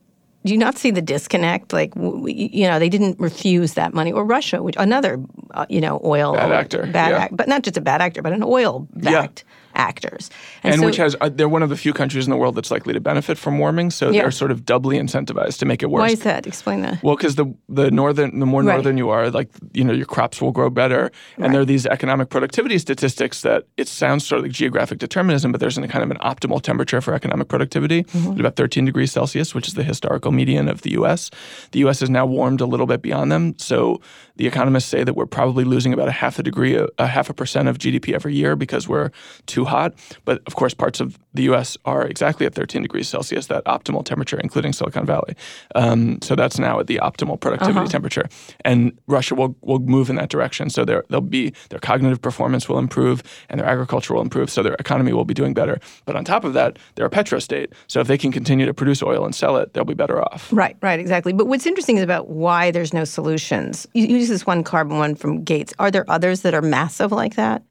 do 0.46 0.54
you 0.54 0.58
not 0.58 0.78
see 0.78 0.92
the 0.92 1.02
disconnect? 1.02 1.74
Like, 1.74 1.94
you 1.96 2.68
know, 2.68 2.80
they 2.80 2.90
didn't 2.90 3.20
refuse 3.20 3.74
that 3.74 3.94
money, 3.94 4.12
or 4.12 4.24
Russia, 4.24 4.64
which 4.64 4.76
another, 4.78 5.22
uh, 5.52 5.66
you 5.70 5.82
know, 5.82 6.00
oil 6.04 6.34
Bad 6.34 6.52
actor, 6.52 6.88
bad 6.92 7.12
yeah. 7.12 7.18
act, 7.18 7.36
but 7.36 7.48
not 7.48 7.64
just 7.64 7.78
a 7.78 7.82
bad 7.82 8.02
actor, 8.02 8.22
but 8.22 8.32
an 8.32 8.44
oil-backed 8.44 9.44
actors, 9.80 10.30
and 10.64 10.80
so- 10.82 10.86
which 10.86 10.98
has 10.98 11.16
uh, 11.22 11.30
they're 11.38 11.50
one 11.58 11.64
of 11.64 11.70
the 11.70 11.78
few 11.86 11.94
countries 11.94 12.26
in 12.28 12.32
the 12.32 12.38
world 12.38 12.56
that's 12.56 12.72
likely 12.72 12.94
to 12.94 13.00
benefit 13.00 13.38
from 13.38 13.58
warming, 13.64 13.90
so 13.92 14.10
Yeah. 14.10 14.22
they're 14.22 14.32
sort 14.44 14.52
of 14.52 14.60
doubly 14.66 14.98
incentivized 15.00 15.58
to 15.60 15.66
make 15.66 15.82
it 15.86 15.90
worse. 15.90 16.02
why 16.02 16.10
is 16.10 16.24
that? 16.24 16.46
Explain 16.46 16.82
that. 16.82 17.02
Well, 17.04 17.16
because 17.16 17.36
the 17.36 17.46
the 17.70 17.90
northern, 17.92 18.40
the 18.40 18.46
more 18.46 18.62
Right. 18.64 18.74
northern 18.76 18.98
you 18.98 19.10
are, 19.10 19.30
like 19.40 19.50
you 19.74 19.84
know, 19.86 19.94
your 19.94 20.06
crops 20.16 20.42
will 20.42 20.52
grow 20.52 20.70
better, 20.70 21.04
and 21.38 21.54
there 21.54 21.62
are 21.62 21.66
these 21.76 21.86
economic 21.98 22.28
productivity 22.30 22.78
statistics 22.78 23.42
that 23.42 23.64
it 23.78 23.88
sounds 23.88 24.28
sort 24.28 24.40
of 24.40 24.46
like 24.46 24.52
geographic 24.64 25.00
determinism, 25.00 25.52
but 25.52 25.60
there's 25.62 25.78
a 25.78 25.88
kind 25.88 26.04
of 26.04 26.12
an 26.12 26.18
optimal 26.32 26.62
temperature 26.62 27.02
for 27.02 27.14
economic 27.14 27.48
productivity 27.48 28.04
Mm-hmm. 28.04 28.34
at 28.34 28.40
about 28.40 28.56
13 28.56 28.86
degrees 28.86 29.12
Celsius, 29.12 29.54
which 29.56 29.68
is 29.68 29.74
the 29.76 29.84
historical 29.84 30.32
median 30.32 30.68
of 30.68 30.82
the 30.82 30.92
U.S. 31.00 31.30
The 31.72 31.80
U.S. 31.86 32.00
has 32.02 32.10
now 32.10 32.26
warmed 32.26 32.62
a 32.62 32.66
little 32.66 32.86
bit 32.88 33.02
beyond 33.02 33.32
them, 33.32 33.54
so 33.58 34.02
the 34.40 34.48
economists 34.48 34.86
say 34.86 35.04
that 35.04 35.16
we're 35.16 35.26
probably 35.26 35.66
losing 35.66 35.92
about 35.92 36.08
a 36.08 36.14
half 36.14 36.40
a 36.40 36.44
degree, 36.44 36.82
a, 36.98 37.06
half 37.06 37.30
a 37.30 37.34
percent 37.34 37.68
of 37.68 37.78
GDP 37.78 38.14
every 38.14 38.34
year 38.34 38.56
because 38.56 38.88
we're 38.88 39.12
too 39.48 39.66
hot. 39.66 39.94
But 40.24 40.42
of 40.48 40.56
course, 40.56 40.74
parts 40.74 41.02
of 41.02 41.20
the 41.40 41.44
U.S. 41.44 41.78
are 41.86 42.06
exactly 42.06 42.46
at 42.46 42.54
13 42.54 42.82
degrees 42.82 43.08
Celsius, 43.08 43.48
that 43.48 43.64
optimal 43.64 44.04
temperature, 44.04 44.38
including 44.38 44.74
Silicon 44.74 45.06
Valley. 45.06 45.38
Um, 45.74 46.22
so 46.22 46.36
that's 46.36 46.60
now 46.60 46.82
at 46.82 46.88
the 46.88 47.00
optimal 47.02 47.40
productivity 47.40 47.88
temperature, 47.88 48.28
and 48.66 48.92
Russia 49.08 49.36
will 49.36 49.56
will 49.62 49.80
move 49.80 50.10
in 50.10 50.18
that 50.18 50.30
direction. 50.30 50.70
So 50.70 50.84
there 50.84 51.06
they'll 51.10 51.22
be 51.22 51.54
their 51.70 51.80
cognitive 51.80 52.22
performance 52.22 52.68
will 52.68 52.78
improve, 52.78 53.24
and 53.48 53.58
their 53.58 53.68
agriculture 53.68 54.14
will 54.14 54.22
improve. 54.22 54.50
So 54.50 54.62
their 54.62 54.74
economy 54.74 55.14
will 55.14 55.24
be 55.24 55.34
doing 55.34 55.54
better. 55.54 55.80
But 56.04 56.18
on 56.18 56.26
top 56.26 56.44
of 56.44 56.52
that, 56.56 56.78
they're 56.96 57.06
a 57.06 57.10
petrostate. 57.10 57.72
So 57.88 58.02
if 58.02 58.08
they 58.08 58.18
can 58.18 58.34
continue 58.34 58.66
to 58.66 58.74
produce 58.74 59.02
oil 59.02 59.24
and 59.24 59.34
sell 59.34 59.56
it, 59.56 59.74
they'll 59.74 59.86
be 59.86 59.94
better 59.94 60.22
off. 60.22 60.52
Right, 60.52 60.76
right, 60.82 61.00
exactly. 61.00 61.32
But 61.32 61.48
what's 61.48 61.66
interesting 61.66 61.96
is 61.96 62.04
about 62.04 62.28
why 62.28 62.72
there's 62.72 62.94
no 62.94 63.06
solutions. 63.06 63.88
You 63.94 64.06
you 64.08 64.18
use 64.18 64.28
this 64.28 64.46
one 64.46 64.62
carbon 64.62 64.98
one 64.98 65.16
from 65.16 65.46
Gates. 65.46 65.74
Are 65.80 65.90
there 65.90 66.04
others 66.10 66.42
that 66.42 66.54
are 66.54 66.62
massive 66.62 67.14
like 67.14 67.36
that? 67.36 67.64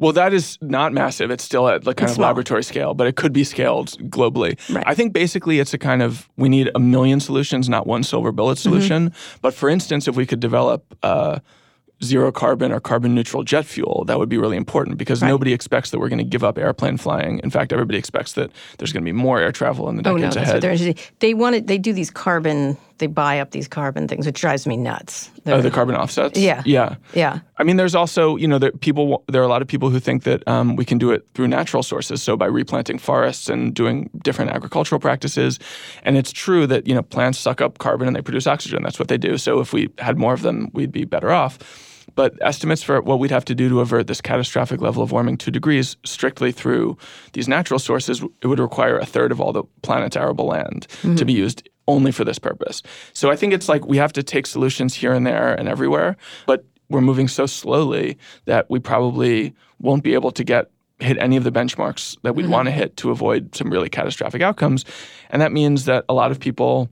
Well, 0.00 0.12
that 0.14 0.32
is 0.32 0.58
not 0.60 0.92
massive. 0.92 1.30
It's 1.30 1.44
still 1.44 1.68
at 1.68 1.84
the 1.84 1.94
kind 1.94 2.04
It's 2.08 2.12
of 2.12 2.16
small. 2.16 2.26
laboratory 2.28 2.64
scale, 2.64 2.94
but 2.94 3.06
it 3.06 3.14
could 3.16 3.32
be 3.32 3.44
scaled 3.44 3.90
globally. 4.10 4.58
Right. 4.74 4.82
I 4.86 4.94
think 4.94 5.12
basically 5.12 5.60
it's 5.60 5.72
a 5.74 5.78
kind 5.78 6.02
of 6.02 6.28
we 6.36 6.48
need 6.48 6.70
a 6.74 6.80
million 6.80 7.20
solutions, 7.20 7.68
not 7.68 7.86
one 7.86 8.02
silver 8.02 8.32
bullet 8.32 8.58
Mm-hmm. 8.58 8.62
solution. 8.70 9.12
But 9.42 9.54
for 9.54 9.68
instance, 9.68 10.08
if 10.08 10.16
we 10.16 10.26
could 10.26 10.40
develop 10.40 10.82
uh, 11.02 11.38
zero 12.02 12.32
carbon 12.32 12.72
or 12.72 12.80
carbon 12.80 13.14
neutral 13.14 13.44
jet 13.44 13.66
fuel, 13.66 14.04
that 14.06 14.18
would 14.18 14.30
be 14.30 14.38
really 14.38 14.56
important 14.56 14.96
because 14.96 15.22
nobody 15.22 15.52
expects 15.52 15.90
that 15.90 15.98
we're 15.98 16.08
going 16.08 16.16
to 16.18 16.24
give 16.24 16.42
up 16.42 16.56
airplane 16.56 16.96
flying. 16.96 17.38
In 17.40 17.50
fact, 17.50 17.70
everybody 17.72 17.98
expects 17.98 18.32
that 18.32 18.50
there's 18.78 18.92
going 18.92 19.02
to 19.02 19.04
be 19.04 19.12
more 19.12 19.38
air 19.38 19.52
travel 19.52 19.88
in 19.90 19.96
the 19.96 20.08
Oh 20.08 20.16
decades 20.16 20.34
no, 20.36 20.40
that's 20.40 20.48
ahead. 20.50 20.54
what 20.54 20.60
they're 20.62 20.70
interested. 20.72 21.12
They 21.18 21.34
want 21.34 21.56
it. 21.56 21.66
They 21.66 21.76
do 21.78 21.92
these 21.92 22.10
carbon. 22.10 22.78
They 23.00 23.06
buy 23.06 23.40
up 23.40 23.50
these 23.50 23.66
carbon 23.66 24.06
things, 24.06 24.26
which 24.26 24.40
drives 24.40 24.66
me 24.66 24.76
nuts. 24.76 25.30
Oh, 25.46 25.60
the 25.60 25.70
carbon 25.70 25.96
offsets. 25.96 26.38
Yeah. 26.38 26.62
yeah. 26.66 26.96
yeah, 27.14 27.40
I 27.56 27.64
mean, 27.64 27.76
there's 27.76 27.94
also, 27.94 28.36
you 28.36 28.46
know, 28.46 28.58
there, 28.58 28.72
people. 28.72 29.24
There 29.26 29.40
are 29.40 29.44
a 29.44 29.48
lot 29.48 29.62
of 29.62 29.68
people 29.68 29.90
who 29.90 29.98
think 29.98 30.24
that 30.24 30.46
um, 30.46 30.76
we 30.76 30.84
can 30.84 30.98
do 30.98 31.10
it 31.10 31.26
through 31.34 31.48
natural 31.48 31.82
sources, 31.82 32.22
so 32.22 32.36
by 32.36 32.46
replanting 32.46 32.98
forests 32.98 33.48
and 33.48 33.74
doing 33.74 34.10
different 34.22 34.50
agricultural 34.50 35.00
practices. 35.00 35.58
And 36.02 36.16
it's 36.16 36.30
true 36.30 36.66
that 36.66 36.86
you 36.86 36.94
know 36.94 37.02
plants 37.02 37.38
suck 37.38 37.60
up 37.60 37.78
carbon 37.78 38.06
and 38.06 38.14
they 38.14 38.22
produce 38.22 38.46
oxygen. 38.46 38.82
That's 38.82 38.98
what 38.98 39.08
they 39.08 39.18
do. 39.18 39.38
So 39.38 39.60
if 39.60 39.72
we 39.72 39.88
had 39.98 40.18
more 40.18 40.34
of 40.34 40.42
them, 40.42 40.68
we'd 40.74 40.92
be 40.92 41.04
better 41.04 41.32
off. 41.32 41.58
But 42.14 42.34
estimates 42.42 42.82
for 42.82 43.00
what 43.00 43.18
we'd 43.18 43.30
have 43.30 43.44
to 43.46 43.54
do 43.54 43.68
to 43.68 43.80
avert 43.80 44.06
this 44.06 44.20
catastrophic 44.20 44.80
level 44.80 45.02
of 45.02 45.12
warming 45.12 45.38
two 45.38 45.50
degrees 45.50 45.96
strictly 46.04 46.52
through 46.52 46.98
these 47.32 47.48
natural 47.48 47.78
sources, 47.78 48.22
it 48.42 48.46
would 48.46 48.58
require 48.58 48.98
a 48.98 49.06
third 49.06 49.32
of 49.32 49.40
all 49.40 49.52
the 49.52 49.64
planet's 49.82 50.16
arable 50.16 50.46
land 50.46 50.86
to 51.16 51.24
be 51.24 51.32
used 51.32 51.68
only 51.88 52.12
for 52.12 52.24
this 52.24 52.38
purpose. 52.38 52.82
So 53.12 53.30
I 53.30 53.36
think 53.36 53.52
it's 53.52 53.68
like 53.68 53.86
we 53.86 53.96
have 53.96 54.12
to 54.14 54.22
take 54.22 54.46
solutions 54.46 54.94
here 54.94 55.12
and 55.12 55.26
there 55.26 55.54
and 55.54 55.68
everywhere, 55.68 56.16
but 56.46 56.64
we're 56.88 57.00
moving 57.00 57.28
so 57.28 57.46
slowly 57.46 58.18
that 58.44 58.68
we 58.68 58.78
probably 58.78 59.54
won't 59.78 60.02
be 60.02 60.14
able 60.14 60.32
to 60.32 60.44
get 60.44 60.70
hit 60.98 61.16
any 61.18 61.36
of 61.36 61.44
the 61.44 61.52
benchmarks 61.52 62.16
that 62.22 62.34
we'd 62.34 62.48
want 62.48 62.66
to 62.66 62.72
hit 62.72 62.96
to 62.98 63.10
avoid 63.10 63.54
some 63.54 63.70
really 63.70 63.88
catastrophic 63.88 64.42
outcomes. 64.42 64.84
And 65.30 65.40
that 65.40 65.52
means 65.52 65.86
that 65.86 66.04
a 66.08 66.14
lot 66.14 66.30
of 66.30 66.38
people 66.38 66.90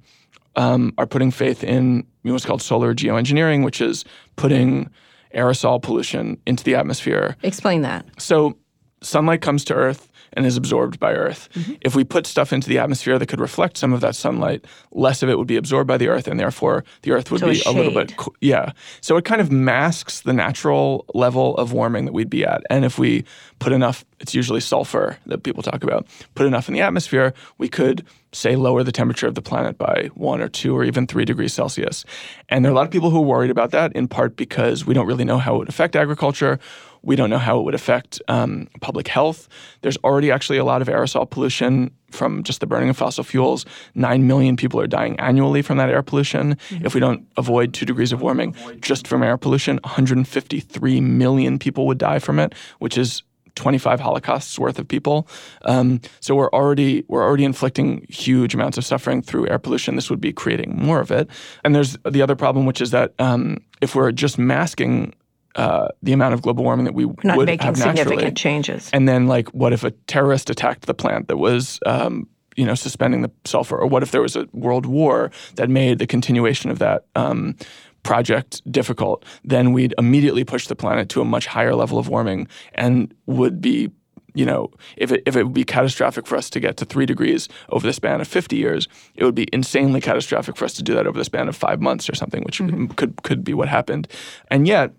um, 0.57 0.95
are 0.99 1.07
putting 1.07 1.31
faith 1.31 1.63
in 1.63 2.07
what's 2.23 2.45
called 2.45 2.63
solar 2.63 2.95
geoengineering, 2.95 3.65
which 3.65 3.81
is 3.81 4.05
putting 4.37 4.91
aerosol 5.35 5.81
pollution 5.81 6.41
into 6.47 6.65
the 6.65 6.75
atmosphere 6.75 7.37
explain 7.43 7.83
that. 7.83 8.07
so 8.19 8.57
sunlight 9.03 9.43
comes 9.43 9.63
to 9.63 9.75
Earth 9.75 10.11
and 10.33 10.47
is 10.47 10.57
absorbed 10.57 10.99
by 10.99 11.13
Earth. 11.13 11.49
Mm-hmm. 11.55 11.75
If 11.81 11.95
we 11.95 12.05
put 12.05 12.27
stuff 12.27 12.53
into 12.53 12.69
the 12.69 12.79
atmosphere 12.79 13.19
that 13.19 13.27
could 13.27 13.41
reflect 13.41 13.77
some 13.77 13.93
of 13.93 14.01
that 14.01 14.15
sunlight, 14.15 14.65
less 14.93 15.23
of 15.23 15.29
it 15.29 15.39
would 15.39 15.47
be 15.47 15.57
absorbed 15.57 15.89
by 15.89 15.97
the 15.97 16.09
Earth, 16.09 16.29
and 16.29 16.39
therefore 16.39 16.85
the 17.03 17.13
Earth 17.13 17.31
would 17.31 17.41
So 17.41 17.51
be 17.51 17.63
a 17.67 17.73
little 17.73 17.93
bit, 17.93 18.17
co- 18.17 18.35
yeah. 18.41 18.73
So 19.01 19.17
it 19.17 19.25
kind 19.25 19.41
of 19.41 19.51
masks 19.51 20.21
the 20.21 20.33
natural 20.33 21.05
level 21.15 21.57
of 21.57 21.73
warming 21.73 22.05
that 22.07 22.13
we'd 22.13 22.31
be 22.31 22.45
at. 22.45 22.63
And 22.71 22.85
if 22.85 22.99
we 22.99 23.25
put 23.59 23.73
enough, 23.73 24.05
it's 24.21 24.35
usually 24.35 24.61
sulfur 24.61 25.19
that 25.27 25.43
people 25.43 25.63
talk 25.63 25.83
about, 25.83 26.07
put 26.35 26.47
enough 26.47 26.69
in 26.69 26.75
the 26.75 26.81
atmosphere, 26.81 27.35
we 27.59 27.69
could 27.69 28.05
say 28.33 28.57
lower 28.57 28.83
the 28.83 28.93
temperature 28.93 29.27
of 29.27 29.35
the 29.35 29.43
planet 29.43 29.79
by 29.79 30.11
one 30.15 30.41
or 30.41 30.49
two 30.49 30.77
or 30.77 30.85
even 30.85 31.07
three 31.07 31.25
degrees 31.25 31.53
Celsius. 31.53 32.05
And 32.49 32.65
there 32.65 32.71
are 32.71 32.75
a 32.75 32.77
lot 32.77 32.85
of 32.85 32.91
people 32.91 33.11
who 33.11 33.19
are 33.19 33.27
worried 33.27 33.51
about 33.51 33.71
that, 33.71 33.93
in 33.93 34.07
part 34.07 34.37
because 34.37 34.85
we 34.85 34.95
don't 34.95 35.07
really 35.07 35.25
know 35.25 35.39
how 35.39 35.55
it 35.55 35.59
would 35.59 35.69
affect 35.69 35.97
agriculture. 35.97 36.59
We 37.03 37.17
don't 37.17 37.31
know 37.31 37.39
how 37.39 37.59
it 37.59 37.63
would 37.63 37.75
affect 37.75 38.21
um, 38.29 38.69
public 38.81 39.09
health. 39.09 39.49
There's 39.83 39.97
already 39.99 40.31
actually 40.31 40.59
a 40.59 40.65
lot 40.65 40.83
of 40.83 40.89
aerosol 40.89 41.29
pollution 41.29 41.91
from 42.11 42.43
just 42.43 42.61
the 42.61 42.67
burning 42.67 42.89
of 42.89 42.97
fossil 42.97 43.25
fuels. 43.25 43.67
Nine 43.95 44.27
million 44.27 44.57
people 44.57 44.81
are 44.81 44.87
dying 44.87 45.19
annually 45.21 45.63
from 45.63 45.77
that 45.77 45.91
air 45.91 46.03
pollution. 46.03 46.57
If 46.71 46.95
we 46.95 47.01
don't 47.01 47.27
avoid 47.37 47.75
two 47.75 47.85
degrees 47.85 48.13
of 48.13 48.23
warming 48.23 48.55
just 48.81 49.07
from 49.07 49.23
air 49.23 49.37
pollution, 49.37 49.79
153 49.85 51.01
million 51.01 51.59
people 51.59 51.87
would 51.87 51.99
die 51.99 52.19
from 52.19 52.39
it, 52.39 52.55
which 52.79 52.97
is 52.97 53.23
25 53.59 54.01
holocausts 54.01 54.59
worth 54.59 54.79
of 54.79 54.87
people. 54.87 55.27
Um, 55.63 56.01
so 56.21 56.35
we're 56.35 56.51
already 56.51 57.05
we're 57.09 57.25
already 57.25 57.45
inflicting 57.45 58.07
huge 58.09 58.55
amounts 58.55 58.79
of 58.79 58.85
suffering 58.85 59.21
through 59.21 59.49
air 59.49 59.59
pollution. 59.59 59.97
This 59.97 60.09
would 60.11 60.21
be 60.21 60.33
creating 60.33 60.77
more 60.77 61.01
of 61.01 61.11
it. 61.11 61.29
And 61.65 61.75
there's 61.75 61.99
the 62.09 62.23
other 62.23 62.37
problem, 62.37 62.67
which 62.67 62.81
is 62.81 62.93
that 62.93 63.15
um, 63.19 63.59
if 63.81 63.95
we're 63.95 64.13
just 64.13 64.39
masking 64.39 65.13
uh, 65.55 65.89
the 66.03 66.13
amount 66.13 66.35
of 66.35 66.43
global 66.43 66.65
warming 66.65 66.85
that 66.85 66.95
we 66.95 67.07
Not 67.25 67.37
would 67.37 67.47
making 67.47 67.67
have 67.67 67.79
naturally, 67.79 67.97
significant 67.97 68.37
changes. 68.37 68.91
and 68.93 69.09
then 69.09 69.27
like 69.27 69.49
what 69.49 69.73
if 69.73 69.85
a 69.85 69.91
terrorist 70.07 70.51
attacked 70.51 70.87
the 70.87 70.95
plant 70.95 71.29
that 71.29 71.37
was 71.37 71.81
um, 71.87 72.29
you 72.57 72.65
know 72.65 72.75
suspending 72.75 73.23
the 73.23 73.31
sulfur, 73.45 73.77
or 73.77 73.87
what 73.87 74.03
if 74.03 74.11
there 74.11 74.23
was 74.23 74.37
a 74.37 74.47
world 74.53 74.87
war 74.87 75.31
that 75.57 75.69
made 75.69 75.99
the 75.99 76.07
continuation 76.07 76.71
of 76.71 76.79
that 76.79 77.07
um, 77.15 77.57
project 78.03 78.63
difficult? 78.71 79.25
Then 79.45 79.73
we'd 79.73 79.95
immediately 79.99 80.45
push 80.45 80.67
the 80.67 80.77
planet 80.77 81.09
to 81.11 81.21
a 81.21 81.25
much 81.25 81.47
higher 81.47 81.75
level 81.75 81.99
of 81.99 82.09
warming 82.09 82.49
and 82.75 83.13
would 83.27 83.61
be 83.61 83.91
you 84.35 84.45
know, 84.47 84.71
if 84.97 85.11
it, 85.11 85.23
if 85.27 85.35
it 85.35 85.43
would 85.43 85.55
be 85.55 85.65
catastrophic 85.65 86.25
for 86.25 86.37
us 86.37 86.49
to 86.51 86.61
get 86.61 86.77
to 86.77 86.85
three 86.85 87.07
degrees 87.07 87.49
over 87.71 87.85
the 87.85 87.93
span 87.93 88.21
of 88.21 88.29
50 88.29 88.55
years, 88.55 88.87
it 89.17 89.25
would 89.25 89.35
be 89.35 89.49
insanely 89.53 90.01
catastrophic 90.01 90.57
for 90.57 90.65
us 90.65 90.75
to 90.75 90.83
do 90.85 90.95
that 90.95 91.09
over 91.09 91.19
the 91.19 91.25
span 91.25 91.49
of 91.49 91.57
five 91.57 91.81
months 91.81 92.09
or 92.09 92.15
something, 92.15 92.45
which 92.45 92.63
could 92.95 93.21
could 93.25 93.43
be 93.43 93.53
what 93.53 93.69
happened. 93.69 94.07
And 94.49 94.69
yet, 94.69 94.93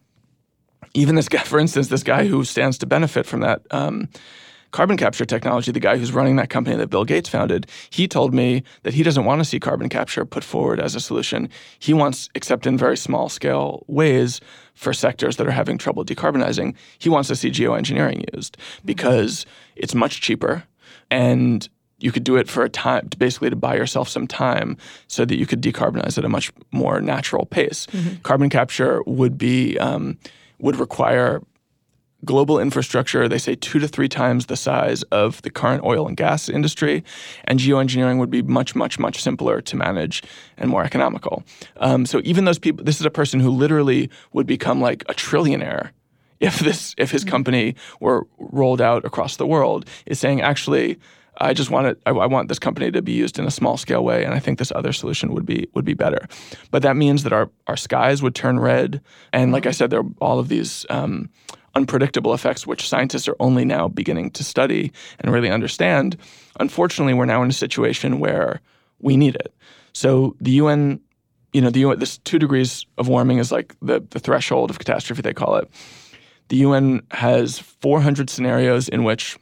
even 0.94 1.16
this 1.16 1.30
guy, 1.30 1.40
for 1.44 1.60
instance, 1.60 1.88
this 1.88 2.04
guy 2.04 2.28
who 2.28 2.44
stands 2.44 2.78
to 2.80 2.86
benefit 2.86 3.26
from 3.26 3.42
that 3.42 3.62
um, 3.72 4.10
carbon 4.72 4.98
capture 4.98 5.26
technology, 5.26 5.72
the 5.72 5.80
guy 5.80 5.98
who's 5.98 6.12
running 6.12 6.36
that 6.36 6.50
company 6.50 6.76
that 6.76 6.88
Bill 6.88 7.06
Gates 7.06 7.30
founded, 7.30 7.68
he 7.90 8.08
told 8.08 8.34
me 8.34 8.64
that 8.84 8.94
he 8.94 9.04
doesn't 9.04 9.26
want 9.26 9.40
to 9.40 9.46
see 9.46 9.60
carbon 9.60 9.90
capture 9.90 10.26
put 10.26 10.44
forward 10.44 10.80
as 10.80 10.96
a 10.96 11.00
solution. 11.00 11.50
He 11.80 11.94
wants, 11.94 12.30
except 12.36 12.68
in 12.68 12.78
very 12.78 12.98
small 12.98 13.30
scale 13.30 13.84
ways, 13.88 14.42
for 14.76 14.94
sectors 14.94 15.36
that 15.38 15.48
are 15.48 15.52
having 15.52 15.78
trouble 15.78 16.06
decarbonizing, 16.06 16.74
he 17.00 17.10
wants 17.10 17.28
to 17.28 17.36
see 17.36 17.52
geoengineering 17.52 18.24
used 18.34 18.56
because 18.86 19.46
it's 19.76 19.94
much 19.94 20.22
cheaper 20.22 20.64
and 21.12 21.68
you 22.00 22.14
could 22.14 22.24
do 22.24 22.38
it 22.38 22.48
for 22.48 22.64
a 22.64 22.70
time, 22.70 23.10
basically 23.18 23.50
to 23.50 23.58
buy 23.58 23.76
yourself 23.76 24.08
some 24.08 24.26
time 24.26 24.78
so 25.08 25.26
that 25.26 25.38
you 25.38 25.46
could 25.46 25.62
decarbonize 25.62 26.18
at 26.18 26.24
a 26.24 26.30
much 26.30 26.50
more 26.72 27.02
natural 27.02 27.46
pace. 27.46 27.88
Carbon 28.24 28.50
capture 28.50 29.04
would 29.04 29.38
be 29.38 29.78
um, 29.80 30.18
would 30.60 30.76
require 30.76 31.42
global 32.26 32.60
infrastructure, 32.60 33.28
they 33.28 33.38
say 33.38 33.56
two 33.56 33.80
to 33.80 33.88
three 33.88 34.10
times 34.10 34.48
the 34.48 34.58
size 34.58 35.04
of 35.04 35.42
the 35.42 35.50
current 35.50 35.84
oil 35.84 36.08
and 36.08 36.18
gas 36.18 36.50
industry, 36.50 37.04
and 37.46 37.60
geoengineering 37.60 38.20
would 38.20 38.30
be 38.30 38.42
much, 38.42 38.76
much, 38.76 39.00
much 39.00 39.22
simpler 39.22 39.62
to 39.62 39.76
manage 39.76 40.24
and 40.58 40.70
more 40.70 40.84
economical. 40.84 41.44
Um, 41.78 42.06
so 42.06 42.22
even 42.24 42.46
those 42.46 42.60
people, 42.60 42.84
this 42.84 43.00
is 43.00 43.06
a 43.06 43.12
person 43.12 43.40
who 43.40 43.50
literally 43.50 44.10
would 44.34 44.48
become 44.48 44.82
like 44.82 45.04
a 45.08 45.14
trillionaire 45.14 45.92
if 46.40 46.60
this 46.60 46.96
if 46.98 47.12
his 47.12 47.24
company 47.26 47.76
were 48.00 48.26
rolled 48.38 48.82
out 48.82 49.06
across 49.06 49.36
the 49.36 49.46
world 49.46 49.86
is 50.06 50.20
saying 50.20 50.42
actually 50.42 50.98
I 51.40 51.54
just 51.54 51.70
want 51.70 51.88
it. 51.88 52.02
I, 52.06 52.12
I, 52.12 52.26
want 52.26 52.50
this 52.50 52.60
company 52.60 52.92
to 52.92 53.02
be 53.02 53.14
used 53.14 53.40
in 53.40 53.46
a 53.46 53.52
small 53.52 53.78
scale 53.78 54.04
way, 54.04 54.26
and 54.26 54.34
I 54.34 54.40
think 54.40 54.60
this 54.60 54.74
other 54.76 54.92
solution 54.92 55.34
would 55.34 55.46
be 55.46 55.70
would 55.74 55.86
be 55.86 55.94
better. 55.94 56.28
But 56.72 56.82
that 56.84 56.96
means 56.96 57.24
that 57.24 57.34
our 57.34 57.50
our 57.68 57.78
skies 57.78 58.22
would 58.22 58.36
turn 58.36 58.60
red, 58.60 59.02
and 59.32 59.52
like 59.52 59.66
I 59.66 59.72
said, 59.72 59.90
there 59.90 60.02
are 60.02 60.10
all 60.20 60.40
of 60.40 60.50
these 60.50 60.86
um, 60.90 61.30
unpredictable 61.76 62.34
effects 62.34 62.68
which 62.68 62.88
scientists 62.88 63.28
are 63.28 63.36
only 63.40 63.64
now 63.64 63.88
beginning 63.88 64.32
to 64.32 64.44
study 64.44 64.92
and 65.20 65.32
really 65.32 65.50
understand. 65.50 66.18
Unfortunately, 66.60 67.14
we're 67.14 67.26
now 67.26 67.42
in 67.42 67.50
a 67.50 67.54
situation 67.54 68.20
where 68.20 68.60
we 69.00 69.16
need 69.16 69.36
it. 69.36 69.54
So 69.94 70.36
the 70.42 70.52
UN, 70.52 71.00
you 71.54 71.62
know, 71.62 71.70
the 71.70 71.80
UN, 71.82 72.00
this 72.00 72.18
two 72.20 72.40
degrees 72.40 72.86
of 72.98 73.08
warming 73.08 73.38
is 73.38 73.52
like 73.52 73.76
the 73.82 74.02
the 74.10 74.20
threshold 74.20 74.70
of 74.70 74.80
catastrophe 74.80 75.22
they 75.22 75.34
call 75.34 75.56
it. 75.56 75.70
The 76.50 76.58
UN 76.58 77.04
has 77.12 77.60
400 77.60 78.30
scenarios 78.30 78.90
in 78.90 79.04
which 79.04 79.38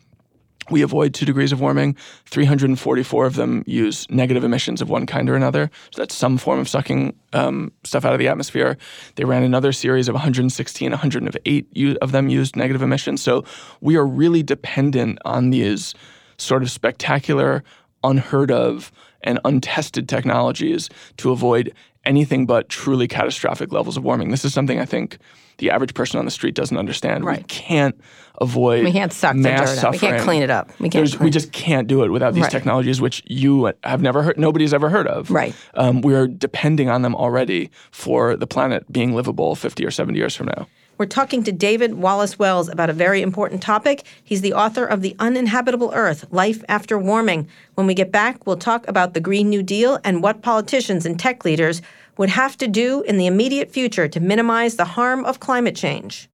we 0.70 0.82
avoid 0.82 1.13
two 1.13 1.26
degrees 1.26 1.51
of 1.51 1.61
warming. 1.61 1.95
344 2.26 3.26
of 3.26 3.36
them 3.36 3.63
use 3.65 4.09
negative 4.09 4.43
emissions 4.43 4.82
of 4.82 4.89
one 4.89 5.05
kind 5.05 5.30
or 5.30 5.36
another. 5.36 5.70
So 5.91 6.01
that's 6.01 6.15
some 6.15 6.38
form 6.38 6.59
of 6.59 6.68
sucking 6.68 7.15
um, 7.34 7.72
stuff 7.84 8.05
out 8.05 8.13
of 8.13 8.20
the 8.20 8.28
atmosphere. 8.28 8.78
They 9.15 9.26
ran 9.26 9.43
another 9.43 9.72
series 9.72 10.07
of 10.07 10.15
116, 10.15 10.91
108 10.91 11.97
of 12.01 12.11
them 12.11 12.30
used 12.30 12.55
negative 12.55 12.82
emissions. 12.82 13.22
So 13.22 13.45
we 13.82 13.95
are 13.95 14.05
really 14.05 14.43
dependent 14.43 15.20
on 15.26 15.49
these 15.49 15.93
sort 16.38 16.63
of 16.63 16.72
spectacular, 16.72 17.63
unheard 18.03 18.51
of, 18.51 18.91
and 19.22 19.39
untested 19.45 20.07
technologies 20.07 20.89
to 21.18 21.32
avoid 21.32 21.74
anything 22.08 22.45
but 22.45 22.70
truly 22.70 23.08
catastrophic 23.08 23.72
levels 23.72 23.97
of 23.97 24.03
warming. 24.03 24.32
This 24.32 24.45
is 24.45 24.53
something 24.53 24.80
I 24.80 24.86
think 24.86 25.20
the 25.58 25.72
average 25.72 25.93
person 25.93 26.20
on 26.20 26.26
the 26.26 26.32
street 26.32 26.55
doesn't 26.55 26.78
understand. 26.78 27.26
Right. 27.26 27.39
We 27.39 27.43
can't 27.43 27.99
avoid 28.39 28.84
we 28.84 28.91
can't 28.91 29.12
suck 29.12 29.36
mass 29.36 29.70
the 29.70 29.76
dirt 29.76 29.82
suffering. 29.82 29.91
We 29.91 29.99
can't 29.99 30.24
clean 30.24 30.43
it 30.43 30.49
up. 30.49 30.80
We 30.80 30.89
can't. 30.89 31.20
we 31.20 31.30
just 31.30 31.51
can't 31.51 31.88
do 31.88 32.03
it 32.03 32.10
without 32.10 32.34
these 32.34 32.43
right. 32.43 32.51
technologies, 32.51 33.01
which 33.01 33.24
you 33.26 33.74
have 33.84 34.01
never 34.01 34.24
heard. 34.24 34.38
Nobody's 34.38 34.74
ever 34.74 34.89
heard 34.89 35.08
of. 35.08 35.32
Right. 35.32 35.55
Um, 35.74 36.01
we 36.01 36.14
are 36.16 36.28
depending 36.28 36.89
on 36.89 37.01
them 37.01 37.16
already 37.16 37.72
for 37.91 38.36
the 38.36 38.47
planet 38.47 38.91
being 38.91 39.14
livable 39.14 39.55
50 39.55 39.86
or 39.86 39.91
70 39.91 40.18
years 40.18 40.36
from 40.36 40.47
now. 40.47 40.68
We're 40.98 41.06
talking 41.06 41.43
to 41.43 41.52
David 41.52 41.93
Wallace 41.93 42.39
Wells 42.39 42.70
about 42.70 42.89
a 42.89 42.93
very 42.93 43.22
important 43.22 43.62
topic. 43.62 44.04
He's 44.24 44.41
the 44.41 44.54
author 44.54 44.84
of 44.84 45.02
The 45.02 45.16
Uninhabitable 45.20 45.91
Earth 45.93 46.26
Life 46.32 46.64
After 46.68 46.98
Warming. 46.98 47.48
When 47.76 47.86
we 47.86 47.93
get 47.93 48.12
back, 48.12 48.48
we'll 48.48 48.58
talk 48.58 48.88
about 48.88 49.14
the 49.14 49.20
Green 49.20 49.48
New 49.48 49.62
Deal 49.62 50.00
and 50.04 50.24
what 50.24 50.41
politicians 50.41 51.06
and 51.06 51.20
tech 51.20 51.45
leaders 51.45 51.84
would 52.18 52.30
have 52.30 52.58
to 52.58 52.68
do 52.68 53.04
in 53.04 53.18
the 53.18 53.28
immediate 53.28 53.70
future 53.70 54.08
to 54.08 54.20
minimize 54.20 54.76
the 54.76 54.86
harm 54.86 55.24
of 55.24 55.39
climate 55.39 55.76
change. 55.76 56.30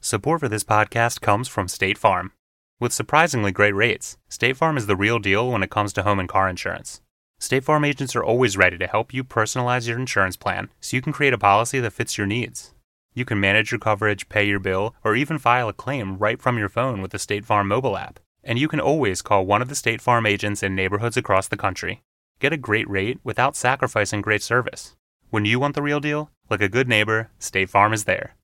Support 0.00 0.38
for 0.38 0.48
this 0.48 0.62
podcast 0.62 1.20
comes 1.20 1.48
from 1.48 1.66
State 1.66 1.98
Farm. 1.98 2.30
With 2.78 2.92
surprisingly 2.92 3.50
great 3.50 3.74
rates, 3.74 4.18
State 4.28 4.56
Farm 4.56 4.76
is 4.76 4.86
the 4.86 4.94
real 4.94 5.18
deal 5.18 5.50
when 5.50 5.64
it 5.64 5.70
comes 5.70 5.92
to 5.94 6.04
home 6.04 6.20
and 6.20 6.28
car 6.28 6.48
insurance. 6.48 7.00
State 7.40 7.64
Farm 7.64 7.84
agents 7.84 8.14
are 8.14 8.22
always 8.22 8.56
ready 8.56 8.78
to 8.78 8.86
help 8.86 9.12
you 9.12 9.24
personalize 9.24 9.88
your 9.88 9.98
insurance 9.98 10.36
plan 10.36 10.70
so 10.80 10.96
you 10.96 11.02
can 11.02 11.12
create 11.12 11.32
a 11.32 11.38
policy 11.38 11.80
that 11.80 11.92
fits 11.92 12.16
your 12.16 12.28
needs. 12.28 12.72
You 13.16 13.24
can 13.24 13.40
manage 13.40 13.72
your 13.72 13.78
coverage, 13.78 14.28
pay 14.28 14.44
your 14.44 14.58
bill, 14.58 14.94
or 15.02 15.16
even 15.16 15.38
file 15.38 15.70
a 15.70 15.72
claim 15.72 16.18
right 16.18 16.38
from 16.38 16.58
your 16.58 16.68
phone 16.68 17.00
with 17.00 17.12
the 17.12 17.18
State 17.18 17.46
Farm 17.46 17.66
mobile 17.66 17.96
app. 17.96 18.20
And 18.44 18.58
you 18.58 18.68
can 18.68 18.78
always 18.78 19.22
call 19.22 19.46
one 19.46 19.62
of 19.62 19.70
the 19.70 19.74
State 19.74 20.02
Farm 20.02 20.26
agents 20.26 20.62
in 20.62 20.74
neighborhoods 20.74 21.16
across 21.16 21.48
the 21.48 21.56
country. 21.56 22.02
Get 22.40 22.52
a 22.52 22.58
great 22.58 22.86
rate 22.90 23.18
without 23.24 23.56
sacrificing 23.56 24.20
great 24.20 24.42
service. 24.42 24.96
When 25.30 25.46
you 25.46 25.58
want 25.58 25.74
the 25.74 25.80
real 25.80 25.98
deal, 25.98 26.30
like 26.50 26.60
a 26.60 26.68
good 26.68 26.88
neighbor, 26.88 27.30
State 27.38 27.70
Farm 27.70 27.94
is 27.94 28.04
there. 28.04 28.36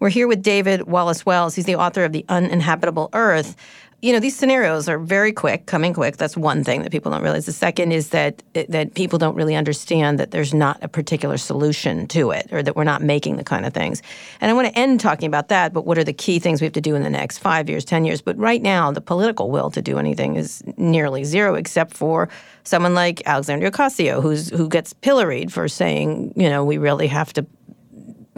We're 0.00 0.10
here 0.10 0.28
with 0.28 0.42
David 0.42 0.82
Wallace 0.82 1.24
Wells. 1.24 1.54
He's 1.54 1.64
the 1.64 1.76
author 1.76 2.04
of 2.04 2.12
The 2.12 2.26
Uninhabitable 2.28 3.08
Earth. 3.14 3.56
You 4.04 4.12
know, 4.12 4.20
these 4.20 4.36
scenarios 4.36 4.86
are 4.86 4.98
very 4.98 5.32
quick, 5.32 5.64
coming 5.64 5.94
quick. 5.94 6.18
That's 6.18 6.36
one 6.36 6.62
thing 6.62 6.82
that 6.82 6.92
people 6.92 7.10
don't 7.10 7.22
realize. 7.22 7.46
The 7.46 7.52
second 7.52 7.92
is 7.92 8.10
that 8.10 8.42
that 8.52 8.92
people 8.92 9.18
don't 9.18 9.34
really 9.34 9.56
understand 9.56 10.18
that 10.18 10.30
there's 10.30 10.52
not 10.52 10.76
a 10.82 10.88
particular 10.88 11.38
solution 11.38 12.06
to 12.08 12.30
it 12.30 12.46
or 12.52 12.62
that 12.62 12.76
we're 12.76 12.84
not 12.84 13.00
making 13.00 13.36
the 13.36 13.44
kind 13.44 13.64
of 13.64 13.72
things. 13.72 14.02
And 14.42 14.50
I 14.50 14.52
want 14.52 14.68
to 14.68 14.78
end 14.78 15.00
talking 15.00 15.26
about 15.26 15.48
that, 15.48 15.72
but 15.72 15.86
what 15.86 15.96
are 15.96 16.04
the 16.04 16.12
key 16.12 16.38
things 16.38 16.60
we 16.60 16.66
have 16.66 16.74
to 16.74 16.82
do 16.82 16.94
in 16.94 17.02
the 17.02 17.08
next 17.08 17.38
5 17.38 17.70
years, 17.70 17.82
10 17.86 18.04
years? 18.04 18.20
But 18.20 18.36
right 18.36 18.60
now, 18.60 18.92
the 18.92 19.00
political 19.00 19.50
will 19.50 19.70
to 19.70 19.80
do 19.80 19.96
anything 19.98 20.36
is 20.36 20.62
nearly 20.76 21.24
zero 21.24 21.54
except 21.54 21.96
for 21.96 22.28
someone 22.64 22.92
like 22.92 23.22
Alexandria 23.24 23.70
Ocasio 23.70 24.20
who's 24.20 24.50
who 24.50 24.68
gets 24.68 24.92
pilloried 24.92 25.50
for 25.50 25.66
saying, 25.66 26.34
you 26.36 26.50
know, 26.50 26.62
we 26.62 26.76
really 26.76 27.06
have 27.06 27.32
to 27.32 27.46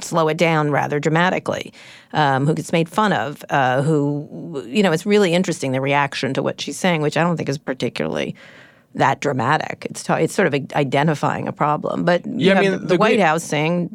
slow 0.00 0.28
it 0.28 0.36
down 0.36 0.70
rather 0.70 1.00
dramatically, 1.00 1.72
um, 2.16 2.46
who 2.46 2.54
gets 2.54 2.72
made 2.72 2.88
fun 2.88 3.12
of, 3.12 3.44
uh, 3.50 3.82
who, 3.82 4.64
you 4.66 4.82
know, 4.82 4.90
it's 4.90 5.06
really 5.06 5.32
interesting 5.34 5.70
the 5.72 5.80
reaction 5.80 6.34
to 6.34 6.42
what 6.42 6.60
she's 6.60 6.76
saying, 6.78 7.02
which 7.02 7.16
I 7.16 7.22
don't 7.22 7.36
think 7.36 7.48
is 7.48 7.58
particularly 7.58 8.34
that 8.94 9.20
dramatic. 9.20 9.86
It's 9.90 10.02
t- 10.02 10.12
it's 10.14 10.34
sort 10.34 10.48
of 10.52 10.54
identifying 10.74 11.46
a 11.46 11.52
problem, 11.52 12.04
but 12.04 12.24
you 12.26 12.32
Yeah, 12.48 12.54
I 12.58 12.60
mean, 12.62 12.70
the, 12.72 12.78
the 12.78 12.86
the 12.86 12.96
White 12.96 13.20
House 13.20 13.44
saying 13.44 13.90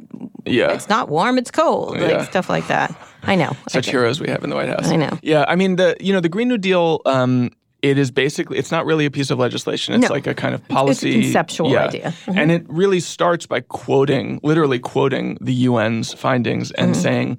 Yeah. 0.45 0.71
it's 0.71 0.87
not 0.87 1.09
warm, 1.09 1.37
it's 1.39 1.49
cold, 1.51 1.97
Yeah. 1.97 2.17
like 2.17 2.29
stuff 2.29 2.47
like 2.49 2.67
that. 2.67 2.93
I 3.23 3.35
know. 3.35 3.51
Such 3.67 3.87
I, 3.87 3.91
heroes 3.91 4.21
we 4.21 4.29
have 4.29 4.43
in 4.43 4.49
the 4.51 4.55
White 4.55 4.69
House. 4.69 4.91
I 4.91 4.95
know. 4.97 5.17
Yeah, 5.23 5.43
I 5.47 5.55
mean 5.55 5.75
the 5.77 5.95
you 5.99 6.13
know 6.13 6.19
the 6.21 6.29
Green 6.29 6.47
New 6.47 6.57
Deal. 6.59 7.01
Um, 7.05 7.49
it 7.81 7.97
is 7.97 8.11
basically 8.11 8.59
it's 8.59 8.69
not 8.71 8.85
really 8.85 9.05
a 9.07 9.11
piece 9.11 9.31
of 9.31 9.39
legislation. 9.39 9.95
It's 9.95 10.07
No. 10.07 10.13
like 10.13 10.27
a 10.27 10.35
kind 10.35 10.53
of 10.53 10.61
policy 10.67 11.13
conceptual 11.23 11.71
yeah. 11.71 11.85
idea. 11.87 12.13
Mm-hmm. 12.27 12.37
and 12.37 12.51
it 12.51 12.63
really 12.69 12.99
starts 12.99 13.47
by 13.47 13.61
quoting, 13.61 14.39
literally 14.43 14.77
quoting 14.77 15.39
the 15.41 15.65
UN's 15.65 16.13
findings 16.13 16.69
and 16.73 16.91
Mm-hmm. 16.91 17.01
saying. 17.01 17.37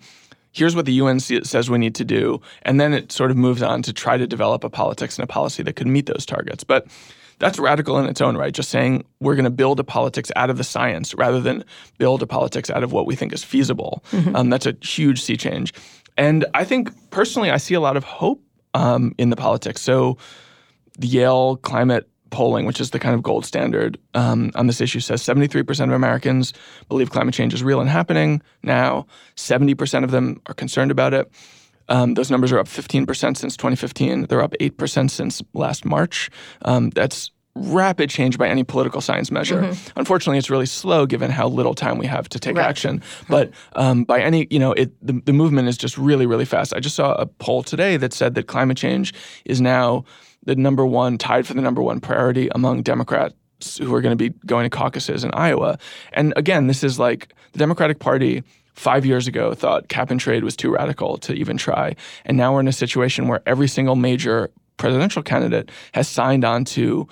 Here's 0.53 0.77
what 0.77 0.85
the 0.85 0.93
UN 0.93 1.19
says 1.19 1.71
we 1.71 1.79
need 1.79 1.95
to 1.97 2.05
do, 2.05 2.41
and 2.63 2.81
then 2.81 2.93
it 2.93 3.11
sort 3.11 3.31
of 3.31 3.37
moves 3.37 3.63
on 3.63 3.83
to 3.83 3.93
try 3.93 4.17
to 4.17 4.27
develop 4.27 4.65
a 4.65 4.71
politics 4.71 5.19
and 5.19 5.25
a 5.25 5.27
policy 5.27 5.63
that 5.63 5.77
could 5.77 5.87
meet 5.87 6.07
those 6.07 6.27
targets. 6.27 6.63
But 6.63 6.87
that's 7.39 7.59
radical 7.59 7.99
in 7.99 8.07
its 8.07 8.21
own 8.21 8.37
right. 8.37 8.53
Just 8.53 8.71
saying 8.71 9.05
we're 9.21 9.35
going 9.35 9.45
to 9.45 9.51
build 9.51 9.81
a 9.81 9.85
politics 9.85 10.31
out 10.37 10.51
of 10.51 10.59
the 10.59 10.65
science 10.65 11.15
rather 11.15 11.41
than 11.41 11.65
build 11.99 12.23
a 12.23 12.27
politics 12.27 12.71
out 12.71 12.85
of 12.85 12.93
what 12.93 13.07
we 13.07 13.17
think 13.17 13.33
is 13.33 13.43
feasible. 13.43 14.05
Um, 14.37 14.51
that's 14.51 14.67
a 14.67 14.77
huge 14.83 15.21
sea 15.21 15.37
change. 15.37 15.75
And 16.17 16.45
I 16.55 16.65
think 16.65 16.93
personally, 17.11 17.51
I 17.51 17.57
see 17.57 17.75
a 17.75 17.81
lot 17.81 17.97
of 17.97 18.05
hope 18.05 18.43
um, 18.75 19.15
in 19.19 19.31
the 19.31 19.37
politics. 19.37 19.81
So 19.81 20.19
the 20.99 21.07
Yale 21.07 21.57
climate 21.57 22.09
polling, 22.33 22.67
which 22.67 22.81
is 22.81 22.91
the 22.91 22.99
kind 22.99 23.15
of 23.15 23.23
gold 23.23 23.47
standard 23.47 23.99
um, 24.15 24.51
on 24.57 24.67
this 24.67 24.81
issue, 24.81 24.99
says 24.99 25.23
73% 25.23 25.85
of 25.85 25.93
Americans 25.93 26.53
believe 26.89 27.11
climate 27.11 27.35
change 27.35 27.55
is 27.55 27.63
real 27.63 27.81
and 27.81 27.89
happening 27.89 28.43
now. 28.65 29.07
70% 29.37 30.03
of 30.03 30.11
them 30.11 30.41
are 30.47 30.55
concerned 30.55 30.91
about 30.91 31.15
it. 31.15 31.31
Um, 31.89 32.15
those 32.15 32.31
numbers 32.31 32.51
are 32.53 32.59
up 32.59 32.67
15% 32.67 33.07
since 33.37 33.57
2015. 33.57 34.27
They're 34.27 34.43
up 34.43 34.55
8% 34.61 35.11
since 35.11 35.43
last 35.53 35.85
March. 35.85 36.31
Um, 36.63 36.91
that's 36.91 37.31
rapid 37.55 38.09
change 38.09 38.39
by 38.39 38.49
any 38.49 38.65
political 38.65 39.01
science 39.01 39.31
measure. 39.31 39.75
Unfortunately, 39.97 40.39
it's 40.39 40.49
really 40.49 40.67
slow 40.67 41.05
given 41.05 41.31
how 41.31 41.49
little 41.49 41.75
time 41.75 41.99
we 41.99 42.07
have 42.07 42.29
to 42.31 42.39
take 42.39 42.57
Right. 42.57 42.67
action. 42.67 43.03
But 43.29 43.51
um, 43.77 44.05
by 44.05 44.21
any, 44.21 44.47
you 44.51 44.59
know, 44.59 44.73
it 44.73 44.91
the, 45.07 45.21
the 45.25 45.33
movement 45.33 45.69
is 45.69 45.77
just 45.77 45.99
really, 45.99 46.25
really 46.27 46.47
fast. 46.47 46.73
I 46.75 46.81
just 46.81 46.97
saw 46.97 47.13
a 47.13 47.27
poll 47.27 47.63
today 47.63 47.97
that 47.99 48.13
said 48.15 48.35
that 48.37 48.47
climate 48.47 48.79
change 48.79 49.13
is 49.45 49.61
now 49.61 50.05
the 50.45 50.57
number 50.57 50.87
one, 50.87 51.19
tied 51.19 51.47
for 51.47 51.55
the 51.55 51.61
number 51.61 51.83
one 51.83 52.01
priority 52.01 52.49
among 52.55 52.83
Democrats 52.83 53.35
who 53.79 53.95
are 53.95 54.01
going 54.01 54.17
to 54.17 54.31
be 54.31 54.31
going 54.47 54.65
to 54.65 54.71
caucuses 54.71 55.23
in 55.23 55.31
Iowa. 55.35 55.79
And 56.15 56.33
again, 56.37 56.67
this 56.67 56.83
is 56.83 56.99
like 56.99 57.35
the 57.53 57.59
Democratic 57.59 57.99
Party 57.99 58.43
five 58.75 59.05
years 59.05 59.29
ago 59.29 59.53
thought 59.53 59.89
cap 59.89 60.11
and 60.11 60.19
trade 60.19 60.43
was 60.43 60.57
too 60.57 60.73
radical 60.73 61.19
to 61.19 61.35
even 61.35 61.59
try. 61.59 61.95
And 62.25 62.37
now 62.39 62.55
we're 62.55 62.61
in 62.61 62.69
a 62.69 62.73
situation 62.73 63.29
where 63.29 63.43
every 63.47 63.69
single 63.69 63.95
major 63.95 64.51
presidential 64.79 65.23
candidate 65.23 65.71
has 65.93 66.09
signed 66.09 66.45
on 66.45 66.65
to 66.65 67.07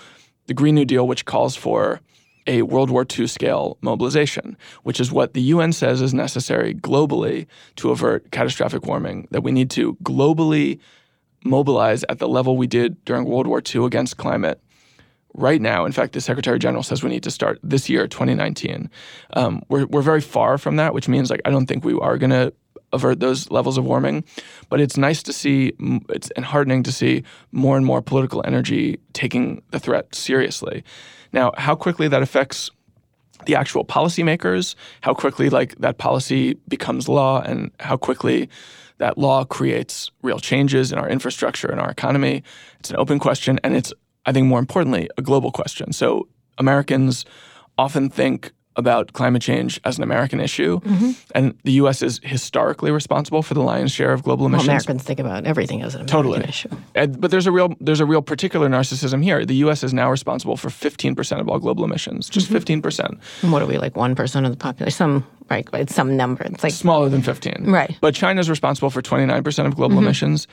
the 0.50 0.54
Green 0.54 0.74
New 0.74 0.84
Deal, 0.84 1.06
which 1.06 1.26
calls 1.26 1.54
for 1.54 2.00
a 2.48 2.62
World 2.62 2.90
War 2.90 3.06
II 3.08 3.28
scale 3.28 3.78
mobilization, 3.82 4.56
which 4.82 4.98
is 4.98 5.12
what 5.12 5.32
the 5.32 5.42
UN 5.42 5.72
says 5.72 6.02
is 6.02 6.12
necessary 6.12 6.74
globally 6.74 7.46
to 7.76 7.92
avert 7.92 8.32
catastrophic 8.32 8.84
warming, 8.84 9.28
that 9.30 9.42
we 9.42 9.52
need 9.52 9.70
to 9.70 9.94
globally 10.02 10.80
mobilize 11.44 12.04
at 12.08 12.18
the 12.18 12.26
level 12.26 12.56
we 12.56 12.66
did 12.66 13.02
during 13.04 13.26
World 13.26 13.46
War 13.46 13.62
II 13.64 13.84
against 13.84 14.16
climate 14.16 14.60
right 15.34 15.62
now. 15.62 15.84
In 15.84 15.92
fact, 15.92 16.14
the 16.14 16.20
Secretary 16.20 16.58
General 16.58 16.82
says 16.82 17.04
we 17.04 17.10
need 17.10 17.22
to 17.22 17.30
start 17.30 17.60
this 17.62 17.88
year, 17.88 18.08
2019. 18.08 18.90
Um, 19.34 19.62
we're, 19.68 19.86
we're 19.86 20.02
very 20.02 20.20
far 20.20 20.58
from 20.58 20.74
that, 20.74 20.94
which 20.94 21.06
means 21.06 21.30
like 21.30 21.42
I 21.44 21.50
don't 21.50 21.66
think 21.66 21.84
we 21.84 21.96
are 21.96 22.18
going 22.18 22.30
to 22.30 22.52
avert 22.92 23.20
those 23.20 23.50
levels 23.50 23.78
of 23.78 23.84
warming. 23.84 24.24
But 24.68 24.80
it's 24.80 24.96
nice 24.96 25.22
to 25.24 25.32
see, 25.32 25.72
it's 26.08 26.30
heartening 26.36 26.82
to 26.84 26.92
see 26.92 27.24
more 27.52 27.76
and 27.76 27.86
more 27.86 28.02
political 28.02 28.42
energy 28.46 28.98
taking 29.12 29.62
the 29.70 29.78
threat 29.78 30.14
seriously. 30.14 30.84
Now, 31.32 31.52
how 31.56 31.74
quickly 31.74 32.08
that 32.08 32.22
affects 32.22 32.70
the 33.46 33.54
actual 33.54 33.84
policymakers, 33.84 34.74
how 35.00 35.14
quickly 35.14 35.48
like 35.48 35.74
that 35.76 35.98
policy 35.98 36.54
becomes 36.68 37.08
law, 37.08 37.40
and 37.40 37.70
how 37.80 37.96
quickly 37.96 38.48
that 38.98 39.16
law 39.16 39.44
creates 39.44 40.10
real 40.22 40.38
changes 40.38 40.92
in 40.92 40.98
our 40.98 41.08
infrastructure 41.08 41.68
and 41.68 41.80
our 41.80 41.90
economy. 41.90 42.42
It's 42.80 42.90
an 42.90 42.96
open 42.96 43.18
question, 43.18 43.58
and 43.64 43.74
it's 43.74 43.92
I 44.26 44.32
think 44.32 44.46
more 44.46 44.58
importantly 44.58 45.08
a 45.16 45.22
global 45.22 45.50
question. 45.50 45.92
So 45.92 46.28
Americans 46.58 47.24
often 47.78 48.10
think 48.10 48.52
about 48.76 49.12
climate 49.12 49.42
change 49.42 49.80
as 49.84 49.98
an 49.98 50.04
American 50.04 50.40
issue, 50.40 50.80
Mm-hmm. 50.80 51.10
and 51.34 51.54
the 51.64 51.72
U.S. 51.72 52.02
is 52.02 52.20
historically 52.22 52.90
responsible 52.90 53.42
for 53.42 53.54
the 53.54 53.60
lion's 53.62 53.90
share 53.92 54.12
of 54.12 54.22
global 54.22 54.44
Well, 54.44 54.54
emissions. 54.54 54.68
Americans 54.68 55.02
think 55.02 55.18
about 55.18 55.44
everything 55.44 55.82
as 55.82 55.94
an 55.94 56.02
American 56.02 56.22
Totally. 56.22 56.48
issue. 56.48 56.68
And- 56.94 57.20
but 57.20 57.30
there's 57.30 57.46
a 57.46 57.52
real 57.52 57.74
there's 57.80 58.00
a 58.00 58.06
real 58.06 58.22
particular 58.22 58.68
narcissism 58.68 59.22
here. 59.22 59.44
The 59.44 59.56
U.S. 59.66 59.82
is 59.82 59.92
now 59.92 60.10
responsible 60.10 60.56
for 60.56 60.68
15% 60.68 61.40
of 61.40 61.48
all 61.48 61.58
global 61.58 61.84
emissions, 61.84 62.28
just 62.30 62.50
Mm-hmm. 62.50 62.80
15%, 62.80 63.18
And 63.42 63.52
what 63.52 63.60
are 63.62 63.66
we 63.66 63.78
like? 63.78 63.96
One 63.96 64.14
percent 64.14 64.46
of 64.46 64.52
the 64.52 64.58
population? 64.58 64.96
Some 64.96 65.26
right? 65.50 65.66
It's 65.74 65.94
some 65.94 66.16
number. 66.16 66.44
It's 66.44 66.62
like 66.62 66.72
smaller 66.72 67.08
than 67.08 67.22
15. 67.22 67.64
Right. 67.66 67.96
But 68.00 68.14
China's 68.14 68.48
responsible 68.48 68.88
for 68.90 69.02
29% 69.02 69.66
of 69.66 69.74
global 69.74 69.98
emissions, 69.98 70.46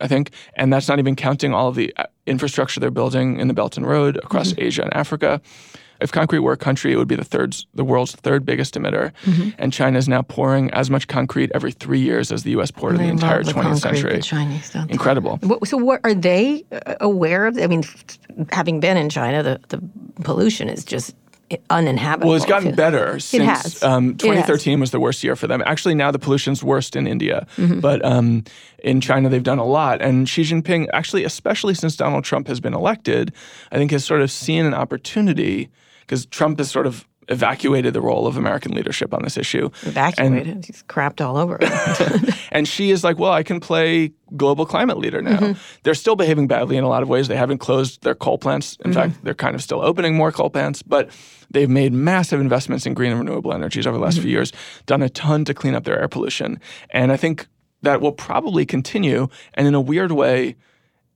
I 0.00 0.08
think, 0.08 0.32
and 0.56 0.72
that's 0.72 0.88
not 0.88 0.98
even 0.98 1.14
counting 1.14 1.54
all 1.54 1.68
of 1.68 1.76
the 1.76 1.94
uh, 1.96 2.06
infrastructure 2.26 2.80
they're 2.80 2.90
building 2.90 3.38
in 3.38 3.46
the 3.46 3.54
Belt 3.54 3.76
and 3.76 3.86
Road 3.86 4.16
across 4.16 4.52
Asia 4.58 4.82
and 4.82 4.92
Africa. 4.92 5.40
If 6.00 6.12
concrete 6.12 6.40
were 6.40 6.52
a 6.52 6.56
country, 6.56 6.92
it 6.92 6.96
would 6.96 7.08
be 7.08 7.16
the 7.16 7.24
third, 7.24 7.56
the 7.74 7.84
world's 7.84 8.14
third 8.14 8.44
biggest 8.44 8.74
emitter, 8.74 9.12
and 9.58 9.72
China 9.72 9.98
is 9.98 10.08
now 10.08 10.22
pouring 10.22 10.70
as 10.72 10.90
much 10.90 11.08
concrete 11.08 11.50
every 11.54 11.72
three 11.72 12.00
years 12.00 12.32
as 12.32 12.42
the 12.42 12.50
U.S. 12.52 12.70
poured 12.70 12.94
in 12.96 13.02
the 13.02 13.08
entire 13.08 13.42
the 13.42 13.52
20th 13.52 13.62
concrete, 13.62 13.78
century. 13.80 14.16
The 14.16 14.22
Chinese? 14.22 14.74
Incredible. 14.88 15.38
What, 15.42 15.66
so, 15.68 15.76
what 15.76 16.00
are 16.04 16.14
they 16.14 16.64
uh, 16.72 16.94
aware 17.00 17.46
of? 17.46 17.58
I 17.58 17.66
mean, 17.66 17.84
having 18.50 18.80
been 18.80 18.96
in 18.96 19.08
China, 19.10 19.42
the, 19.42 19.60
the 19.68 19.82
pollution 20.22 20.68
is 20.68 20.84
just 20.84 21.14
uninhabitable. 21.68 22.28
Well, 22.28 22.36
it's 22.36 22.46
gotten 22.46 22.74
better 22.74 23.18
since 23.18 23.44
has. 23.44 23.82
Um, 23.82 24.10
It 24.10 24.22
has. 24.22 24.44
2013 24.46 24.80
was 24.80 24.90
the 24.92 25.00
worst 25.00 25.24
year 25.24 25.34
for 25.36 25.46
them. 25.46 25.62
Actually, 25.66 25.94
now 25.96 26.10
the 26.10 26.18
pollution's 26.18 26.62
worst 26.62 26.94
in 26.96 27.06
India, 27.06 27.46
Mm-hmm. 27.56 27.80
but 27.80 28.04
um, 28.04 28.44
in 28.84 29.00
China 29.00 29.28
they've 29.28 29.42
done 29.42 29.58
a 29.58 29.64
lot. 29.64 30.00
And 30.00 30.28
Xi 30.28 30.42
Jinping, 30.42 30.86
actually, 30.92 31.24
especially 31.24 31.74
since 31.74 31.96
Donald 31.96 32.24
Trump 32.24 32.46
has 32.46 32.60
been 32.60 32.74
elected, 32.74 33.32
I 33.72 33.76
think 33.76 33.90
has 33.90 34.04
sort 34.04 34.22
of 34.22 34.30
seen 34.30 34.64
an 34.64 34.74
opportunity 34.74 35.70
because 36.10 36.26
Trump 36.26 36.58
has 36.58 36.68
sort 36.68 36.86
of 36.88 37.06
evacuated 37.28 37.94
the 37.94 38.00
role 38.00 38.26
of 38.26 38.36
American 38.36 38.72
leadership 38.72 39.14
on 39.14 39.22
this 39.22 39.36
issue. 39.36 39.70
Evacuated. 39.82 40.64
He's 40.66 40.82
crapped 40.88 41.24
all 41.24 41.36
over. 41.36 41.58
And 42.52 42.66
Xi 42.66 42.90
is 42.90 43.04
like, 43.04 43.16
well, 43.16 43.30
I 43.30 43.44
can 43.44 43.60
play 43.60 44.10
global 44.36 44.66
climate 44.66 44.98
leader 44.98 45.22
now. 45.22 45.36
Mm-hmm. 45.38 45.60
They're 45.84 45.94
still 45.94 46.16
behaving 46.16 46.48
badly 46.48 46.76
in 46.76 46.82
a 46.82 46.88
lot 46.88 47.04
of 47.04 47.08
ways. 47.08 47.28
They 47.28 47.36
haven't 47.36 47.58
closed 47.58 48.02
their 48.02 48.16
coal 48.16 48.38
plants. 48.38 48.76
In 48.84 48.90
Mm-hmm. 48.90 49.00
fact, 49.00 49.22
they're 49.24 49.34
kind 49.34 49.54
of 49.54 49.62
still 49.62 49.80
opening 49.80 50.16
more 50.16 50.32
coal 50.32 50.50
plants, 50.50 50.82
but 50.82 51.10
they've 51.52 51.70
made 51.70 51.92
massive 51.92 52.40
investments 52.40 52.86
in 52.86 52.94
green 52.94 53.12
and 53.12 53.20
renewable 53.20 53.52
energies 53.52 53.86
over 53.86 53.96
the 53.96 54.02
last 54.02 54.14
Mm-hmm. 54.14 54.22
few 54.22 54.30
years, 54.32 54.52
done 54.86 55.00
a 55.02 55.08
ton 55.08 55.44
to 55.44 55.54
clean 55.54 55.76
up 55.76 55.84
their 55.84 56.00
air 56.00 56.08
pollution. 56.08 56.58
And 56.90 57.12
I 57.12 57.16
think 57.16 57.46
that 57.82 58.00
will 58.00 58.10
probably 58.12 58.66
continue. 58.66 59.28
And 59.54 59.68
in 59.68 59.74
a 59.76 59.80
weird 59.80 60.10
way, 60.10 60.56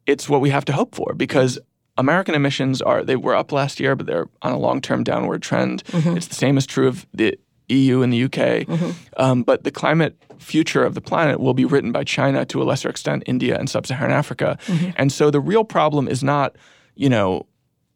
it's 0.07 0.29
what 0.29 0.41
we 0.41 0.51
have 0.51 0.65
to 0.67 0.73
hope 0.73 0.95
for 0.95 1.15
because 1.15 1.59
American 1.97 2.35
emissions 2.35 2.83
are 2.83 3.05
they 3.05 3.17
were 3.17 3.35
up 3.35 3.53
last 3.53 3.79
year, 3.81 3.95
but 3.95 4.07
they're 4.07 4.27
on 4.43 4.53
a 4.53 4.59
long-term 4.59 5.05
downward 5.05 5.43
trend. 5.43 5.83
It's 5.93 6.27
the 6.29 6.35
same 6.35 6.57
is 6.59 6.67
true 6.67 6.89
of 6.89 7.07
the 7.15 7.39
EU 7.69 8.03
and 8.03 8.13
the 8.13 8.25
UK. 8.25 8.69
Um, 9.17 9.43
but 9.43 9.65
the 9.65 9.71
climate 9.71 10.17
future 10.39 10.85
of 10.85 10.95
the 10.95 11.01
planet 11.01 11.41
will 11.41 11.55
be 11.55 11.65
written 11.65 11.93
by 11.93 12.05
China 12.05 12.45
to 12.47 12.63
a 12.63 12.65
lesser 12.65 12.89
extent, 12.89 13.23
India 13.27 13.57
and 13.59 13.71
sub-Saharan 13.71 14.13
Africa. 14.13 14.59
And 14.97 15.11
so 15.13 15.31
the 15.31 15.41
real 15.41 15.65
problem 15.65 16.09
is 16.09 16.23
not, 16.23 16.57
you 16.95 17.09
know, 17.09 17.47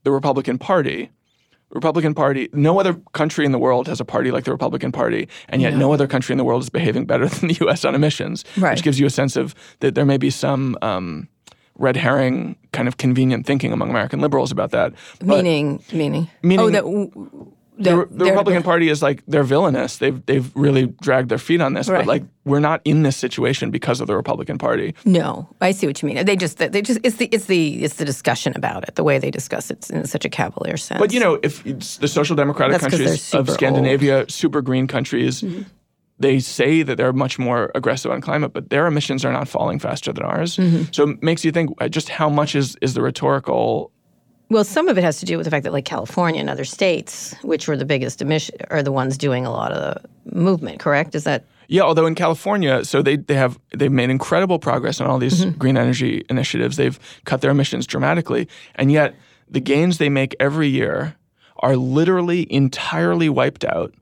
the 0.05 0.11
Republican 0.13 0.59
Party. 0.59 1.11
Republican 1.71 2.15
Party, 2.15 2.49
no 2.55 2.81
other 2.81 2.95
country 3.13 3.45
in 3.45 3.53
the 3.53 3.59
world 3.59 3.89
has 3.89 4.01
a 4.01 4.05
party 4.05 4.31
like 4.31 4.45
the 4.45 4.51
Republican 4.53 4.91
Party, 4.91 5.29
and 5.51 5.61
yet 5.61 5.75
no, 5.75 5.93
other 5.93 6.07
country 6.07 6.33
in 6.33 6.39
the 6.39 6.45
world 6.45 6.63
is 6.63 6.71
behaving 6.71 7.05
better 7.05 7.27
than 7.29 7.49
the 7.49 7.59
U.S. 7.61 7.85
on 7.85 7.95
emissions, 7.95 8.43
Right. 8.57 8.71
which 8.75 8.83
gives 8.83 8.99
you 8.99 9.05
a 9.07 9.11
sense 9.11 9.37
of 9.37 9.55
that 9.81 9.95
there 9.95 10.07
may 10.07 10.17
be 10.17 10.31
some 10.31 10.79
um, 10.81 11.29
red 11.79 11.97
herring 11.97 12.57
kind 12.73 12.89
of 12.89 12.97
convenient 12.97 13.47
thinking 13.47 13.73
among 13.73 13.91
American 13.91 14.21
liberals 14.21 14.51
about 14.53 14.71
that. 14.73 14.93
But 15.21 15.29
meaning, 15.45 15.83
meaning, 15.93 16.29
Meaning- 16.43 16.61
oh, 16.67 16.71
that, 16.71 16.83
w- 16.83 17.53
the, 17.81 18.09
the 18.11 18.25
Republican 18.25 18.65
Party 18.65 18.89
is 18.89 19.03
like 19.03 19.23
they're 19.29 19.45
villainous. 19.45 19.99
They've 19.99 20.21
they've 20.27 20.51
really 20.57 20.87
dragged 21.01 21.29
their 21.29 21.39
feet 21.39 21.61
on 21.61 21.75
this, 21.75 21.89
Right. 21.89 21.99
but 21.99 22.07
like 22.09 22.25
we're 22.45 22.59
not 22.59 22.81
in 22.85 23.05
this 23.05 23.17
situation 23.17 23.71
because 23.71 24.01
of 24.01 24.09
the 24.09 24.17
Republican 24.17 24.59
Party. 24.59 24.97
No, 25.05 25.49
I 25.61 25.71
see 25.71 25.87
what 25.87 26.03
you 26.03 26.09
mean. 26.09 26.25
They 26.27 26.35
just, 26.35 26.59
they 26.59 26.83
just, 26.83 26.99
it's 27.05 27.17
the, 27.19 27.27
it's 27.31 27.45
the, 27.45 27.85
it's 27.85 27.95
the 27.95 28.05
discussion 28.05 28.53
about 28.57 28.89
it, 28.89 28.97
the 28.97 29.05
way 29.05 29.21
they 29.21 29.31
discuss 29.31 29.71
it 29.71 29.89
in 29.91 30.07
such 30.09 30.25
a 30.25 30.29
cavalier 30.29 30.77
sense. 30.77 30.99
But 30.99 31.13
you 31.13 31.21
know, 31.21 31.39
if 31.45 31.63
the 32.01 32.09
social 32.09 32.35
democratic 32.35 32.81
That's 32.81 32.91
countries 32.97 33.33
of 33.33 33.49
Scandinavia, 33.49 34.25
super 34.29 34.61
green 34.61 34.89
countries, 34.89 35.43
Mm-hmm. 35.43 35.63
They 36.19 36.41
say 36.41 36.83
that 36.83 36.97
they're 36.97 37.13
much 37.13 37.39
more 37.39 37.71
aggressive 37.75 38.11
on 38.11 38.21
climate, 38.21 38.53
but 38.53 38.71
their 38.71 38.87
emissions 38.87 39.25
are 39.25 39.33
not 39.33 39.49
falling 39.49 39.79
faster 39.79 40.13
than 40.13 40.25
ours. 40.25 40.57
Mm-hmm. 40.57 40.85
So 40.93 41.11
it 41.11 41.23
makes 41.23 41.45
you 41.45 41.53
think 41.53 41.71
uh, 41.81 41.89
just 41.89 42.09
how 42.09 42.29
much 42.29 42.55
is 42.55 42.77
is 42.83 42.95
the 42.95 43.03
rhetorical 43.03 43.91
Well, 44.51 44.65
some 44.65 44.89
of 44.89 44.97
it 44.99 45.05
has 45.05 45.19
to 45.21 45.27
do 45.27 45.37
with 45.37 45.45
the 45.45 45.51
fact 45.51 45.65
that, 45.65 45.73
like 45.73 45.85
California 45.85 46.41
and 46.41 46.51
other 46.51 46.65
states, 46.65 47.35
which 47.43 47.69
were 47.69 47.77
the 47.77 47.85
biggest 47.85 48.23
emission, 48.23 48.57
are 48.71 48.83
the 48.83 48.93
ones 48.93 49.19
doing 49.19 49.45
a 49.47 49.51
lot 49.51 49.73
of 49.73 49.79
the 50.25 50.35
movement. 50.35 50.81
Correct? 50.81 51.15
Is 51.15 51.25
that 51.25 51.45
Yeah, 51.69 51.83
although 51.83 52.07
in 52.07 52.15
California, 52.15 52.85
so 52.85 53.03
they 53.03 53.17
they 53.17 53.35
have 53.37 53.59
they've 53.79 53.93
made 53.93 54.11
incredible 54.11 54.59
progress 54.59 55.01
on 55.01 55.07
all 55.07 55.19
these 55.19 55.45
Mm-hmm. 55.45 55.59
green 55.59 55.77
energy 55.77 56.25
initiatives. 56.31 56.77
They've 56.77 56.99
cut 57.25 57.41
their 57.43 57.51
emissions 57.51 57.87
dramatically, 57.87 58.49
and 58.75 58.91
yet 58.91 59.15
the 59.51 59.61
gains 59.61 59.99
they 59.99 60.09
make 60.09 60.35
every 60.41 60.69
year 60.69 61.15
are 61.61 61.77
literally 61.77 62.47
entirely 62.53 63.29
wiped 63.29 63.65
out 63.65 63.93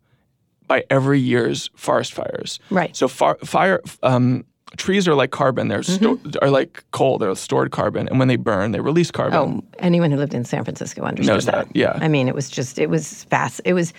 by 0.66 0.84
every 0.90 1.20
year's 1.20 1.70
forest 1.74 2.12
fires. 2.12 2.58
Right. 2.70 2.94
So 2.96 3.08
far, 3.08 3.36
fire 3.44 3.80
um, 4.02 4.44
trees 4.76 5.06
are 5.08 5.14
like 5.14 5.30
carbon. 5.30 5.68
They're 5.68 5.82
sto- 5.82 6.16
Mm-hmm. 6.16 6.44
are 6.44 6.50
like 6.50 6.84
coal. 6.90 7.18
They're 7.18 7.34
stored 7.34 7.70
carbon, 7.70 8.08
and 8.08 8.18
when 8.18 8.28
they 8.28 8.36
burn, 8.36 8.72
they 8.72 8.80
release 8.80 9.10
carbon. 9.10 9.38
oh, 9.38 9.64
anyone 9.78 10.10
who 10.10 10.16
lived 10.16 10.34
in 10.34 10.44
San 10.44 10.64
Francisco 10.64 11.02
understood 11.02 11.34
Knows 11.34 11.46
that, 11.46 11.68
yeah. 11.74 11.98
I 12.00 12.08
mean, 12.08 12.28
it 12.28 12.34
was 12.34 12.50
just, 12.50 12.78
it 12.78 12.90
was 12.90 13.24
fast. 13.24 13.60
It 13.64 13.72
was, 13.74 13.92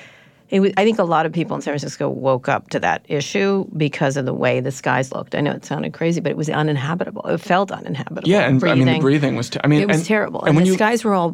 it 0.50 0.60
was. 0.60 0.72
I 0.78 0.84
think 0.86 1.00
a 1.00 1.04
lot 1.04 1.26
of 1.26 1.34
people 1.34 1.56
in 1.56 1.62
San 1.62 1.72
Francisco 1.72 2.10
woke 2.10 2.48
up 2.48 2.70
to 2.70 2.80
that 2.80 3.06
issue 3.10 3.66
because 3.76 4.16
of 4.18 4.26
the 4.26 4.34
way 4.34 4.60
the 4.62 4.72
skies 4.72 5.12
looked. 5.12 5.36
I 5.36 5.42
know 5.42 5.52
it 5.52 5.66
sounded 5.66 5.94
crazy, 5.94 6.22
but 6.22 6.32
it 6.32 6.38
was 6.38 6.50
uninhabitable. 6.50 7.22
It 7.28 7.40
felt 7.40 7.72
uninhabitable. 7.72 8.30
yeah, 8.30 8.48
and 8.48 8.64
I 8.64 8.76
mean 8.76 8.80
the 8.80 8.84
Breathing. 8.86 9.02
breathing 9.02 9.36
was. 9.36 9.52
I 9.64 9.68
mean, 9.68 9.82
It 9.82 9.88
was 9.88 9.98
and, 9.98 10.06
terrible. 10.06 10.42
And, 10.42 10.50
And, 10.50 10.56
when 10.58 10.64
the 10.66 10.72
you 10.72 10.76
skies 10.78 11.04
were 11.04 11.14
all 11.14 11.32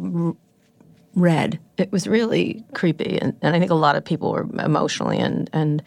r- 1.16 1.22
red. 1.22 1.60
It 1.78 1.92
was 1.92 2.08
really 2.08 2.64
creepy. 2.74 3.18
And, 3.22 3.36
and 3.42 3.56
I 3.56 3.60
think 3.60 3.72
a 3.72 3.76
lot 3.76 3.96
of 3.96 4.04
people 4.06 4.32
were 4.32 4.48
emotionally 4.64 5.18
and, 5.20 5.50
and 5.54 5.82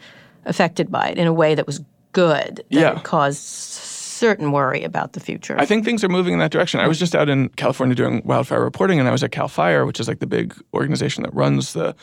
affected 0.45 0.91
by 0.91 1.09
it 1.09 1.17
in 1.17 1.27
a 1.27 1.33
way 1.33 1.55
that 1.55 1.65
was 1.67 1.81
good. 2.13 2.57
That 2.57 2.65
Yeah. 2.69 2.99
caused 3.03 3.41
certain 3.41 4.51
worry 4.51 4.83
about 4.83 5.13
the 5.13 5.19
future. 5.19 5.55
I 5.59 5.65
think 5.65 5.85
things 5.85 6.03
are 6.03 6.09
moving 6.09 6.33
in 6.33 6.39
that 6.39 6.51
direction. 6.51 6.79
I 6.79 6.87
was 6.87 6.97
just 6.97 7.15
out 7.15 7.29
in 7.29 7.49
California 7.49 7.95
doing 7.95 8.21
wildfire 8.25 8.63
reporting, 8.63 8.99
and 8.99 9.07
I 9.07 9.11
was 9.11 9.23
at 9.23 9.31
Cal 9.31 9.47
Fire, 9.47 9.85
which 9.85 9.99
is 9.99 10.07
like 10.07 10.19
the 10.19 10.25
big 10.27 10.55
organization 10.73 11.21
that 11.23 11.33
runs 11.35 11.73
the, 11.73 11.95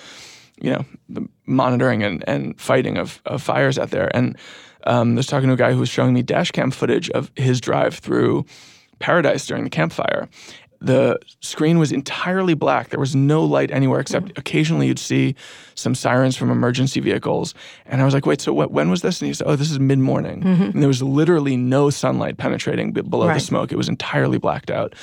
you 0.61 0.70
know, 0.70 0.85
the 1.09 1.27
monitoring 1.47 2.05
and, 2.05 2.22
and 2.29 2.59
fighting 2.61 2.99
of, 2.99 3.20
of 3.27 3.43
fires 3.43 3.79
out 3.81 3.91
there. 3.91 4.14
And 4.16 4.37
um, 4.87 5.14
I 5.14 5.16
was 5.16 5.27
talking 5.27 5.49
to 5.49 5.55
a 5.55 5.57
guy 5.57 5.72
who 5.72 5.81
was 5.81 5.89
showing 5.89 6.14
me 6.14 6.22
dash 6.22 6.53
cam 6.53 6.70
footage 6.70 7.11
of 7.11 7.33
his 7.35 7.61
drive 7.61 7.97
through 7.97 8.45
Paradise 9.01 9.45
during 9.47 9.64
the 9.64 9.70
Camp 9.70 9.93
Fire. 9.93 10.29
The 10.85 11.18
screen 11.41 11.78
was 11.78 11.93
entirely 11.93 12.55
black. 12.55 12.91
There 12.91 13.01
was 13.01 13.16
no 13.16 13.43
light 13.43 13.70
anywhere 13.70 14.01
except 14.01 14.26
mm. 14.26 14.39
occasionally 14.39 14.87
you'd 14.89 14.99
see 14.99 15.35
some 15.74 15.95
sirens 15.95 16.37
from 16.37 16.51
emergency 16.51 17.01
vehicles. 17.01 17.55
And 17.87 18.03
I 18.03 18.05
was 18.05 18.12
like, 18.12 18.26
wait, 18.26 18.41
so 18.41 18.53
what, 18.53 18.70
when 18.70 18.91
was 18.91 19.01
this? 19.01 19.20
And 19.20 19.28
he 19.28 19.35
said, 19.35 19.47
oh, 19.47 19.57
this 19.57 19.70
is 19.70 19.80
mid 19.80 19.99
morning. 19.99 20.43
Mm-hmm. 20.43 20.62
And 20.62 20.82
there 20.82 20.89
was 20.89 21.03
literally 21.03 21.57
no 21.57 21.91
sunlight 21.91 22.37
penetrating 22.37 22.93
below 22.93 23.32
the 23.32 23.41
smoke. 23.41 23.72
It 23.72 23.76
was 23.76 23.89
entirely 23.89 24.39
blacked 24.39 24.70
out. 24.70 24.95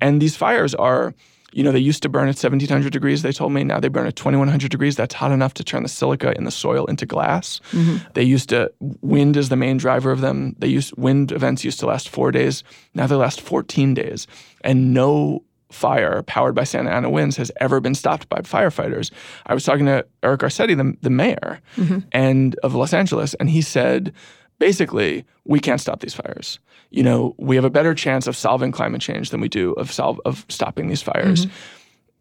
And 0.00 0.22
these 0.22 0.36
fires 0.36 0.74
are, 0.74 1.14
you 1.56 1.62
know, 1.62 1.72
they 1.72 1.78
used 1.78 2.02
to 2.02 2.10
burn 2.10 2.24
at 2.24 2.36
1700 2.36 2.92
degrees, 2.92 3.22
they 3.22 3.32
told 3.32 3.50
me. 3.50 3.64
Now 3.64 3.80
they 3.80 3.88
burn 3.88 4.06
at 4.06 4.14
2100 4.14 4.70
degrees. 4.70 4.94
That's 4.94 5.14
hot 5.14 5.32
enough 5.32 5.54
to 5.54 5.64
turn 5.64 5.84
the 5.84 5.88
silica 5.88 6.36
in 6.36 6.44
the 6.44 6.50
soil 6.50 6.84
into 6.84 7.06
glass. 7.06 7.62
Mm-hmm. 7.72 8.08
They 8.12 8.24
used 8.24 8.50
to, 8.50 8.70
wind 9.00 9.38
is 9.38 9.48
the 9.48 9.56
main 9.56 9.78
driver 9.78 10.10
of 10.12 10.20
them. 10.20 10.54
They 10.58 10.68
used, 10.68 10.94
wind 10.98 11.32
events 11.32 11.64
used 11.64 11.80
to 11.80 11.86
last 11.86 12.10
four 12.10 12.30
days. 12.30 12.62
Now 12.92 13.06
they 13.06 13.14
last 13.14 13.40
14 13.40 13.94
days. 13.94 14.26
And 14.64 14.92
no 14.92 15.44
fire 15.70 16.22
powered 16.24 16.54
by 16.54 16.64
Santa 16.64 16.90
Ana 16.90 17.08
winds 17.08 17.38
has 17.38 17.50
ever 17.58 17.80
been 17.80 17.94
stopped 17.94 18.28
by 18.28 18.40
firefighters. 18.40 19.10
I 19.46 19.54
was 19.54 19.64
talking 19.64 19.86
to 19.86 20.04
Eric 20.22 20.42
Garcetti, 20.42 20.76
the, 20.76 20.94
the 21.00 21.10
mayor 21.10 21.62
mm-hmm. 21.76 22.00
and 22.12 22.54
of 22.62 22.74
Los 22.74 22.92
Angeles, 22.92 23.32
and 23.34 23.48
he 23.48 23.62
said, 23.62 24.12
basically, 24.58 25.24
we 25.44 25.60
can't 25.60 25.80
stop 25.80 26.00
these 26.00 26.14
fires. 26.14 26.58
You 26.90 27.02
know, 27.02 27.34
we 27.38 27.56
have 27.56 27.64
a 27.64 27.70
better 27.70 27.94
chance 27.94 28.26
of 28.26 28.36
solving 28.36 28.72
climate 28.72 29.00
change 29.00 29.30
than 29.30 29.40
we 29.40 29.48
do 29.48 29.72
of 29.72 29.90
solve 29.92 30.20
of 30.24 30.46
stopping 30.48 30.88
these 30.88 31.02
fires. 31.02 31.46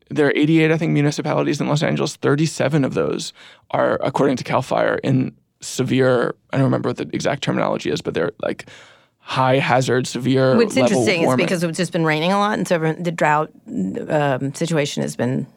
There 0.10 0.28
are 0.28 0.34
88, 0.36 0.72
I 0.72 0.78
think, 0.78 0.92
municipalities 0.92 1.60
in 1.60 1.68
Los 1.68 1.82
Angeles. 1.82 2.16
37 2.16 2.84
of 2.86 2.94
those 2.94 3.34
are, 3.72 4.00
according 4.04 4.38
to 4.38 4.44
Cal 4.44 4.62
Fire, 4.62 5.00
in 5.04 5.36
severe. 5.62 6.36
I 6.54 6.58
don't 6.58 6.66
remember 6.66 6.90
what 6.90 6.98
the 6.98 7.10
exact 7.14 7.42
terminology 7.44 7.90
is, 7.90 8.02
but 8.02 8.14
they're 8.14 8.32
like 8.42 8.68
high 9.20 9.58
hazard, 9.58 10.06
severe. 10.06 10.56
What's 10.56 10.78
interesting 10.78 11.24
is 11.24 11.36
because 11.36 11.64
it's 11.64 11.78
just 11.78 11.92
been 11.92 12.06
raining 12.06 12.32
a 12.32 12.38
lot, 12.38 12.58
and 12.58 12.68
so 12.68 12.78
the 12.78 13.12
drought 13.12 13.52
um, 14.10 14.54
situation 14.54 15.02
has 15.02 15.16
been 15.16 15.48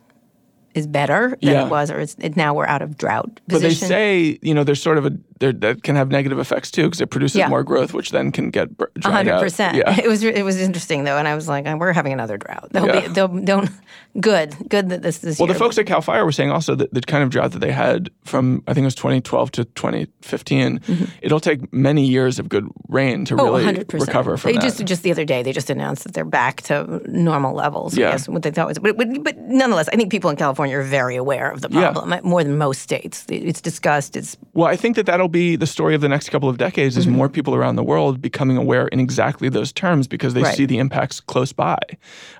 is 0.75 0.87
better 0.87 1.31
than 1.43 1.51
Yeah. 1.55 1.67
it 1.67 1.71
was, 1.71 1.91
or 1.91 1.99
it's 2.01 2.15
it, 2.19 2.37
now 2.37 2.55
we're 2.55 2.67
out 2.67 2.83
of 2.83 2.97
drought 2.97 3.41
But 3.49 3.63
they 3.63 3.75
say, 3.75 4.39
you 4.43 4.55
know, 4.55 4.65
there's 4.65 4.83
sort 4.83 4.97
of 4.97 5.07
a 5.07 5.13
that 5.41 5.83
can 5.83 5.97
have 5.97 6.09
negative 6.11 6.39
effects 6.39 6.71
too 6.71 6.85
because 6.85 7.01
it 7.01 7.11
produces 7.11 7.37
Yeah. 7.37 7.49
more 7.49 7.63
growth, 7.65 7.93
which 7.95 8.11
then 8.11 8.33
can 8.33 8.51
get 8.51 8.77
dried 8.77 9.05
hundred 9.05 9.33
out. 9.35 9.41
percent. 9.43 9.77
Yeah. 9.77 9.95
It 10.05 10.09
was 10.09 10.23
it 10.23 10.45
was 10.45 10.61
interesting 10.61 11.05
though, 11.05 11.17
and 11.19 11.27
I 11.29 11.35
was 11.35 11.49
like, 11.49 11.67
we're 11.79 11.93
having 11.93 12.13
another 12.13 12.37
drought. 12.39 12.69
They'll 12.73 12.87
Yeah. 12.87 13.01
be 13.01 13.09
they'll 13.09 13.29
don't 13.29 13.71
good 14.21 14.55
good 14.69 14.89
that 14.91 15.03
this 15.03 15.19
this 15.19 15.39
Well, 15.39 15.47
year. 15.49 15.55
the 15.55 15.59
folks 15.59 15.79
at 15.79 15.87
Cal 15.87 16.01
Fire 16.01 16.25
were 16.25 16.33
saying 16.33 16.51
also 16.51 16.75
that 16.75 16.93
the 16.93 17.01
kind 17.03 17.23
of 17.23 17.31
drought 17.31 17.53
that 17.53 17.61
they 17.61 17.73
had 17.73 18.11
from 18.25 18.63
I 18.67 18.75
think 18.75 18.83
it 18.85 18.87
was 18.87 18.95
2012 18.95 19.51
to 19.53 19.65
2015, 19.65 20.81
it'll 21.23 21.41
take 21.41 21.73
many 21.73 22.05
years 22.07 22.39
of 22.39 22.49
good 22.49 22.67
rain 22.89 23.25
to 23.27 23.35
Mm-hmm. 23.39 23.47
Oh, 23.47 23.53
really 23.59 23.65
100%. 23.85 24.01
recover 24.07 24.37
from 24.37 24.49
they 24.53 24.59
that. 24.59 24.63
just 24.63 24.85
just 24.85 25.03
the 25.03 25.11
other 25.13 25.25
day 25.25 25.43
they 25.43 25.53
just 25.53 25.71
announced 25.71 26.03
that 26.05 26.15
they're 26.15 26.25
back 26.25 26.63
to 26.63 27.01
normal 27.07 27.55
levels. 27.55 27.97
Yeah. 27.97 28.09
I 28.09 28.11
guess 28.13 28.29
what 28.29 28.43
they 28.43 28.51
thought 28.51 28.67
was, 28.69 28.79
but, 28.79 28.97
but, 28.97 29.07
but 29.23 29.37
nonetheless, 29.39 29.89
I 29.93 29.97
think 29.97 30.11
people 30.11 30.31
in 30.31 30.37
California 30.37 30.77
are 30.79 30.83
very 30.83 31.15
aware 31.17 31.51
of 31.51 31.61
the 31.61 31.69
Yeah. 31.71 31.93
problem 31.93 32.21
more 32.25 32.43
than 32.43 32.59
most 32.59 32.83
states. 32.83 33.25
It's 33.29 33.61
discussed. 33.61 34.17
It's 34.17 34.37
Well, 34.55 34.67
I 34.67 34.77
think 34.77 34.97
that 34.97 35.07
that'll 35.07 35.28
be 35.29 35.57
the 35.57 35.67
story 35.67 35.95
of 35.95 36.01
the 36.01 36.09
next 36.09 36.31
couple 36.31 36.49
of 36.49 36.59
decades 36.59 36.97
is 36.97 37.07
more 37.07 37.29
people 37.29 37.55
around 37.55 37.77
the 37.77 37.83
world 37.85 38.21
becoming 38.21 38.57
aware 38.57 38.89
in 38.89 39.01
exactly 39.01 39.49
those 39.49 39.73
terms 39.73 40.07
because 40.09 40.35
they 40.35 40.39
Mm-hmm. 40.41 40.47
Right. 40.49 40.57
see 40.57 40.67
the 40.67 40.79
impacts 40.79 41.21
close 41.21 41.53
by. 41.53 41.79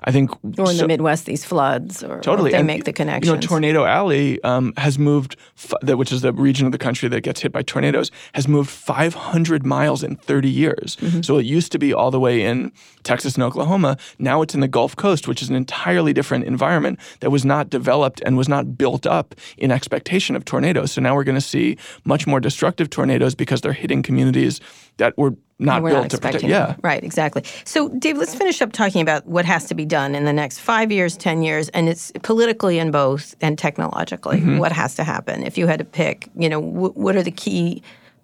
I 0.03 0.11
think 0.11 0.31
or 0.31 0.71
in 0.71 0.77
so- 0.77 0.81
the 0.83 0.87
Midwest 0.87 1.25
these 1.25 1.43
floods 1.45 2.03
or 2.03 2.19
Totally, 2.21 2.51
they 2.51 2.57
And, 2.57 2.67
make 2.67 2.85
the 2.85 2.93
connection. 2.93 3.33
You 3.33 3.35
know, 3.39 3.41
Tornado 3.45 3.83
Alley 3.85 4.41
um, 4.43 4.73
has 4.77 4.97
moved, 4.97 5.35
f- 5.57 5.73
that- 5.81 5.97
which 5.97 6.11
is 6.11 6.21
the 6.21 6.31
region 6.33 6.65
of 6.65 6.71
the 6.71 6.77
country 6.77 7.09
that 7.09 7.21
gets 7.21 7.41
hit 7.41 7.51
by 7.51 7.61
tornadoes, 7.61 8.09
has 8.33 8.47
moved 8.47 8.69
500 8.69 9.65
miles 9.65 10.01
in 10.01 10.15
30 10.15 10.49
years. 10.49 10.95
Mm-hmm. 11.01 11.21
So 11.21 11.37
it 11.37 11.45
used 11.45 11.71
to 11.73 11.79
be 11.79 11.93
all 11.93 12.09
the 12.09 12.19
way 12.19 12.41
in 12.43 12.71
Texas 13.03 13.35
and 13.35 13.43
Oklahoma. 13.43 13.97
Now 14.17 14.41
it's 14.41 14.53
in 14.55 14.61
the 14.61 14.67
Gulf 14.67 14.95
Coast, 14.95 15.27
which 15.27 15.41
is 15.41 15.49
an 15.49 15.55
entirely 15.57 16.13
different 16.13 16.45
environment 16.45 16.99
that 17.19 17.31
was 17.31 17.43
not 17.43 17.69
developed 17.69 18.21
and 18.25 18.37
was 18.37 18.47
not 18.47 18.77
built 18.77 19.05
up 19.05 19.35
in 19.57 19.71
expectation 19.71 20.35
of 20.37 20.45
tornadoes. 20.45 20.93
So 20.93 21.01
now 21.01 21.15
we're 21.15 21.25
going 21.25 21.35
to 21.35 21.41
see 21.55 21.77
much 22.05 22.25
more 22.25 22.39
destructive 22.39 22.78
tornadoes 22.87 23.35
because 23.35 23.61
they're 23.61 23.73
hitting 23.73 24.01
communities 24.03 24.61
that 24.97 25.17
were 25.17 25.35
not 25.59 25.81
We're 25.81 25.89
built 25.89 26.03
not 26.03 26.11
to 26.11 26.17
protect. 26.19 26.43
Yeah. 26.43 26.75
Right, 26.81 27.03
exactly. 27.03 27.43
So, 27.65 27.89
Dave, 27.89 28.17
let's 28.17 28.33
finish 28.35 28.61
up 28.61 28.71
talking 28.71 29.01
about 29.01 29.25
what 29.25 29.43
has 29.45 29.65
to 29.65 29.75
be 29.75 29.85
done 29.85 30.15
in 30.15 30.23
the 30.25 30.31
next 30.33 30.59
five 30.59 30.89
years, 30.91 31.17
10 31.17 31.41
years, 31.41 31.67
and 31.69 31.89
it's 31.89 32.11
politically 32.21 32.79
in 32.79 32.91
both 32.91 33.35
and 33.41 33.57
technologically. 33.57 34.37
Mm-hmm. 34.37 34.57
What 34.59 34.71
has 34.71 34.95
to 34.95 35.03
happen? 35.03 35.43
If 35.43 35.57
you 35.57 35.67
had 35.67 35.79
to 35.79 35.85
pick, 35.85 36.29
you 36.35 36.47
know, 36.47 36.61
wh- 36.61 36.95
what 36.95 37.15
are 37.17 37.23
the 37.23 37.31
key 37.31 37.81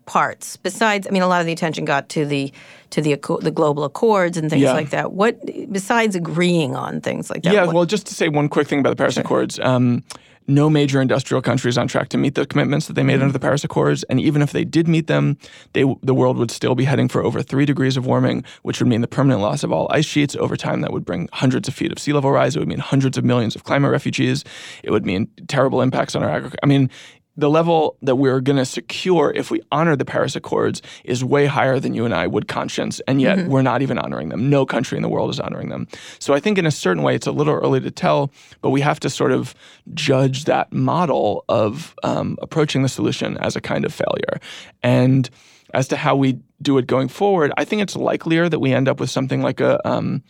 parts 0.08 0.56
besides 0.58 1.08
i 1.08 1.10
mean 1.10 1.24
a 1.24 1.28
lot 1.28 1.39
of 1.41 1.47
the 1.47 1.51
attention 1.51 1.84
got 1.84 2.10
to 2.10 2.28
the 2.28 2.53
to 2.91 3.01
the 3.01 3.16
the 3.41 3.49
global 3.49 3.84
accords 3.84 4.38
and 4.38 4.51
things 4.51 4.62
Yeah. 4.62 4.74
like 4.74 4.91
that 4.91 5.14
what 5.14 5.39
besides 5.72 6.16
agreeing 6.16 6.76
on 6.76 7.01
things 7.01 7.32
like 7.32 7.41
that 7.41 7.51
Yeah, 7.51 7.66
what- 7.66 7.74
well, 7.74 7.86
just 7.86 8.06
to 8.06 8.14
say 8.14 8.30
one 8.30 8.47
quick 8.47 8.68
thing 8.68 8.78
about 8.82 8.91
the 8.91 8.95
Paris 8.97 9.18
Accords. 9.18 9.60
Um, 9.60 10.03
no 10.48 10.70
major 10.70 11.02
industrial 11.02 11.41
country 11.41 11.70
is 11.70 11.78
on 11.78 11.88
track 11.88 12.10
to 12.10 12.18
meet 12.18 12.36
the 12.36 12.46
commitments 12.46 12.88
that 12.88 12.93
they 12.93 13.04
made 13.04 13.22
under 13.22 13.32
the 13.32 13.39
Paris 13.39 13.64
Accords, 13.64 14.04
and 14.04 14.20
even 14.20 14.41
if 14.41 14.52
they 14.52 14.64
did 14.64 14.88
meet 14.88 15.08
them, 15.08 15.38
they, 15.74 15.84
the 16.04 16.14
world 16.14 16.38
would 16.38 16.52
still 16.52 16.76
be 16.76 16.86
heading 16.86 17.08
for 17.08 17.24
over 17.24 17.41
three 17.41 17.66
degrees 17.66 17.98
of 17.98 18.06
warming, 18.06 18.43
which 18.62 18.80
would 18.80 18.88
mean 18.88 19.02
the 19.02 19.08
permanent 19.08 19.41
loss 19.41 19.64
of 19.64 19.72
all 19.72 19.88
ice 19.91 20.06
sheets 20.06 20.36
over 20.36 20.56
time. 20.56 20.82
That 20.82 20.93
would 20.93 21.06
bring 21.06 21.30
hundreds 21.34 21.68
of 21.68 21.74
feet 21.74 21.91
of 21.91 22.00
sea 22.00 22.14
level 22.14 22.32
rise. 22.32 22.56
It 22.56 22.60
would 22.60 22.68
mean 22.68 22.80
hundreds 22.80 23.18
of 23.18 23.24
millions 23.24 23.56
of 23.56 23.64
climate 23.64 23.91
refugees. 23.91 24.43
It 24.84 24.91
would 24.91 25.06
mean 25.06 25.30
terrible 25.48 25.82
impacts 25.82 26.16
on 26.16 26.24
our 26.24 26.30
agriculture. 26.30 26.60
I 26.64 26.68
mean. 26.68 26.89
The 27.38 27.50
level 27.50 27.98
that 28.02 28.16
we're 28.16 28.40
going 28.40 28.58
to 28.58 28.66
secure 28.66 29.32
if 29.36 29.52
we 29.52 29.62
honor 29.72 29.96
the 29.96 30.06
Paris 30.06 30.36
Accords 30.36 30.82
is 31.04 31.24
way 31.24 31.46
higher 31.46 31.80
than 31.80 31.94
you 31.94 32.06
and 32.06 32.14
I 32.14 32.28
would 32.28 32.48
conscience, 32.48 33.02
and 33.08 33.22
yet 33.22 33.48
we're 33.48 33.62
not 33.62 33.82
even 33.82 33.98
honoring 33.98 34.30
them. 34.30 34.50
No 34.50 34.66
country 34.66 34.98
in 34.98 35.02
the 35.02 35.10
world 35.10 35.30
is 35.30 35.40
honoring 35.40 35.70
them. 35.70 35.88
So 36.20 36.34
I 36.34 36.40
think, 36.40 36.58
in 36.58 36.66
a 36.66 36.72
certain 36.72 37.04
way, 37.04 37.16
it's 37.16 37.28
a 37.28 37.32
little 37.32 37.56
early 37.56 37.82
to 37.82 37.92
tell, 37.92 38.32
but 38.62 38.70
we 38.70 38.82
have 38.82 39.00
to 39.02 39.10
sort 39.10 39.32
of 39.32 39.54
judge 39.94 40.46
that 40.46 40.72
model 40.72 41.44
of 41.50 41.94
um, 42.04 42.38
approaching 42.42 42.84
the 42.84 42.90
solution 42.90 43.38
as 43.40 43.56
a 43.56 43.62
kind 43.62 43.86
of 43.86 43.94
failure. 43.94 44.40
And 44.82 45.30
as 45.74 45.88
to 45.90 45.98
how 45.98 46.16
we 46.16 46.40
do 46.62 46.78
it 46.78 46.88
going 46.88 47.10
forward, 47.10 47.52
I 47.58 47.66
think 47.66 47.82
it's 47.82 47.96
likelier 47.96 48.48
that 48.50 48.60
we 48.60 48.72
end 48.72 48.88
up 48.88 49.00
with 49.00 49.10
something 49.10 49.42
like 49.42 49.60
a 49.60 49.86
um, 49.88 50.24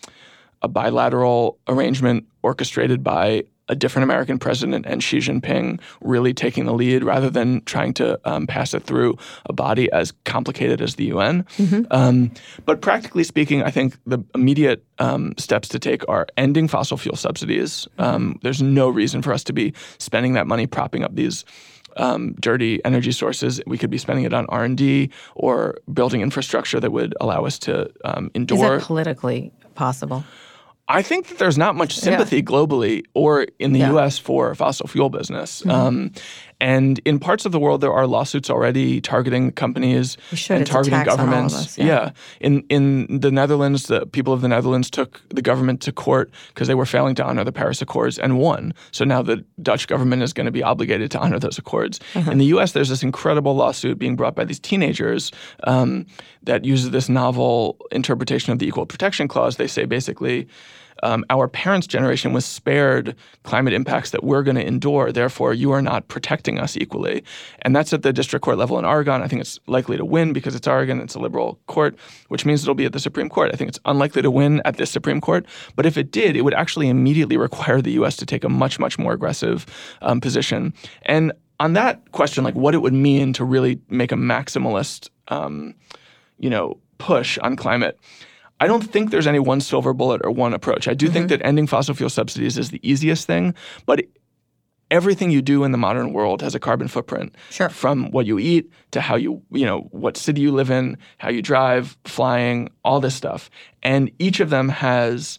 a 0.61 0.67
bilateral 0.67 1.59
arrangement 1.67 2.25
orchestrated 2.41 3.03
by 3.03 3.43
a 3.67 3.75
different 3.75 4.03
American 4.03 4.37
president 4.37 4.85
and 4.85 5.03
Xi 5.03 5.17
Jinping 5.17 5.79
really 6.01 6.33
taking 6.33 6.65
the 6.65 6.73
lead 6.73 7.03
rather 7.03 7.29
than 7.29 7.63
trying 7.65 7.93
to 7.95 8.19
um, 8.25 8.47
pass 8.47 8.73
it 8.73 8.83
through 8.83 9.17
a 9.45 9.53
body 9.53 9.91
as 9.91 10.13
complicated 10.23 10.81
as 10.81 10.95
the 10.95 11.05
UN. 11.05 11.45
Um, 11.91 12.31
but 12.65 12.81
practically 12.81 13.23
speaking, 13.23 13.63
I 13.63 13.71
think 13.71 13.97
the 14.05 14.19
immediate 14.33 14.83
um, 14.99 15.33
steps 15.37 15.67
to 15.69 15.79
take 15.79 16.07
are 16.09 16.27
ending 16.37 16.67
fossil 16.67 16.97
fuel 16.97 17.15
subsidies. 17.15 17.87
Um, 17.97 18.39
there's 18.43 18.61
no 18.61 18.89
reason 18.89 19.21
for 19.21 19.33
us 19.33 19.43
to 19.45 19.53
be 19.53 19.73
spending 19.97 20.33
that 20.33 20.47
money 20.47 20.67
propping 20.67 21.03
up 21.03 21.15
these 21.15 21.45
um, 21.97 22.33
dirty 22.33 22.83
energy 22.85 23.11
sources. 23.11 23.61
We 23.65 23.77
could 23.77 23.89
be 23.89 23.97
spending 23.97 24.25
it 24.25 24.33
on 24.33 24.45
R 24.47 24.63
and 24.63 24.77
D 24.77 25.09
or 25.35 25.77
building 25.93 26.21
infrastructure 26.21 26.79
that 26.79 26.91
would 26.91 27.15
allow 27.21 27.45
us 27.45 27.59
to 27.59 27.89
um, 28.03 28.25
is 28.25 28.31
endure. 28.35 28.79
that 28.79 28.85
politically 28.85 29.51
possible 29.75 30.23
I 30.87 31.01
think 31.01 31.27
that 31.27 31.39
there's 31.39 31.57
not 31.57 31.75
much 31.75 31.95
sympathy 31.97 32.43
globally 32.43 33.03
or 33.15 33.47
in 33.59 33.73
the 33.73 33.79
Yeah. 33.79 33.91
U.S. 33.91 34.19
for 34.19 34.53
fossil 34.53 34.87
fuel 34.87 35.09
business. 35.09 35.65
Um, 35.65 36.11
and 36.65 36.99
in 37.05 37.19
parts 37.19 37.45
of 37.45 37.51
the 37.51 37.59
world, 37.59 37.81
there 37.81 37.93
are 37.93 38.07
lawsuits 38.07 38.49
already 38.49 38.99
targeting 38.99 39.51
companies 39.51 40.17
should. 40.33 40.57
and 40.57 40.65
targeting 40.65 40.97
tax 40.97 41.13
on 41.13 41.19
all 41.19 41.25
of 41.25 41.29
governments. 41.29 41.55
us, 41.55 41.77
yeah. 41.77 42.09
In 42.39 42.63
in 42.69 43.19
the 43.19 43.29
Netherlands, 43.29 43.83
the 43.83 44.07
people 44.07 44.33
of 44.33 44.41
the 44.41 44.47
Netherlands 44.47 44.89
took 44.89 45.21
the 45.29 45.43
government 45.43 45.79
to 45.81 45.91
court 45.91 46.31
because 46.47 46.67
they 46.67 46.73
were 46.73 46.87
failing 46.87 47.13
to 47.15 47.23
honor 47.23 47.43
the 47.43 47.51
Paris 47.51 47.83
Accords 47.83 48.17
and 48.17 48.39
won. 48.39 48.73
So 48.89 49.05
now 49.05 49.21
the 49.21 49.45
Dutch 49.61 49.87
government 49.87 50.23
is 50.23 50.33
going 50.33 50.47
to 50.47 50.51
be 50.51 50.63
obligated 50.63 51.11
to 51.11 51.19
honor 51.19 51.37
those 51.37 51.59
accords. 51.59 51.99
Uh-huh. 52.15 52.31
In 52.31 52.39
the 52.39 52.45
U.S., 52.45 52.71
there's 52.71 52.89
this 52.89 53.03
incredible 53.03 53.55
lawsuit 53.55 53.99
being 53.99 54.15
brought 54.15 54.33
by 54.33 54.43
these 54.43 54.59
teenagers 54.59 55.31
um, 55.65 56.07
that 56.41 56.65
uses 56.65 56.89
this 56.89 57.09
novel 57.09 57.77
interpretation 57.91 58.53
of 58.53 58.57
the 58.57 58.65
Equal 58.65 58.87
Protection 58.87 59.27
Clause. 59.27 59.57
They 59.57 59.67
say 59.67 59.85
basically 59.85 60.47
um, 61.03 61.25
our 61.29 61.47
parents' 61.47 61.87
generation 61.87 62.33
was 62.33 62.45
spared 62.45 63.15
climate 63.43 63.73
impacts 63.73 64.11
that 64.11 64.23
we're 64.23 64.43
going 64.43 64.55
to 64.55 64.65
endure. 64.65 65.11
Therefore, 65.11 65.53
you 65.53 65.71
are 65.71 65.81
not 65.81 66.07
protecting 66.07 66.59
us 66.59 66.77
equally. 66.77 67.23
And 67.61 67.75
that's 67.75 67.93
at 67.93 68.01
the 68.03 68.13
district 68.13 68.43
court 68.43 68.57
level 68.57 68.79
in 68.79 68.85
Oregon. 68.85 69.21
I 69.21 69.27
think 69.27 69.41
it's 69.41 69.59
likely 69.67 69.97
to 69.97 70.05
win 70.05 70.33
because 70.33 70.55
it's 70.55 70.67
Oregon, 70.67 71.01
it's 71.01 71.15
a 71.15 71.19
liberal 71.19 71.59
court, 71.67 71.95
which 72.29 72.45
means 72.45 72.63
it'll 72.63 72.75
be 72.75 72.85
at 72.85 72.93
the 72.93 72.99
Supreme 72.99 73.29
Court. 73.29 73.51
I 73.53 73.57
think 73.57 73.69
it's 73.69 73.79
unlikely 73.85 74.21
to 74.21 74.31
win 74.31 74.61
at 74.65 74.77
this 74.77 74.89
Supreme 74.89 75.21
Court. 75.21 75.45
But 75.75 75.85
if 75.85 75.97
it 75.97 76.11
did, 76.11 76.35
it 76.35 76.41
would 76.41 76.53
actually 76.53 76.89
immediately 76.89 77.37
require 77.37 77.81
the 77.81 77.91
U.S. 77.91 78.15
to 78.17 78.25
take 78.25 78.43
a 78.43 78.49
much, 78.49 78.79
much 78.79 78.97
more 78.97 79.13
aggressive 79.13 79.65
um, 80.01 80.21
position. 80.21 80.73
And 81.03 81.33
on 81.59 81.73
that 81.73 82.11
question, 82.11 82.43
like 82.43 82.55
what 82.55 82.73
it 82.73 82.79
would 82.79 82.93
mean 82.93 83.33
to 83.33 83.45
really 83.45 83.79
make 83.89 84.11
a 84.11 84.15
maximalist, 84.15 85.09
um, 85.27 85.73
you 86.37 86.49
know, 86.49 86.77
push 86.97 87.37
on 87.39 87.55
climate. 87.55 87.99
I 88.65 88.67
don't 88.67 88.81
think 88.81 89.11
there's 89.11 89.27
any 89.27 89.37
one 89.37 89.61
silver 89.61 89.93
bullet 89.93 90.21
or 90.23 90.31
one 90.31 90.51
approach. 90.51 90.87
I 90.87 90.95
do 90.95 91.07
think 91.07 91.27
mm-hmm. 91.27 91.37
that 91.37 91.45
ending 91.45 91.67
fossil 91.67 91.93
fuel 91.93 92.09
subsidies 92.09 92.57
is 92.57 92.71
the 92.71 92.79
easiest 92.81 93.27
thing, 93.27 93.53
but 93.85 94.01
everything 94.89 95.29
you 95.29 95.43
do 95.43 95.63
in 95.63 95.71
the 95.71 95.77
modern 95.77 96.13
world 96.13 96.41
has 96.41 96.55
a 96.55 96.59
carbon 96.59 96.87
footprint. 96.87 97.35
Sure. 97.51 97.69
From 97.69 98.09
what 98.09 98.25
you 98.25 98.39
eat 98.39 98.71
to 98.89 99.01
how 99.01 99.17
you, 99.17 99.43
you 99.51 99.67
know, 99.67 99.81
what 99.91 100.17
city 100.17 100.41
you 100.41 100.51
live 100.51 100.71
in, 100.71 100.97
how 101.19 101.29
you 101.29 101.43
drive, 101.43 101.95
flying, 102.05 102.69
all 102.83 102.99
this 102.99 103.13
stuff. 103.13 103.51
And 103.83 104.09
each 104.17 104.39
of 104.39 104.49
them 104.49 104.69
has 104.69 105.37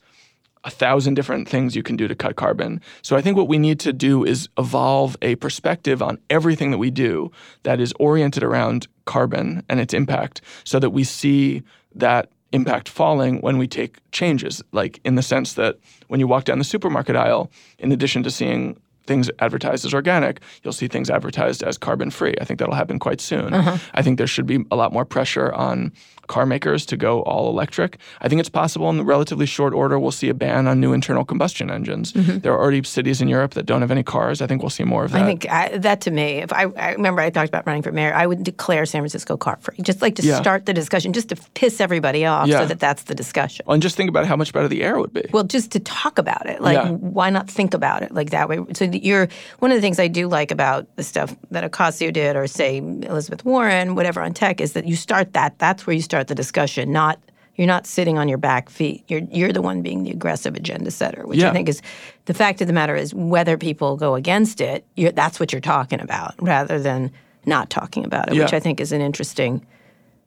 a 0.62 0.70
thousand 0.70 1.14
different 1.14 1.48
things 1.48 1.74
you 1.74 1.82
can 1.82 1.96
do 1.96 2.06
to 2.06 2.14
cut 2.14 2.36
carbon. 2.36 2.80
So 3.02 3.16
I 3.16 3.22
think 3.22 3.36
what 3.36 3.48
we 3.48 3.58
need 3.58 3.80
to 3.80 3.92
do 3.92 4.24
is 4.24 4.48
evolve 4.56 5.16
a 5.20 5.34
perspective 5.34 6.00
on 6.00 6.18
everything 6.30 6.70
that 6.70 6.78
we 6.78 6.92
do 6.92 7.32
that 7.64 7.80
is 7.80 7.92
oriented 7.98 8.44
around 8.44 8.86
carbon 9.04 9.64
and 9.68 9.80
its 9.80 9.94
impact 9.94 10.42
so 10.62 10.78
that 10.78 10.90
we 10.90 11.02
see 11.02 11.64
that 11.96 12.30
impact 12.52 12.88
falling 12.88 13.40
when 13.40 13.58
we 13.58 13.66
take 13.66 13.98
changes. 14.12 14.62
Like 14.72 15.00
in 15.04 15.14
the 15.14 15.22
sense 15.22 15.54
that 15.54 15.78
when 16.08 16.20
you 16.20 16.26
walk 16.26 16.44
down 16.44 16.58
the 16.58 16.64
supermarket 16.64 17.16
aisle 17.16 17.50
in 17.78 17.92
addition 17.92 18.22
to 18.22 18.30
seeing 18.30 18.80
things 19.06 19.30
advertised 19.38 19.84
as 19.84 19.94
organic, 19.94 20.40
you'll 20.62 20.72
see 20.72 20.88
things 20.88 21.10
advertised 21.10 21.62
as 21.62 21.78
carbon 21.78 22.10
free. 22.10 22.34
I 22.40 22.44
think 22.44 22.58
that'll 22.58 22.74
happen 22.74 22.98
quite 22.98 23.20
soon. 23.20 23.54
Uh-huh. 23.54 23.78
I 23.94 24.02
think 24.02 24.18
there 24.18 24.26
should 24.26 24.46
be 24.46 24.64
a 24.70 24.76
lot 24.76 24.92
more 24.92 25.04
pressure 25.04 25.52
on 25.52 25.92
car 26.26 26.44
makers 26.44 26.84
to 26.86 26.96
go 26.96 27.22
all 27.22 27.48
electric. 27.48 27.98
I 28.20 28.28
think 28.28 28.40
it's 28.40 28.48
possible 28.48 28.90
in 28.90 28.96
the 28.96 29.04
relatively 29.04 29.46
short 29.46 29.72
order 29.72 29.96
we'll 29.96 30.10
see 30.10 30.28
a 30.28 30.34
ban 30.34 30.66
on 30.66 30.80
new 30.80 30.92
internal 30.92 31.24
combustion 31.24 31.70
engines. 31.70 32.12
Mm-hmm. 32.12 32.38
There 32.40 32.52
are 32.52 32.60
already 32.60 32.82
cities 32.82 33.20
in 33.22 33.28
Europe 33.28 33.54
that 33.54 33.64
don't 33.64 33.80
have 33.80 33.92
any 33.92 34.02
cars. 34.02 34.42
I 34.42 34.48
think 34.48 34.60
we'll 34.60 34.70
see 34.70 34.82
more 34.82 35.04
of 35.04 35.12
that. 35.12 35.22
I 35.22 35.24
think 35.24 35.48
I, 35.48 35.78
that 35.78 36.00
to 36.00 36.10
me, 36.10 36.38
if 36.38 36.52
I, 36.52 36.64
I 36.76 36.92
remember 36.92 37.20
I 37.20 37.30
talked 37.30 37.48
about 37.48 37.64
running 37.64 37.82
for 37.82 37.92
mayor, 37.92 38.12
I 38.12 38.26
would 38.26 38.42
declare 38.42 38.86
San 38.86 39.02
Francisco 39.02 39.36
car 39.36 39.56
free, 39.60 39.76
just 39.82 40.02
like 40.02 40.16
to 40.16 40.22
Yeah. 40.26 40.40
start 40.40 40.66
the 40.66 40.74
discussion, 40.74 41.12
just 41.12 41.28
to 41.28 41.36
piss 41.54 41.80
everybody 41.80 42.26
off, 42.26 42.48
Yeah. 42.48 42.60
so 42.62 42.66
that 42.66 42.80
that's 42.80 43.04
the 43.04 43.14
discussion. 43.14 43.64
and 43.68 43.80
just 43.80 43.96
think 43.96 44.10
about 44.10 44.26
how 44.26 44.34
much 44.34 44.52
better 44.52 44.66
the 44.66 44.82
air 44.82 44.98
would 44.98 45.12
be. 45.12 45.22
Well, 45.32 45.44
just 45.44 45.70
to 45.72 45.78
talk 45.80 46.18
about 46.18 46.46
it, 46.46 46.60
like 46.60 46.74
Yeah. 46.76 46.90
why 46.90 47.30
not 47.30 47.48
think 47.48 47.72
about 47.72 48.02
it 48.02 48.12
like 48.12 48.30
that 48.30 48.48
way? 48.48 48.58
So 48.74 48.86
that 48.96 49.06
you're 49.06 49.28
one 49.58 49.70
of 49.70 49.76
the 49.76 49.80
things 49.80 49.98
I 49.98 50.08
do 50.08 50.26
like 50.28 50.50
about 50.50 50.86
the 50.96 51.02
stuff 51.02 51.36
that 51.50 51.70
Ocasio 51.70 52.12
did, 52.12 52.36
or 52.36 52.46
say 52.46 52.78
Elizabeth 52.78 53.44
Warren, 53.44 53.94
whatever 53.94 54.20
on 54.22 54.32
tech, 54.34 54.60
is 54.60 54.72
that 54.72 54.86
you 54.86 54.96
start 54.96 55.32
that. 55.34 55.58
That's 55.58 55.86
where 55.86 55.94
you 55.94 56.02
start 56.02 56.28
the 56.28 56.34
discussion. 56.34 56.92
Not 56.92 57.18
you're 57.56 57.66
not 57.66 57.86
sitting 57.86 58.18
on 58.18 58.28
your 58.28 58.38
back 58.38 58.68
feet. 58.68 59.04
You're 59.08 59.22
you're 59.30 59.52
the 59.52 59.62
one 59.62 59.82
being 59.82 60.02
the 60.04 60.10
aggressive 60.10 60.54
agenda 60.56 60.90
setter, 60.90 61.26
which 61.26 61.38
Yeah. 61.38 61.50
I 61.50 61.52
think 61.52 61.68
is 61.68 61.80
the 62.26 62.34
fact 62.34 62.60
of 62.60 62.66
the 62.66 62.72
matter 62.72 62.96
is 62.96 63.14
whether 63.14 63.56
people 63.56 63.96
go 63.96 64.14
against 64.14 64.60
it. 64.60 64.84
You're, 64.96 65.12
that's 65.12 65.38
what 65.40 65.52
you're 65.52 65.60
talking 65.60 66.00
about, 66.00 66.34
rather 66.40 66.78
than 66.78 67.10
not 67.46 67.70
talking 67.70 68.04
about 68.04 68.28
it, 68.28 68.34
Yeah. 68.34 68.42
which 68.44 68.52
I 68.52 68.60
think 68.60 68.80
is 68.80 68.92
an 68.92 69.00
interesting. 69.00 69.64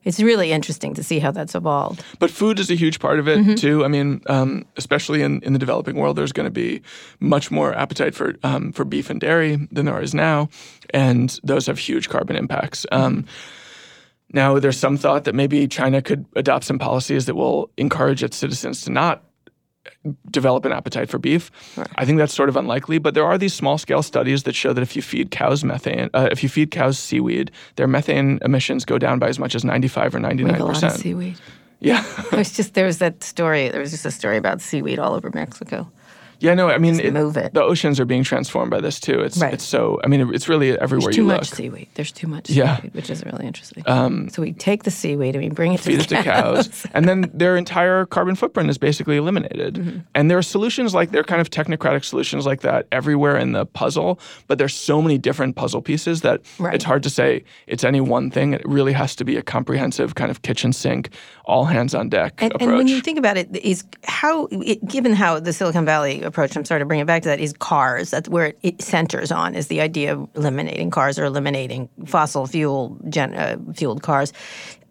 It's 0.06 0.20
really 0.20 0.52
interesting 0.52 0.94
to 0.96 1.04
see 1.04 1.20
how 1.20 1.32
that's 1.32 1.56
evolved. 1.56 2.04
But 2.20 2.32
food 2.32 2.60
is 2.60 2.72
a 2.72 2.76
huge 2.76 3.00
part 3.00 3.20
of 3.20 3.28
it 3.28 3.40
Mm-hmm. 3.40 3.56
too. 3.56 3.84
I 3.86 3.88
mean, 3.90 4.22
um, 4.28 4.66
especially 4.78 5.22
in, 5.22 5.42
in 5.44 5.54
the 5.54 5.60
developing 5.60 5.96
world, 5.98 6.18
there's 6.18 6.32
going 6.32 6.48
to 6.48 6.52
be 6.52 6.82
much 7.20 7.52
more 7.52 7.74
appetite 7.76 8.16
for 8.16 8.36
um, 8.44 8.72
for 8.72 8.86
beef 8.86 9.10
and 9.10 9.20
dairy 9.22 9.68
than 9.72 9.86
there 9.86 10.02
is 10.02 10.14
now, 10.14 10.50
and 10.94 11.40
those 11.44 11.68
have 11.68 11.78
huge 11.78 12.08
carbon 12.10 12.36
impacts. 12.36 12.86
Um, 12.92 13.26
now, 14.32 14.60
there's 14.60 14.78
some 14.78 14.96
thought 14.98 15.24
that 15.24 15.34
maybe 15.36 15.68
China 15.68 16.02
could 16.02 16.26
adopt 16.36 16.66
some 16.66 16.78
policies 16.80 17.26
that 17.26 17.36
will 17.36 17.70
encourage 17.78 18.24
its 18.24 18.38
citizens 18.38 18.82
to 18.84 18.92
not 18.92 19.24
develop 20.32 20.66
an 20.66 20.72
appetite 20.72 21.10
for 21.10 21.18
beef. 21.20 21.52
I 21.96 22.06
think 22.06 22.18
that's 22.18 22.34
sort 22.34 22.50
of 22.50 22.56
unlikely, 22.56 22.98
but 22.98 23.14
there 23.14 23.26
are 23.26 23.38
these 23.38 23.54
small 23.54 23.78
scale 23.78 24.02
studies 24.04 24.44
that 24.44 24.56
show 24.56 24.74
that 24.74 24.82
if 24.82 24.96
you 24.96 25.02
feed 25.02 25.32
cows 25.32 25.64
methane, 25.64 26.10
uh, 26.14 26.30
if 26.32 26.44
you 26.44 26.50
feed 26.50 26.72
cows 26.72 26.98
seaweed, 27.00 27.52
their 27.76 27.88
methane 27.88 28.40
emissions 28.44 28.86
go 28.86 28.98
down 28.98 29.20
by 29.20 29.28
as 29.28 29.40
much 29.40 29.56
as 29.56 29.64
95 29.66 30.16
or 30.16 30.20
99 30.20 30.46
We 30.46 30.52
have 30.52 30.62
a 30.62 30.64
lot 30.66 30.76
of 30.76 30.82
percent. 30.82 31.02
seaweed. 31.02 31.38
Yeah. 31.80 32.04
It 32.32 32.38
was 32.38 32.52
just 32.56 32.74
there 32.74 32.86
was 32.86 32.98
that 33.00 33.24
story. 33.24 33.70
There 33.70 33.80
was 33.80 33.92
just 33.92 34.06
a 34.06 34.12
story 34.12 34.38
about 34.38 34.62
seaweed 34.62 35.00
all 35.00 35.14
over 35.14 35.32
Mexico. 35.34 35.90
Yeah, 36.40 36.54
no, 36.54 36.70
I 36.70 36.78
mean, 36.78 36.98
Just 37.00 37.14
move 37.14 37.38
it. 37.38 37.54
the 37.54 37.62
oceans 37.62 38.00
are 38.00 38.06
being 38.06 38.24
transformed 38.24 38.72
by 38.72 38.80
this 38.82 39.00
too. 39.00 39.20
It's 39.22 39.38
Right. 39.38 39.54
it's 39.54 39.64
so. 39.64 40.00
I 40.04 40.08
mean, 40.08 40.34
it's 40.34 40.48
really 40.48 40.78
everywhere 40.80 41.08
There's 41.08 41.16
too 41.16 41.24
much 41.24 41.50
seaweed. 41.50 41.88
There's 41.96 42.12
too 42.12 42.28
much 42.28 42.50
Yeah. 42.50 42.72
Um, 42.74 42.78
seaweed, 42.78 42.94
which 42.94 43.10
is 43.10 43.26
really 43.26 43.46
interesting. 43.46 43.84
so 44.30 44.42
we 44.42 44.54
take 44.54 44.84
the 44.84 44.92
seaweed 44.92 45.36
and 45.36 45.44
we 45.44 45.50
bring 45.50 45.74
it 45.74 45.78
to 45.78 45.84
Feed 45.84 46.00
the 46.00 46.04
it 46.04 46.08
to 46.10 46.24
cows, 46.24 46.86
and 46.94 47.08
then 47.10 47.30
their 47.34 47.58
entire 47.58 48.06
carbon 48.06 48.36
footprint 48.36 48.70
is 48.70 48.78
basically 48.78 49.18
eliminated. 49.18 49.76
Mm-hmm. 49.76 50.00
And 50.16 50.32
there 50.32 50.38
are 50.38 50.42
solutions 50.42 50.94
like 50.94 51.12
there 51.12 51.22
are 51.22 51.26
kind 51.26 51.42
of 51.42 51.50
technocratic 51.50 52.04
solutions 52.06 52.46
like 52.46 52.62
that 52.62 52.88
everywhere 52.92 53.38
in 53.38 53.52
the 53.52 53.66
puzzle. 53.66 54.20
But 54.48 54.58
there's 54.58 54.74
so 54.74 55.02
many 55.02 55.18
different 55.18 55.56
puzzle 55.56 55.82
pieces 55.82 56.22
that 56.22 56.42
Right. 56.58 56.74
it's 56.74 56.86
hard 56.86 57.04
to 57.04 57.10
say 57.10 57.44
it's 57.68 57.84
any 57.84 58.02
one 58.02 58.32
thing. 58.32 58.54
It 58.54 58.62
really 58.66 58.94
has 58.94 59.16
to 59.18 59.26
be 59.26 59.36
a 59.38 59.42
comprehensive 59.42 60.16
kind 60.16 60.32
of 60.32 60.42
kitchen 60.42 60.72
sink, 60.74 61.10
all 61.46 61.66
hands 61.66 61.94
on 61.94 62.10
deck 62.10 62.34
And, 62.42 62.54
approach. 62.54 62.68
and 62.70 62.78
when 62.78 62.88
you 62.88 63.02
think 63.02 63.18
about 63.20 63.38
it, 63.38 63.54
is 63.58 63.84
how, 64.06 64.48
it, 64.52 64.86
given 64.88 65.14
how 65.14 65.40
the 65.40 65.52
Silicon 65.54 65.86
Valley 65.86 66.22
approach, 66.30 66.56
I'm 66.56 66.64
sorry 66.66 66.80
to 66.80 66.86
bring 66.86 67.02
it 67.02 67.08
back 67.08 67.24
to 67.24 67.30
that, 67.30 67.40
is 67.40 67.54
cars. 67.54 68.12
That's 68.12 68.30
where 68.30 68.54
it, 68.64 68.82
centers 68.82 69.32
on, 69.32 69.56
is 69.56 69.68
the 69.68 69.82
idea 69.82 70.14
of 70.14 70.30
eliminating 70.36 70.90
cars 70.92 71.20
or 71.20 71.26
eliminating 71.26 71.90
fossil 72.06 72.48
fuel 72.48 72.98
gen, 73.10 73.34
uh, 73.34 73.58
fueled 73.74 74.02
cars. 74.02 74.32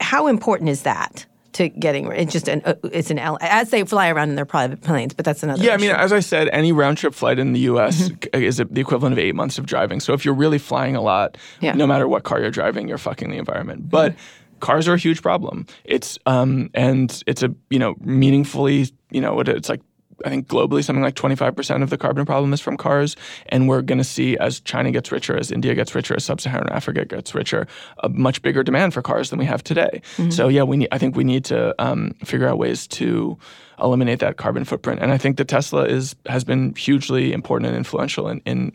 How 0.01 0.27
important 0.27 0.69
is 0.69 0.83
that 0.83 1.25
to 1.55 1.69
getting 1.71 2.07
rid? 2.07 2.21
It's 2.21 2.33
just 2.33 2.49
an, 2.49 2.61
uh, 2.65 2.75
it's 2.93 3.11
an, 3.11 3.19
as 3.19 3.71
they 3.71 3.83
fly 3.85 4.11
around 4.11 4.29
in 4.29 4.35
their 4.37 4.45
private 4.45 4.83
planes, 4.83 5.15
but 5.15 5.25
that's 5.25 5.43
another 5.43 5.63
Yeah, 5.65 5.73
I 5.73 5.79
mean, 5.79 5.91
as 5.91 6.13
I 6.13 6.21
said, 6.21 6.49
any 6.53 6.73
round 6.73 6.99
trip 6.99 7.15
flight 7.15 7.39
in 7.39 7.53
the 7.55 7.61
U.S. 7.61 8.11
Mm-hmm. 8.11 8.43
is 8.43 8.59
the 8.59 8.81
equivalent 8.81 9.15
of 9.15 9.19
eight 9.19 9.35
months 9.35 9.59
of 9.59 9.65
driving. 9.67 10.01
So 10.01 10.13
if 10.13 10.25
you're 10.25 10.35
really 10.35 10.59
flying 10.59 10.95
a 10.95 11.01
lot, 11.01 11.39
Yeah. 11.61 11.71
Mm-hmm. 11.71 11.79
no 11.79 11.87
matter 11.87 12.07
what 12.07 12.25
car 12.25 12.41
you're 12.41 12.51
driving, 12.51 12.87
you're 12.89 12.99
fucking 12.99 13.31
the 13.31 13.39
environment. 13.39 13.89
But 13.89 14.15
cars 14.61 14.87
are 14.89 14.95
a 14.95 14.99
huge 14.99 15.23
problem. 15.23 15.67
It's 15.85 16.19
um 16.27 16.69
and 16.75 17.23
it's 17.27 17.43
a 17.45 17.55
you 17.71 17.79
know 17.79 17.95
meaningfully 18.01 18.87
you 19.11 19.21
know 19.21 19.41
it's 19.41 19.69
like. 19.69 19.81
I 20.25 20.31
think 20.31 20.49
globally, 20.49 20.85
something 20.85 21.03
like 21.03 21.15
25% 21.15 21.83
of 21.83 21.91
the 21.91 21.99
carbon 21.99 22.27
problem 22.27 22.53
is 22.53 22.61
from 22.61 22.77
cars. 22.77 23.17
And 23.49 23.69
we're 23.69 23.83
going 23.83 23.99
to 23.99 24.05
see, 24.05 24.37
as 24.39 24.61
China 24.61 24.91
gets 24.91 25.13
richer, 25.13 25.37
as 25.37 25.51
India 25.51 25.75
gets 25.75 25.95
richer, 25.95 26.15
as 26.15 26.25
sub 26.25 26.41
Saharan 26.41 26.69
Africa 26.71 27.05
gets 27.05 27.35
richer, 27.35 27.67
a 28.03 28.09
much 28.09 28.43
bigger 28.43 28.63
demand 28.63 28.95
for 28.95 29.03
cars 29.03 29.31
than 29.31 29.39
we 29.39 29.45
have 29.45 29.63
today. 29.63 30.03
So, 30.31 30.49
yeah, 30.49 30.63
we 30.63 30.79
need, 30.79 30.89
I 30.93 30.99
think 30.99 31.17
we 31.17 31.25
need 31.25 31.45
to 31.47 31.75
um, 31.79 32.15
figure 32.25 32.49
out 32.49 32.59
ways 32.59 32.87
to 32.89 33.39
eliminate 33.81 34.19
that 34.21 34.37
carbon 34.37 34.65
footprint. 34.65 35.01
And 35.01 35.13
I 35.13 35.19
think 35.19 35.37
that 35.37 35.49
Tesla 35.49 35.85
is 35.85 36.17
has 36.27 36.45
been 36.45 36.75
hugely 36.75 37.33
important 37.33 37.69
and 37.69 37.77
influential 37.77 38.29
in, 38.29 38.41
in 38.45 38.73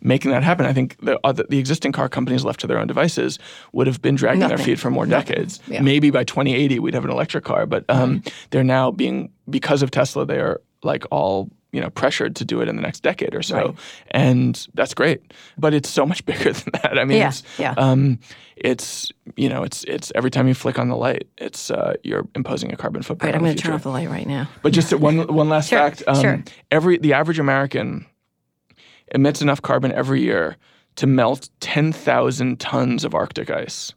making 0.00 0.30
that 0.30 0.42
happen. 0.42 0.66
I 0.66 0.72
think 0.72 0.96
the, 1.00 1.18
other, 1.24 1.44
the 1.48 1.58
existing 1.58 1.92
car 1.92 2.08
companies 2.08 2.44
left 2.44 2.60
to 2.60 2.66
their 2.66 2.78
own 2.78 2.86
devices 2.86 3.38
would 3.72 3.86
have 3.86 4.00
been 4.00 4.14
dragging 4.14 4.48
their 4.48 4.58
feet 4.58 4.78
for 4.78 4.90
more 4.90 5.06
decades. 5.06 5.60
Yeah. 5.66 5.82
Maybe 5.82 6.10
by 6.10 6.24
2080 6.24 6.78
we'd 6.78 6.94
have 6.94 7.04
an 7.04 7.10
electric 7.10 7.44
car, 7.44 7.66
but 7.66 7.84
um, 7.88 8.22
they're 8.50 8.64
now 8.64 8.90
being 8.90 9.30
because 9.48 9.82
of 9.82 9.90
Tesla, 9.90 10.24
they 10.26 10.38
are 10.38 10.60
like 10.86 11.04
all 11.10 11.50
you 11.72 11.80
know 11.82 11.90
pressured 11.90 12.34
to 12.36 12.44
do 12.46 12.62
it 12.62 12.68
in 12.68 12.76
the 12.76 12.82
next 12.82 13.00
decade 13.02 13.34
or 13.34 13.42
so, 13.42 13.56
Right. 13.56 13.74
and 14.12 14.66
that's 14.74 14.94
great. 14.94 15.20
But 15.58 15.74
it's 15.74 15.90
so 15.90 16.06
much 16.06 16.24
bigger 16.30 16.52
than 16.52 16.72
that. 16.82 16.98
I 16.98 17.04
mean, 17.04 17.18
Yeah, 17.18 17.28
it's, 17.28 17.42
yeah. 17.58 17.74
Um, 17.76 18.18
it's 18.56 19.12
you 19.36 19.50
know, 19.50 19.62
it's 19.64 19.84
it's 19.84 20.10
every 20.14 20.30
time 20.30 20.48
you 20.48 20.54
flick 20.54 20.78
on 20.78 20.88
the 20.88 20.96
light, 20.96 21.26
it's 21.36 21.70
uh, 21.70 21.94
you're 22.02 22.26
imposing 22.34 22.72
a 22.72 22.76
carbon 22.76 23.02
footprint. 23.02 23.34
Right, 23.34 23.38
I'm 23.38 23.44
going 23.44 23.56
to 23.56 23.62
turn 23.62 23.74
off 23.74 23.82
the 23.82 23.90
light 23.90 24.08
right 24.08 24.26
now. 24.26 24.48
But 24.62 24.72
just 24.72 24.94
one 24.94 25.26
one 25.26 25.50
last 25.50 25.68
Sure, 25.68 25.78
fact: 25.78 26.02
um, 26.06 26.20
sure. 26.22 26.44
every 26.70 26.96
the 26.96 27.12
average 27.12 27.38
American 27.38 28.06
emits 29.14 29.42
enough 29.42 29.60
carbon 29.60 29.92
every 29.92 30.22
year 30.22 30.56
to 30.96 31.06
melt 31.06 31.50
ten 31.60 31.92
thousand 31.92 32.58
tons 32.60 33.04
of 33.04 33.14
Arctic 33.14 33.50
ice. 33.50 33.92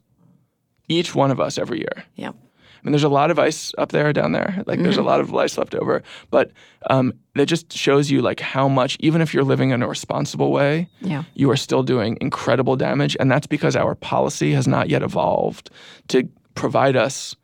Each 0.88 1.14
one 1.14 1.30
of 1.30 1.40
us 1.40 1.56
every 1.56 1.78
year. 1.78 2.04
Yep. 2.16 2.34
I 2.80 2.86
mean, 2.86 2.92
there's 2.92 3.04
a 3.04 3.10
lot 3.10 3.30
of 3.30 3.38
ice 3.38 3.72
up 3.76 3.90
there, 3.92 4.10
down 4.12 4.32
there. 4.32 4.62
Like, 4.66 4.82
there's 4.82 4.96
a 4.96 5.02
lot 5.02 5.20
of 5.20 5.34
ice 5.34 5.58
left 5.58 5.74
over. 5.74 6.02
But 6.30 6.50
um, 6.88 7.12
that 7.34 7.44
just 7.46 7.72
shows 7.72 8.10
you 8.10 8.22
like 8.22 8.40
how 8.40 8.68
much, 8.68 8.96
even 9.00 9.20
if 9.20 9.34
you're 9.34 9.44
living 9.44 9.68
in 9.70 9.82
a 9.82 9.88
responsible 9.88 10.50
way, 10.50 10.88
Yeah. 11.02 11.24
you 11.34 11.50
are 11.50 11.56
still 11.56 11.82
doing 11.82 12.16
incredible 12.22 12.76
damage, 12.76 13.16
and 13.20 13.30
that's 13.30 13.46
because 13.46 13.76
our 13.76 13.94
policy 13.94 14.52
has 14.52 14.66
not 14.66 14.88
yet 14.88 15.02
evolved 15.02 15.68
to 16.08 16.26
provide 16.54 16.96
us, 16.96 17.36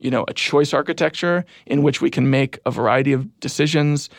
you 0.00 0.10
know, 0.10 0.24
a 0.26 0.34
choice 0.34 0.74
architecture 0.74 1.44
in 1.66 1.82
which 1.84 2.00
we 2.00 2.10
can 2.10 2.28
make 2.28 2.58
a 2.66 2.70
variety 2.72 3.12
of 3.12 3.28
decisions. 3.38 4.10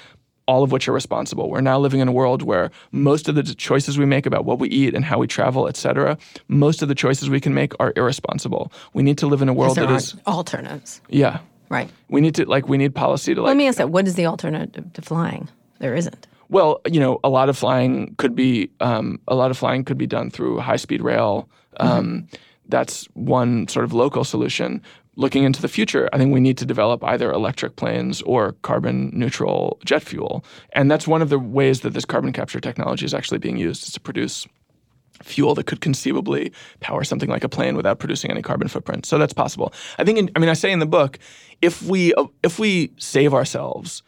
All 0.45 0.63
of 0.63 0.71
which 0.73 0.87
are 0.89 0.91
responsible. 0.91 1.49
We're 1.49 1.61
now 1.61 1.79
living 1.79 2.01
in 2.01 2.07
a 2.07 2.11
world 2.11 2.41
where 2.41 2.69
most 2.91 3.29
of 3.29 3.35
the 3.35 3.43
choices 3.43 3.97
we 3.97 4.05
make 4.05 4.25
about 4.25 4.43
what 4.43 4.59
we 4.59 4.67
eat 4.69 4.93
and 4.93 5.05
how 5.05 5.17
we 5.19 5.27
travel, 5.27 5.67
et 5.69 5.77
cetera, 5.77 6.17
most 6.49 6.81
of 6.81 6.89
the 6.89 6.95
choices 6.95 7.29
we 7.29 7.39
can 7.39 7.53
make 7.53 7.73
are 7.79 7.93
irresponsible. 7.95 8.71
We 8.93 9.03
need 9.03 9.17
to 9.19 9.27
live 9.27 9.41
in 9.41 9.47
a 9.49 9.53
world 9.53 9.77
There 9.77 9.87
that 9.87 10.13
are 10.25 10.33
alternatives. 10.33 10.99
yeah, 11.09 11.39
Right. 11.69 11.89
we 12.09 12.19
need 12.19 12.35
to 12.35 12.45
like 12.45 12.67
we 12.67 12.77
need 12.77 12.93
policy 12.93 13.33
to 13.35 13.41
like 13.41 13.47
Let 13.47 13.57
me 13.57 13.67
ask 13.67 13.77
that. 13.77 13.89
What 13.89 14.05
is 14.07 14.15
the 14.15 14.25
alternative 14.25 14.91
to 14.93 15.01
flying? 15.01 15.47
There 15.79 15.95
isn't. 15.95 16.27
well 16.49 16.81
you 16.91 16.99
know 16.99 17.19
a 17.23 17.29
lot 17.29 17.47
of 17.49 17.57
flying 17.57 18.13
could 18.17 18.35
be 18.35 18.69
um, 18.81 19.19
a 19.27 19.35
lot 19.35 19.49
of 19.49 19.57
flying 19.57 19.83
could 19.85 19.97
be 19.97 20.07
done 20.07 20.29
through 20.29 20.59
high 20.59 20.75
speed 20.77 21.01
rail 21.01 21.47
um, 21.79 22.27
that's 22.69 23.05
one 23.15 23.67
sort 23.67 23.85
of 23.85 23.93
local 23.93 24.23
solution 24.23 24.81
looking 25.15 25.43
into 25.43 25.61
the 25.61 25.67
future 25.67 26.09
i 26.13 26.17
think 26.17 26.33
we 26.33 26.39
need 26.39 26.57
to 26.57 26.65
develop 26.65 27.03
either 27.03 27.31
electric 27.31 27.75
planes 27.75 28.21
or 28.23 28.53
carbon 28.61 29.11
neutral 29.13 29.79
jet 29.85 30.01
fuel 30.01 30.43
and 30.73 30.89
that's 30.89 31.07
one 31.07 31.21
of 31.21 31.29
the 31.29 31.39
ways 31.39 31.81
that 31.81 31.93
this 31.93 32.05
carbon 32.05 32.33
capture 32.33 32.59
technology 32.59 33.05
is 33.05 33.13
actually 33.13 33.37
being 33.37 33.57
used 33.57 33.83
is 33.83 33.93
to 33.93 33.99
produce 33.99 34.47
fuel 35.21 35.55
that 35.55 35.65
could 35.65 35.81
conceivably 35.81 36.51
power 36.79 37.03
something 37.03 37.29
like 37.29 37.43
a 37.43 37.49
plane 37.49 37.75
without 37.75 37.99
producing 37.99 38.31
any 38.31 38.41
carbon 38.41 38.67
footprint. 38.67 39.05
So 39.05 39.17
that's 39.17 39.33
possible. 39.33 39.73
I 39.97 40.03
think. 40.03 40.17
In, 40.17 40.31
I 40.35 40.39
mean, 40.39 40.49
I 40.49 40.53
say 40.53 40.71
in 40.71 40.79
the 40.79 40.85
book, 40.85 41.19
if 41.61 41.81
we 41.83 42.13
if 42.43 42.59
we 42.59 42.91
save 42.97 43.33
ourselves, 43.33 44.03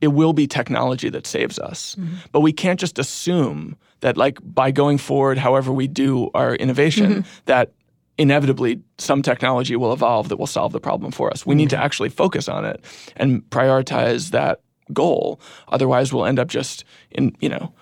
it 0.00 0.08
will 0.08 0.32
be 0.32 0.46
technology 0.46 1.08
that 1.10 1.26
saves 1.26 1.58
us. 1.58 1.94
Mm-hmm. 1.94 2.16
But 2.32 2.40
we 2.40 2.52
can't 2.52 2.78
just 2.78 2.98
assume 2.98 3.76
that, 4.00 4.16
like, 4.16 4.38
by 4.42 4.70
going 4.70 4.98
forward, 4.98 5.38
however 5.38 5.72
we 5.72 5.88
do 5.88 6.30
our 6.34 6.54
innovation, 6.54 7.10
mm-hmm. 7.10 7.28
that 7.46 7.72
inevitably 8.18 8.82
some 8.98 9.22
technology 9.22 9.76
will 9.76 9.92
evolve 9.92 10.28
that 10.28 10.36
will 10.38 10.46
solve 10.46 10.72
the 10.72 10.80
problem 10.80 11.12
for 11.12 11.30
us. 11.30 11.46
We 11.46 11.54
need 11.54 11.70
to 11.70 11.76
actually 11.78 12.08
focus 12.10 12.48
on 12.48 12.64
it 12.64 12.84
and 13.16 13.42
prioritize 13.50 14.30
that 14.30 14.60
goal. 14.92 15.40
Otherwise, 15.68 16.12
we'll 16.12 16.26
end 16.26 16.38
up 16.38 16.48
just 16.48 16.84
in 17.10 17.34
you 17.40 17.48
know 17.48 17.72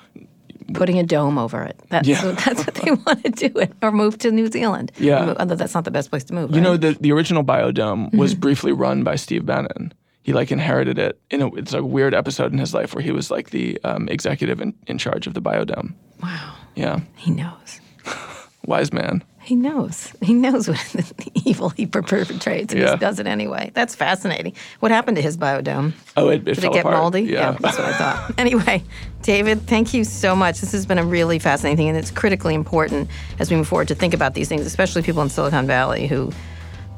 Putting 0.74 0.99
a 0.99 1.05
dome 1.05 1.39
over 1.39 1.62
it. 1.62 1.80
That's, 1.91 2.09
Yeah. 2.09 2.22
that's 2.45 2.66
what 2.66 2.74
they 2.74 2.91
want 2.91 3.22
to 3.24 3.30
do 3.49 3.59
it. 3.61 3.72
Or 3.82 3.93
move 3.93 4.18
to 4.18 4.32
New 4.32 4.49
Zealand. 4.51 4.91
Yeah. 4.99 5.34
Although 5.39 5.55
that's 5.55 5.74
not 5.74 5.84
the 5.84 5.93
best 5.93 6.11
place 6.11 6.24
to 6.24 6.34
move. 6.34 6.53
You 6.53 6.61
know, 6.61 6.76
the, 6.76 6.97
the 7.01 7.12
original 7.12 7.45
biodome 7.45 8.12
was 8.12 8.34
briefly 8.34 8.72
run 8.72 9.05
by 9.05 9.14
Steve 9.14 9.47
Bannon. 9.47 9.95
He 10.24 10.32
like 10.32 10.51
inherited 10.51 10.99
it. 10.99 11.20
In 11.30 11.41
a, 11.43 11.55
it's 11.55 11.72
a 11.72 11.84
weird 11.84 12.14
episode 12.14 12.53
in 12.53 12.59
his 12.59 12.74
life 12.74 12.97
where 12.97 13.03
he 13.03 13.12
was 13.12 13.30
like 13.30 13.51
the 13.51 13.78
um, 13.84 14.09
executive 14.09 14.61
in, 14.61 14.74
in 14.89 14.99
charge 14.99 15.28
of 15.28 15.34
the 15.34 15.41
biodome. 15.41 15.95
wow. 16.20 16.57
Yeah, 16.74 17.01
He 17.14 17.30
knows. 17.30 17.80
wise 18.66 18.93
man. 18.93 19.22
He 19.47 19.55
knows. 19.55 20.12
He 20.22 20.34
knows 20.34 20.68
what 20.68 20.76
the 20.94 21.30
evil 21.44 21.68
he 21.70 21.86
perpetrates, 21.86 22.72
and 22.72 22.82
Yeah. 22.82 22.90
he 22.92 22.97
does 22.99 23.20
it 23.20 23.28
anyway. 23.28 23.70
That's 23.74 23.94
fascinating. 23.94 24.55
What 24.80 24.90
happened 24.90 25.16
to 25.18 25.22
his 25.22 25.36
biodome? 25.36 25.92
Oh, 26.16 26.28
it, 26.30 26.40
it 26.40 26.44
Did 26.47 26.59
fell 26.62 26.70
it 26.70 26.74
get 26.74 26.80
apart. 26.80 26.97
moldy? 26.97 27.22
Yeah. 27.22 27.53
that's 27.61 27.78
what 27.78 27.86
I 27.86 27.92
thought. 27.97 28.34
anyway, 28.38 28.82
David, 29.22 29.62
thank 29.68 29.94
you 29.94 30.03
so 30.03 30.34
much. 30.34 30.61
This 30.61 30.72
has 30.72 30.84
been 30.84 30.99
a 30.99 31.05
really 31.05 31.38
fascinating 31.38 31.76
thing, 31.76 31.88
and 31.90 31.97
it's 31.97 32.11
critically 32.11 32.55
important 32.55 33.09
as 33.38 33.49
we 33.49 33.57
move 33.57 33.68
forward 33.68 33.86
to 33.88 33.94
think 33.94 34.14
about 34.14 34.34
these 34.34 34.49
things, 34.49 34.66
especially 34.66 35.03
people 35.03 35.22
in 35.22 35.28
Silicon 35.28 35.64
Valley 35.66 36.09
who 36.09 36.32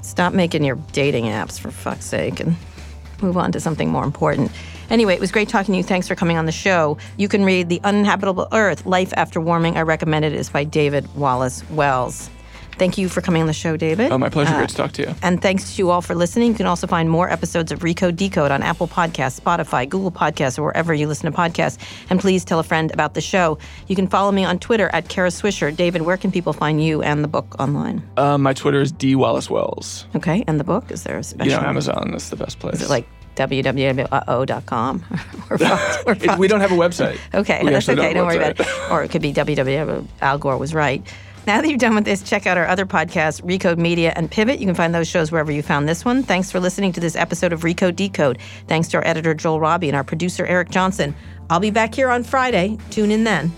stop 0.01 0.33
making 0.33 0.65
your 0.65 0.77
dating 0.93 1.25
apps 1.27 1.61
for 1.61 1.71
fuck's 1.71 2.07
sake 2.07 2.41
and 2.41 2.57
move 3.21 3.37
on 3.37 3.53
to 3.53 3.61
something 3.61 3.91
more 3.91 4.05
important. 4.05 4.51
Anyway, 4.89 5.13
it 5.13 5.21
was 5.21 5.31
great 5.31 5.51
talking 5.51 5.75
to 5.75 5.77
you. 5.77 5.83
Thanks 5.85 6.09
for 6.09 6.15
coming 6.15 6.39
on 6.39 6.47
the 6.47 6.53
show. 6.53 6.97
You 7.19 7.29
can 7.29 7.45
read 7.45 7.69
The 7.69 7.79
Uninhabitable 7.85 8.49
Earth 8.53 8.87
Life 8.87 9.13
After 9.19 9.39
Warming. 9.39 9.77
I 9.77 9.83
recommend 9.83 10.25
it. 10.25 10.33
It's 10.33 10.49
by 10.49 10.65
David 10.65 11.15
Wallace 11.15 11.63
Wells. 11.69 12.31
Thank 12.79 12.97
you 12.97 13.09
for 13.09 13.21
coming 13.21 13.41
on 13.43 13.49
the 13.49 13.53
show, 13.53 13.77
David. 13.77 14.13
Oh, 14.13 14.19
my 14.19 14.29
pleasure. 14.29 14.55
Uh, 14.55 14.59
Great 14.59 14.69
to 14.71 14.75
talk 14.77 14.93
to 14.93 15.03
you. 15.03 15.15
And 15.23 15.43
thanks 15.43 15.75
to 15.75 15.83
you 15.83 15.91
all 15.91 16.01
for 16.01 16.15
listening. 16.15 16.51
You 16.53 16.55
can 16.57 16.67
also 16.67 16.87
find 16.87 17.11
more 17.11 17.29
episodes 17.29 17.73
of 17.73 17.81
Recode 17.81 18.15
Decode 18.17 18.51
on 18.53 18.63
Apple 18.63 18.87
Podcasts, 18.87 19.41
Spotify, 19.41 19.89
Google 19.89 20.13
Podcasts, 20.13 20.59
or 20.59 20.63
wherever 20.63 20.95
you 20.95 21.09
listen 21.09 21.31
to 21.31 21.37
podcasts. 21.37 21.77
And 22.09 22.21
please 22.21 22.45
tell 22.45 22.61
a 22.61 22.63
friend 22.63 22.93
about 22.93 23.15
the 23.15 23.21
show. 23.21 23.59
You 23.89 23.97
can 23.97 24.07
follow 24.07 24.31
me 24.31 24.45
on 24.45 24.59
Twitter 24.61 24.91
at 24.93 25.09
Kara 25.09 25.31
Swisher. 25.31 25.75
David, 25.75 26.03
where 26.03 26.17
can 26.17 26.31
people 26.31 26.53
find 26.53 26.83
you 26.83 27.03
and 27.03 27.25
the 27.25 27.29
book 27.29 27.57
online? 27.59 28.03
Um, 28.17 28.43
my 28.43 28.53
Twitter 28.55 28.81
is 28.81 28.93
D 28.93 29.17
Wallace 29.17 29.51
Wells. 29.51 30.07
Okay, 30.15 30.45
and 30.47 30.61
the 30.61 30.65
book? 30.65 30.91
Is 30.93 31.03
there 31.03 31.19
a 31.19 31.25
special? 31.25 31.53
You 31.53 31.59
know, 31.61 31.67
Amazon 31.67 32.15
is 32.15 32.31
the 32.31 32.37
best 32.37 32.61
place. 32.61 32.77
Is 32.77 32.83
it 32.83 32.91
like 32.91 33.09
www.uh-oh.com? 33.37 35.05
or, 35.51 35.57
It- 36.13 36.39
we 36.39 36.49
don't 36.49 36.61
have 36.61 36.73
a 36.73 36.77
website. 36.77 37.19
Okay, 37.35 37.61
We 37.65 37.71
that's 37.71 37.89
okay. 37.89 37.97
don't 38.01 38.15
Don't 38.15 38.27
worry 38.27 38.37
about 38.37 38.61
it. 38.61 38.67
Or 38.91 39.03
it 39.03 39.11
could 39.11 39.23
be 39.23 39.33
www. 39.33 40.07
Al 40.21 40.39
Gore 40.39 40.57
was 40.59 40.75
right. 40.75 41.03
Now 41.49 41.63
that 41.63 41.69
you're 41.71 41.79
done 41.79 41.95
with 41.95 42.05
this, 42.05 42.23
check 42.23 42.47
out 42.47 42.59
our 42.59 42.67
other 42.67 42.85
podcasts, 42.85 43.41
Recode 43.41 43.79
Media 43.79 44.13
and 44.15 44.31
Pivot. 44.31 44.61
You 44.61 44.67
can 44.67 44.75
find 44.75 44.95
those 44.95 45.09
shows 45.09 45.33
wherever 45.33 45.51
you 45.51 45.63
found 45.63 45.89
this 45.89 46.05
one. 46.05 46.23
Thanks 46.23 46.53
for 46.53 46.61
listening 46.61 46.93
to 46.93 47.01
this 47.01 47.17
episode 47.17 47.55
of 47.55 47.63
Recode 47.63 47.97
Decode. 47.97 48.37
Thanks 48.67 48.87
to 48.89 48.99
our 48.99 49.07
editor, 49.07 49.33
Joel 49.33 49.59
Robbie, 49.59 49.89
and 49.89 49.97
our 49.97 50.05
producer, 50.05 50.45
Eric 50.45 50.69
Johnson. 50.69 51.15
I'll 51.49 51.59
be 51.59 51.71
back 51.71 51.95
here 51.95 52.11
on 52.11 52.23
Friday. 52.23 52.77
Tune 52.91 53.11
in 53.11 53.25
then. 53.25 53.51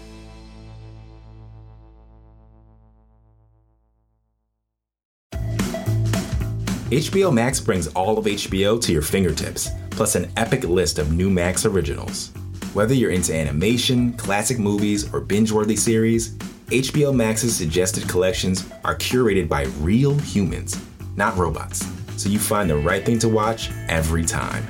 HBO 6.92 7.32
Max 7.32 7.58
brings 7.58 7.88
all 7.88 8.18
of 8.18 8.24
HBO 8.26 8.80
to 8.82 8.92
your 8.92 9.02
fingertips, 9.02 9.68
plus 9.90 10.14
an 10.14 10.30
epic 10.36 10.62
list 10.62 11.00
of 11.00 11.12
new 11.12 11.28
Max 11.28 11.66
originals. 11.66 12.30
Whether 12.72 12.94
you're 12.94 13.10
into 13.10 13.34
animation, 13.34 14.12
classic 14.12 14.60
movies, 14.60 15.12
or 15.12 15.20
binge 15.20 15.50
worthy 15.50 15.74
series, 15.74 16.36
HBO 16.70 17.12
Max's 17.12 17.56
suggested 17.56 18.08
collections 18.08 18.70
are 18.84 18.94
curated 18.94 19.48
by 19.48 19.64
real 19.80 20.16
humans, 20.18 20.80
not 21.16 21.36
robots, 21.36 21.84
so 22.16 22.28
you 22.28 22.38
find 22.38 22.70
the 22.70 22.76
right 22.76 23.04
thing 23.04 23.18
to 23.18 23.28
watch 23.28 23.72
every 23.88 24.24
time. 24.24 24.64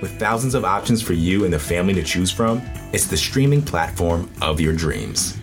With 0.00 0.16
thousands 0.20 0.54
of 0.54 0.64
options 0.64 1.02
for 1.02 1.14
you 1.14 1.44
and 1.44 1.52
the 1.52 1.58
family 1.58 1.94
to 1.94 2.02
choose 2.04 2.30
from, 2.30 2.62
it's 2.92 3.06
the 3.06 3.16
streaming 3.16 3.60
platform 3.60 4.30
of 4.40 4.60
your 4.60 4.72
dreams. 4.72 5.36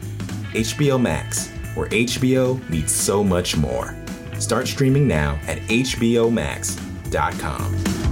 HBO 0.53 1.01
Max, 1.01 1.49
where 1.75 1.89
HBO 1.89 2.57
meets 2.69 2.93
so 2.93 3.21
much 3.21 3.57
more. 3.57 3.93
Start 4.39 4.69
streaming 4.69 5.05
now 5.05 5.37
at 5.47 5.57
HBO 5.63 6.31
HBOMax.com. 6.31 8.08